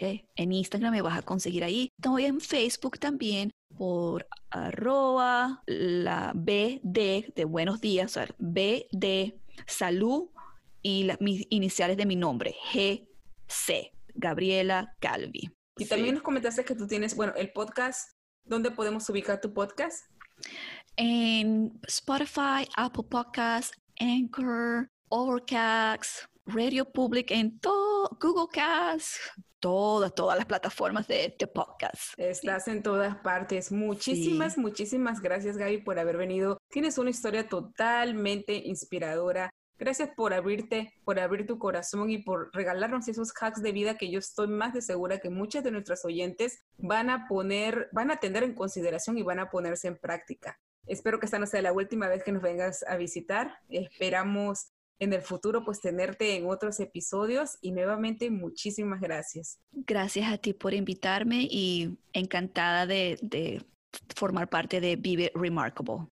En 0.00 0.52
Instagram 0.52 0.92
me 0.92 1.02
vas 1.02 1.18
a 1.18 1.22
conseguir 1.22 1.64
ahí. 1.64 1.90
Estoy 1.98 2.24
en 2.24 2.40
Facebook 2.40 2.98
también 2.98 3.50
por 3.76 4.26
arroba 4.50 5.62
la 5.66 6.32
BD 6.34 7.32
de 7.34 7.44
buenos 7.46 7.80
días, 7.80 8.12
o 8.12 8.14
sea, 8.14 8.28
B 8.38 8.88
de 8.92 9.38
salud 9.66 10.30
y 10.82 11.08
mis 11.20 11.46
iniciales 11.50 11.96
de 11.96 12.06
mi 12.06 12.16
nombre, 12.16 12.54
GC, 12.72 13.92
Gabriela 14.14 14.96
Calvi. 15.00 15.50
Y 15.76 15.86
también 15.86 16.14
nos 16.14 16.22
comentaste 16.22 16.64
que 16.64 16.74
tú 16.74 16.86
tienes, 16.86 17.14
bueno, 17.14 17.34
el 17.36 17.52
podcast, 17.52 18.10
¿dónde 18.44 18.70
podemos 18.70 19.08
ubicar 19.08 19.40
tu 19.40 19.52
podcast? 19.52 20.06
En 20.96 21.78
Spotify, 21.86 22.66
Apple 22.76 23.04
Podcasts, 23.08 23.78
Anchor, 23.98 24.88
Overcast, 25.08 26.24
Radio 26.46 26.90
Public, 26.90 27.30
en 27.30 27.60
todo, 27.60 28.08
Google 28.20 28.48
Cast, 28.52 29.16
todas, 29.60 30.14
todas 30.14 30.36
las 30.36 30.46
plataformas 30.46 31.06
de, 31.06 31.34
podcast. 31.54 32.14
Estás 32.16 32.66
en 32.68 32.82
todas 32.82 33.16
partes. 33.18 33.70
Muchísimas, 33.70 34.58
muchísimas 34.58 35.20
gracias 35.20 35.56
Gaby 35.56 35.78
por 35.78 35.98
haber 35.98 36.16
venido. 36.16 36.58
Tienes 36.70 36.98
una 36.98 37.10
historia 37.10 37.48
totalmente 37.48 38.54
inspiradora. 38.54 39.50
Gracias 39.78 40.10
por 40.14 40.34
abrirte, 40.34 40.92
por 41.04 41.18
abrir 41.18 41.46
tu 41.46 41.58
corazón 41.58 42.10
y 42.10 42.18
por 42.18 42.50
regalarnos 42.52 43.08
esos 43.08 43.32
hacks 43.40 43.62
de 43.62 43.72
vida 43.72 43.96
que 43.96 44.10
yo 44.10 44.18
estoy 44.18 44.48
más 44.48 44.74
de 44.74 44.82
segura 44.82 45.20
que 45.20 45.30
muchas 45.30 45.64
de 45.64 45.70
nuestras 45.70 46.04
oyentes 46.04 46.62
van 46.76 47.08
a 47.08 47.26
poner, 47.28 47.88
van 47.92 48.10
a 48.10 48.16
tener 48.16 48.42
en 48.42 48.54
consideración 48.54 49.16
y 49.16 49.22
van 49.22 49.38
a 49.38 49.48
ponerse 49.48 49.88
en 49.88 49.96
práctica. 49.96 50.58
Espero 50.86 51.18
que 51.18 51.26
esta 51.26 51.38
no 51.38 51.46
sea 51.46 51.62
la 51.62 51.72
última 51.72 52.08
vez 52.08 52.24
que 52.24 52.32
nos 52.32 52.42
vengas 52.42 52.82
a 52.82 52.96
visitar. 52.96 53.58
Esperamos 53.68 54.72
en 55.00 55.14
el 55.14 55.22
futuro 55.22 55.64
pues 55.64 55.80
tenerte 55.80 56.36
en 56.36 56.46
otros 56.46 56.78
episodios 56.78 57.58
y 57.60 57.72
nuevamente 57.72 58.30
muchísimas 58.30 59.00
gracias. 59.00 59.58
Gracias 59.72 60.30
a 60.30 60.38
ti 60.38 60.52
por 60.52 60.74
invitarme 60.74 61.48
y 61.50 61.98
encantada 62.12 62.86
de, 62.86 63.64
formar 64.14 64.48
parte 64.48 64.80
de 64.80 64.94
Vive 64.96 65.32
Remarkable. 65.34 66.06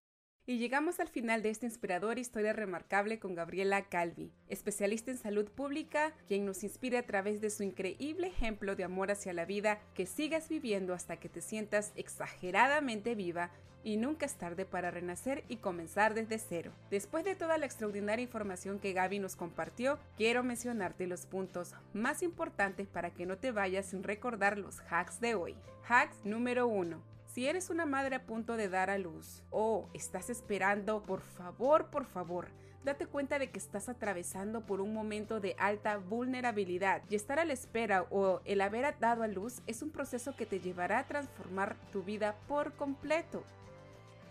Y 0.48 0.56
llegamos 0.56 0.98
al 0.98 1.08
final 1.08 1.42
de 1.42 1.50
esta 1.50 1.66
inspiradora 1.66 2.20
historia 2.20 2.54
remarcable 2.54 3.18
con 3.18 3.34
Gabriela 3.34 3.84
Calvi, 3.90 4.32
especialista 4.48 5.10
en 5.10 5.18
salud 5.18 5.50
pública, 5.50 6.14
quien 6.26 6.46
nos 6.46 6.64
inspira 6.64 7.00
a 7.00 7.02
través 7.02 7.42
de 7.42 7.50
su 7.50 7.64
increíble 7.64 8.28
ejemplo 8.28 8.74
de 8.74 8.82
amor 8.82 9.10
hacia 9.10 9.34
la 9.34 9.44
vida, 9.44 9.78
que 9.92 10.06
sigas 10.06 10.48
viviendo 10.48 10.94
hasta 10.94 11.18
que 11.18 11.28
te 11.28 11.42
sientas 11.42 11.92
exageradamente 11.96 13.14
viva 13.14 13.50
y 13.84 13.98
nunca 13.98 14.24
es 14.24 14.36
tarde 14.36 14.64
para 14.64 14.90
renacer 14.90 15.44
y 15.48 15.56
comenzar 15.56 16.14
desde 16.14 16.38
cero. 16.38 16.72
Después 16.90 17.26
de 17.26 17.36
toda 17.36 17.58
la 17.58 17.66
extraordinaria 17.66 18.22
información 18.22 18.78
que 18.78 18.94
Gaby 18.94 19.18
nos 19.18 19.36
compartió, 19.36 19.98
quiero 20.16 20.42
mencionarte 20.44 21.06
los 21.06 21.26
puntos 21.26 21.74
más 21.92 22.22
importantes 22.22 22.88
para 22.88 23.12
que 23.12 23.26
no 23.26 23.36
te 23.36 23.52
vayas 23.52 23.84
sin 23.84 24.02
recordar 24.02 24.56
los 24.56 24.80
hacks 24.88 25.20
de 25.20 25.34
hoy. 25.34 25.56
Hacks 25.86 26.24
número 26.24 26.66
1 26.68 27.17
si 27.28 27.46
eres 27.46 27.68
una 27.68 27.84
madre 27.86 28.16
a 28.16 28.26
punto 28.26 28.56
de 28.56 28.68
dar 28.68 28.88
a 28.88 28.98
luz 28.98 29.42
o 29.50 29.88
estás 29.92 30.30
esperando, 30.30 31.02
por 31.02 31.20
favor, 31.20 31.86
por 31.90 32.06
favor, 32.06 32.48
date 32.84 33.06
cuenta 33.06 33.38
de 33.38 33.50
que 33.50 33.58
estás 33.58 33.90
atravesando 33.90 34.62
por 34.62 34.80
un 34.80 34.94
momento 34.94 35.38
de 35.38 35.54
alta 35.58 35.98
vulnerabilidad 35.98 37.02
y 37.10 37.16
estar 37.16 37.38
a 37.38 37.44
la 37.44 37.52
espera 37.52 38.06
o 38.10 38.40
el 38.46 38.62
haber 38.62 38.98
dado 38.98 39.22
a 39.22 39.28
luz 39.28 39.60
es 39.66 39.82
un 39.82 39.90
proceso 39.90 40.34
que 40.36 40.46
te 40.46 40.58
llevará 40.58 41.00
a 41.00 41.06
transformar 41.06 41.76
tu 41.92 42.02
vida 42.02 42.34
por 42.48 42.72
completo. 42.72 43.44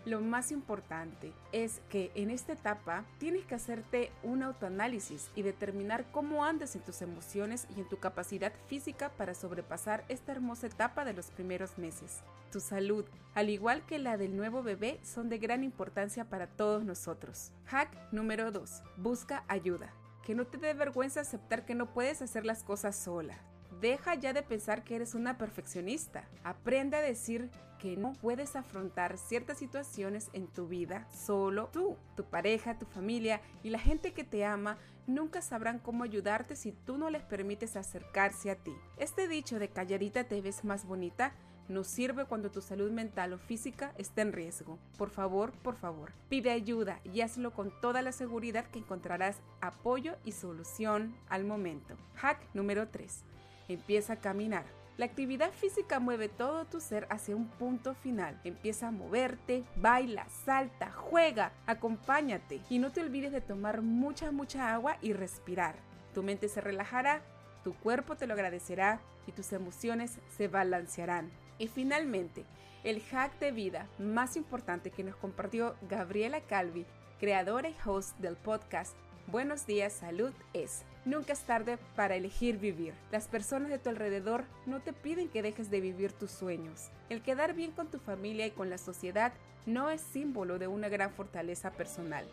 Lo 0.08 0.22
más 0.22 0.54
importante 0.54 1.34
es 1.52 1.82
que 1.90 2.14
en 2.16 2.30
esta 2.30 2.54
etapa 2.54 3.04
tienes 3.18 3.44
que 3.44 3.56
hacerte 3.56 4.10
un 4.24 4.42
autoanálisis 4.42 5.30
y 5.36 5.42
determinar 5.42 6.06
cómo 6.14 6.46
andas 6.46 6.78
en 6.78 6.82
tus 6.82 7.02
emociones 7.02 7.68
y 7.76 7.82
en 7.82 7.90
tu 7.90 8.00
capacidad 8.00 8.54
física 8.68 9.10
para 9.10 9.34
sobrepasar 9.34 10.06
esta 10.08 10.32
hermosa 10.32 10.68
etapa 10.68 11.04
de 11.04 11.12
los 11.12 11.30
primeros 11.32 11.78
meses. 11.78 12.22
Tu 12.54 12.62
salud, 12.62 13.04
al 13.36 13.50
igual 13.50 13.86
que 13.86 14.00
la 14.00 14.16
del 14.16 14.38
nuevo 14.38 14.64
bebé, 14.64 14.98
son 15.04 15.28
de 15.28 15.40
gran 15.40 15.62
importancia 15.62 16.24
para 16.24 16.48
todos 16.48 16.86
nosotros. 16.86 17.52
Hack 17.66 17.90
número 18.14 18.54
2. 18.54 18.84
Busca 18.96 19.44
ayuda. 19.50 19.92
Que 20.26 20.36
no 20.36 20.48
te 20.48 20.58
dé 20.58 20.74
vergüenza 20.74 21.20
aceptar 21.20 21.66
que 21.66 21.76
no 21.76 21.94
puedes 21.94 22.22
hacer 22.22 22.46
las 22.46 22.64
cosas 22.64 22.96
sola. 22.96 23.38
Deja 23.82 24.16
ya 24.16 24.34
de 24.34 24.42
pensar 24.42 24.84
que 24.84 24.96
eres 24.96 25.14
una 25.14 25.38
perfeccionista. 25.38 26.24
Aprende 26.44 26.98
a 26.98 27.02
decir 27.02 27.52
que 27.78 27.96
no 27.96 28.14
puedes 28.14 28.56
afrontar 28.56 29.18
ciertas 29.18 29.60
situaciones 29.60 30.30
en 30.34 30.48
tu 30.48 30.68
vida 30.68 31.08
solo 31.12 31.70
tú. 31.72 31.96
Tu 32.16 32.24
pareja, 32.24 32.80
tu 32.80 32.88
familia 32.88 33.40
y 33.62 33.70
la 33.70 33.78
gente 33.78 34.14
que 34.14 34.24
te 34.24 34.46
ama 34.46 34.78
nunca 35.06 35.42
sabrán 35.42 35.78
cómo 35.78 36.04
ayudarte 36.04 36.56
si 36.56 36.72
tú 36.72 36.98
no 36.98 37.12
les 37.12 37.22
permites 37.22 37.76
acercarse 37.76 38.50
a 38.50 38.56
ti. 38.56 38.74
Este 38.98 39.28
dicho 39.28 39.60
de 39.60 39.70
calladita 39.70 40.24
te 40.24 40.42
ves 40.42 40.66
más 40.66 40.86
bonita 40.86 41.34
no 41.70 41.84
sirve 41.84 42.26
cuando 42.26 42.50
tu 42.50 42.62
salud 42.62 42.92
mental 42.92 43.34
o 43.34 43.38
física 43.38 43.94
está 43.98 44.22
en 44.22 44.32
riesgo. 44.32 44.80
Por 44.98 45.10
favor, 45.10 45.52
por 45.52 45.76
favor, 45.76 46.14
pide 46.30 46.50
ayuda 46.50 47.02
y 47.04 47.20
hazlo 47.22 47.52
con 47.52 47.74
toda 47.82 48.02
la 48.02 48.14
seguridad 48.14 48.66
que 48.68 48.80
encontrarás 48.80 49.42
apoyo 49.60 50.16
y 50.24 50.32
solución 50.32 51.14
al 51.28 51.44
momento. 51.44 51.96
Hack 52.16 52.40
número 52.54 52.88
3 52.88 53.26
empieza 53.68 54.14
a 54.14 54.20
caminar. 54.20 54.66
La 54.98 55.06
actividad 55.06 55.52
física 55.52 56.00
mueve 56.00 56.28
todo 56.28 56.66
tu 56.66 56.82
ser 56.82 57.08
hacia 57.12 57.36
un 57.36 57.48
punto 57.48 57.94
final. 57.94 58.40
Empieza 58.44 58.88
a 58.88 58.92
moverte, 58.92 59.64
baila, 59.76 60.28
salta, 60.46 60.92
juega, 60.92 61.52
acompáñate 61.68 62.62
y 62.70 62.80
no 62.80 62.92
te 62.92 63.02
olvides 63.02 63.32
de 63.32 63.42
tomar 63.42 63.84
mucha, 63.84 64.32
mucha 64.32 64.74
agua 64.74 64.98
y 65.02 65.14
respirar. 65.14 65.76
Tu 66.16 66.24
mente 66.24 66.50
se 66.50 66.62
relajará, 66.62 67.22
tu 67.64 67.76
cuerpo 67.76 68.16
te 68.16 68.26
lo 68.26 68.34
agradecerá 68.34 69.00
y 69.28 69.34
tus 69.34 69.54
emociones 69.54 70.18
se 70.36 70.48
balancearán. 70.48 71.32
Y 71.60 71.68
finalmente, 71.68 72.46
el 72.84 73.02
hack 73.04 73.38
de 73.38 73.52
vida 73.52 73.88
más 74.00 74.36
importante 74.36 74.90
que 74.90 75.04
nos 75.04 75.16
compartió 75.16 75.76
Gabriela 75.88 76.42
Calvi, 76.42 76.88
creadora 77.20 77.70
y 77.70 77.76
host 77.86 78.18
del 78.18 78.36
podcast 78.36 78.96
Buenos 79.30 79.68
días, 79.68 79.92
salud 79.92 80.32
es 80.54 80.86
Nunca 81.08 81.32
es 81.32 81.40
tarde 81.44 81.78
para 81.96 82.18
elegir 82.18 82.58
vivir. 82.58 82.94
Las 83.14 83.30
personas 83.30 83.70
de 83.70 83.80
tu 83.80 83.88
alrededor 83.88 84.44
no 84.66 84.82
te 84.82 84.92
piden 84.92 85.30
que 85.30 85.42
dejes 85.42 85.72
de 85.72 85.80
vivir 85.80 86.12
tus 86.12 86.32
sueños. 86.32 86.90
El 87.08 87.22
quedar 87.22 87.54
bien 87.54 87.72
con 87.72 87.88
tu 87.88 87.98
familia 87.98 88.46
y 88.46 88.52
con 88.52 88.70
la 88.70 88.78
sociedad 88.78 89.32
no 89.66 89.90
es 89.90 90.02
símbolo 90.02 90.60
de 90.60 90.68
una 90.68 90.90
gran 90.90 91.14
fortaleza 91.14 91.72
personal. 91.72 92.26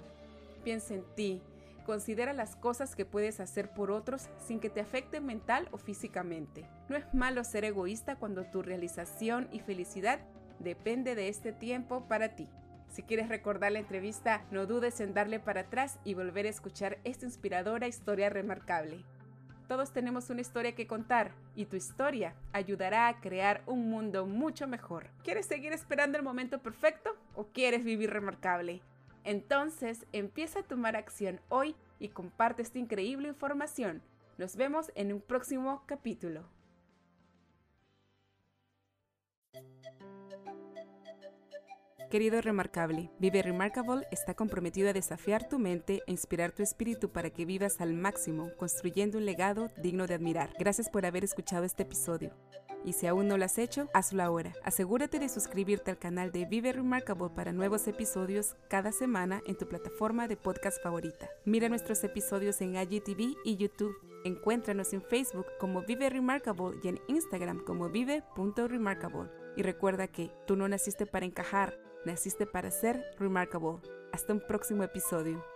Piensa 0.65 0.95
en 0.95 1.05
ti, 1.15 1.41
considera 1.87 2.33
las 2.33 2.57
cosas 2.57 2.97
que 2.97 3.05
puedes 3.05 3.39
hacer 3.39 3.71
por 3.71 3.93
otros 3.93 4.27
sin 4.45 4.59
que 4.59 4.71
te 4.71 4.81
afecten 4.81 5.25
mental 5.25 5.69
o 5.71 5.79
físicamente. 5.79 6.67
No 6.89 6.97
es 6.97 7.05
malo 7.15 7.45
ser 7.45 7.65
egoísta 7.65 8.17
cuando 8.17 8.43
tu 8.43 8.61
realización 8.61 9.49
y 9.53 9.61
felicidad 9.61 10.19
depende 10.59 11.15
de 11.15 11.29
este 11.29 11.53
tiempo 11.53 12.09
para 12.09 12.35
ti. 12.35 12.49
Si 12.95 13.03
quieres 13.03 13.29
recordar 13.29 13.73
la 13.73 13.81
entrevista, 13.81 14.45
no 14.53 14.67
dudes 14.67 15.01
en 15.01 15.15
darle 15.15 15.41
para 15.41 15.63
atrás 15.63 15.99
y 16.05 16.15
volver 16.15 16.47
a 16.47 16.51
escuchar 16.51 16.99
esta 17.03 17.27
inspiradora 17.27 17.89
historia 17.89 18.31
remarcable. 18.31 19.05
Todos 19.67 19.93
tenemos 19.93 20.31
una 20.31 20.43
historia 20.43 20.77
que 20.77 20.87
contar 20.87 21.33
y 21.57 21.65
tu 21.65 21.75
historia 21.75 22.37
ayudará 22.53 23.09
a 23.09 23.21
crear 23.21 23.65
un 23.67 23.91
mundo 23.91 24.27
mucho 24.27 24.69
mejor. 24.69 25.09
¿Quieres 25.25 25.47
seguir 25.47 25.73
esperando 25.73 26.19
el 26.19 26.23
momento 26.23 26.63
perfecto 26.63 27.17
o 27.35 27.49
quieres 27.49 27.83
vivir 27.83 28.11
remarcable? 28.11 28.81
Entonces 29.25 30.07
empieza 30.13 30.61
a 30.61 30.63
tomar 30.63 30.95
acción 30.95 31.41
hoy 31.49 31.75
y 31.99 32.11
comparte 32.11 32.63
esta 32.63 32.79
increíble 32.79 33.27
información. 33.27 34.03
Nos 34.39 34.55
vemos 34.55 34.93
en 34.95 35.13
un 35.13 35.21
próximo 35.21 35.83
capítulo. 35.87 36.45
Querido 42.15 42.41
Remarcable, 42.41 43.11
Vive 43.19 43.43
Remarkable 43.43 44.07
está 44.13 44.35
comprometido 44.35 44.89
a 44.89 44.93
desafiar 44.93 45.49
tu 45.49 45.59
mente 45.59 46.01
e 46.07 46.13
inspirar 46.13 46.53
tu 46.53 46.63
espíritu 46.63 47.11
para 47.11 47.31
que 47.31 47.45
vivas 47.45 47.81
al 47.81 47.93
máximo, 47.93 48.53
construyendo 48.57 49.19
un 49.19 49.27
legado 49.27 49.69
digno 49.83 50.07
de 50.07 50.15
admirar. 50.15 50.55
Gracias 50.57 50.89
por 50.89 51.07
haber 51.07 51.25
escuchado 51.25 51.65
este 51.65 51.83
episodio. 51.83 52.31
Y 52.85 52.93
si 52.93 53.09
aún 53.09 53.27
no 53.27 53.37
lo 53.37 53.45
has 53.45 53.59
hecho, 53.59 53.89
hazlo 53.93 54.23
ahora. 54.23 54.53
Asegúrate 54.63 55.19
de 55.19 55.29
suscribirte 55.29 55.91
al 55.91 55.99
canal 55.99 56.31
de 56.31 56.45
Vive 56.45 56.73
Remarkable 56.73 57.31
para 57.35 57.53
nuevos 57.53 57.89
episodios 57.89 58.55
cada 58.69 58.93
semana 58.93 59.43
en 59.49 59.59
tu 59.59 59.67
plataforma 59.67 60.29
de 60.29 60.37
podcast 60.37 60.81
favorita. 60.81 61.29
Mira 61.45 61.69
nuestros 61.69 62.05
episodios 62.05 62.61
en 62.61 62.77
IGTV 62.77 63.35
y 63.45 63.57
YouTube. 63.57 63.97
Encuéntranos 64.25 64.93
en 64.93 65.03
Facebook 65.03 65.47
como 65.59 65.83
Vive 65.83 66.11
Remarkable 66.11 66.79
y 66.81 66.87
en 66.87 67.01
Instagram 67.09 67.65
como 67.65 67.89
vive.remarkable. 67.89 69.31
Y 69.57 69.63
recuerda 69.63 70.07
que 70.07 70.31
tú 70.47 70.55
no 70.55 70.69
naciste 70.69 71.07
para 71.07 71.27
encajar, 71.27 71.77
Naciste 72.05 72.47
para 72.47 72.71
ser 72.71 73.03
remarkable. 73.19 73.79
Hasta 74.13 74.35
un 74.35 74.41
próximo 74.41 74.83
episodio. 74.83 75.54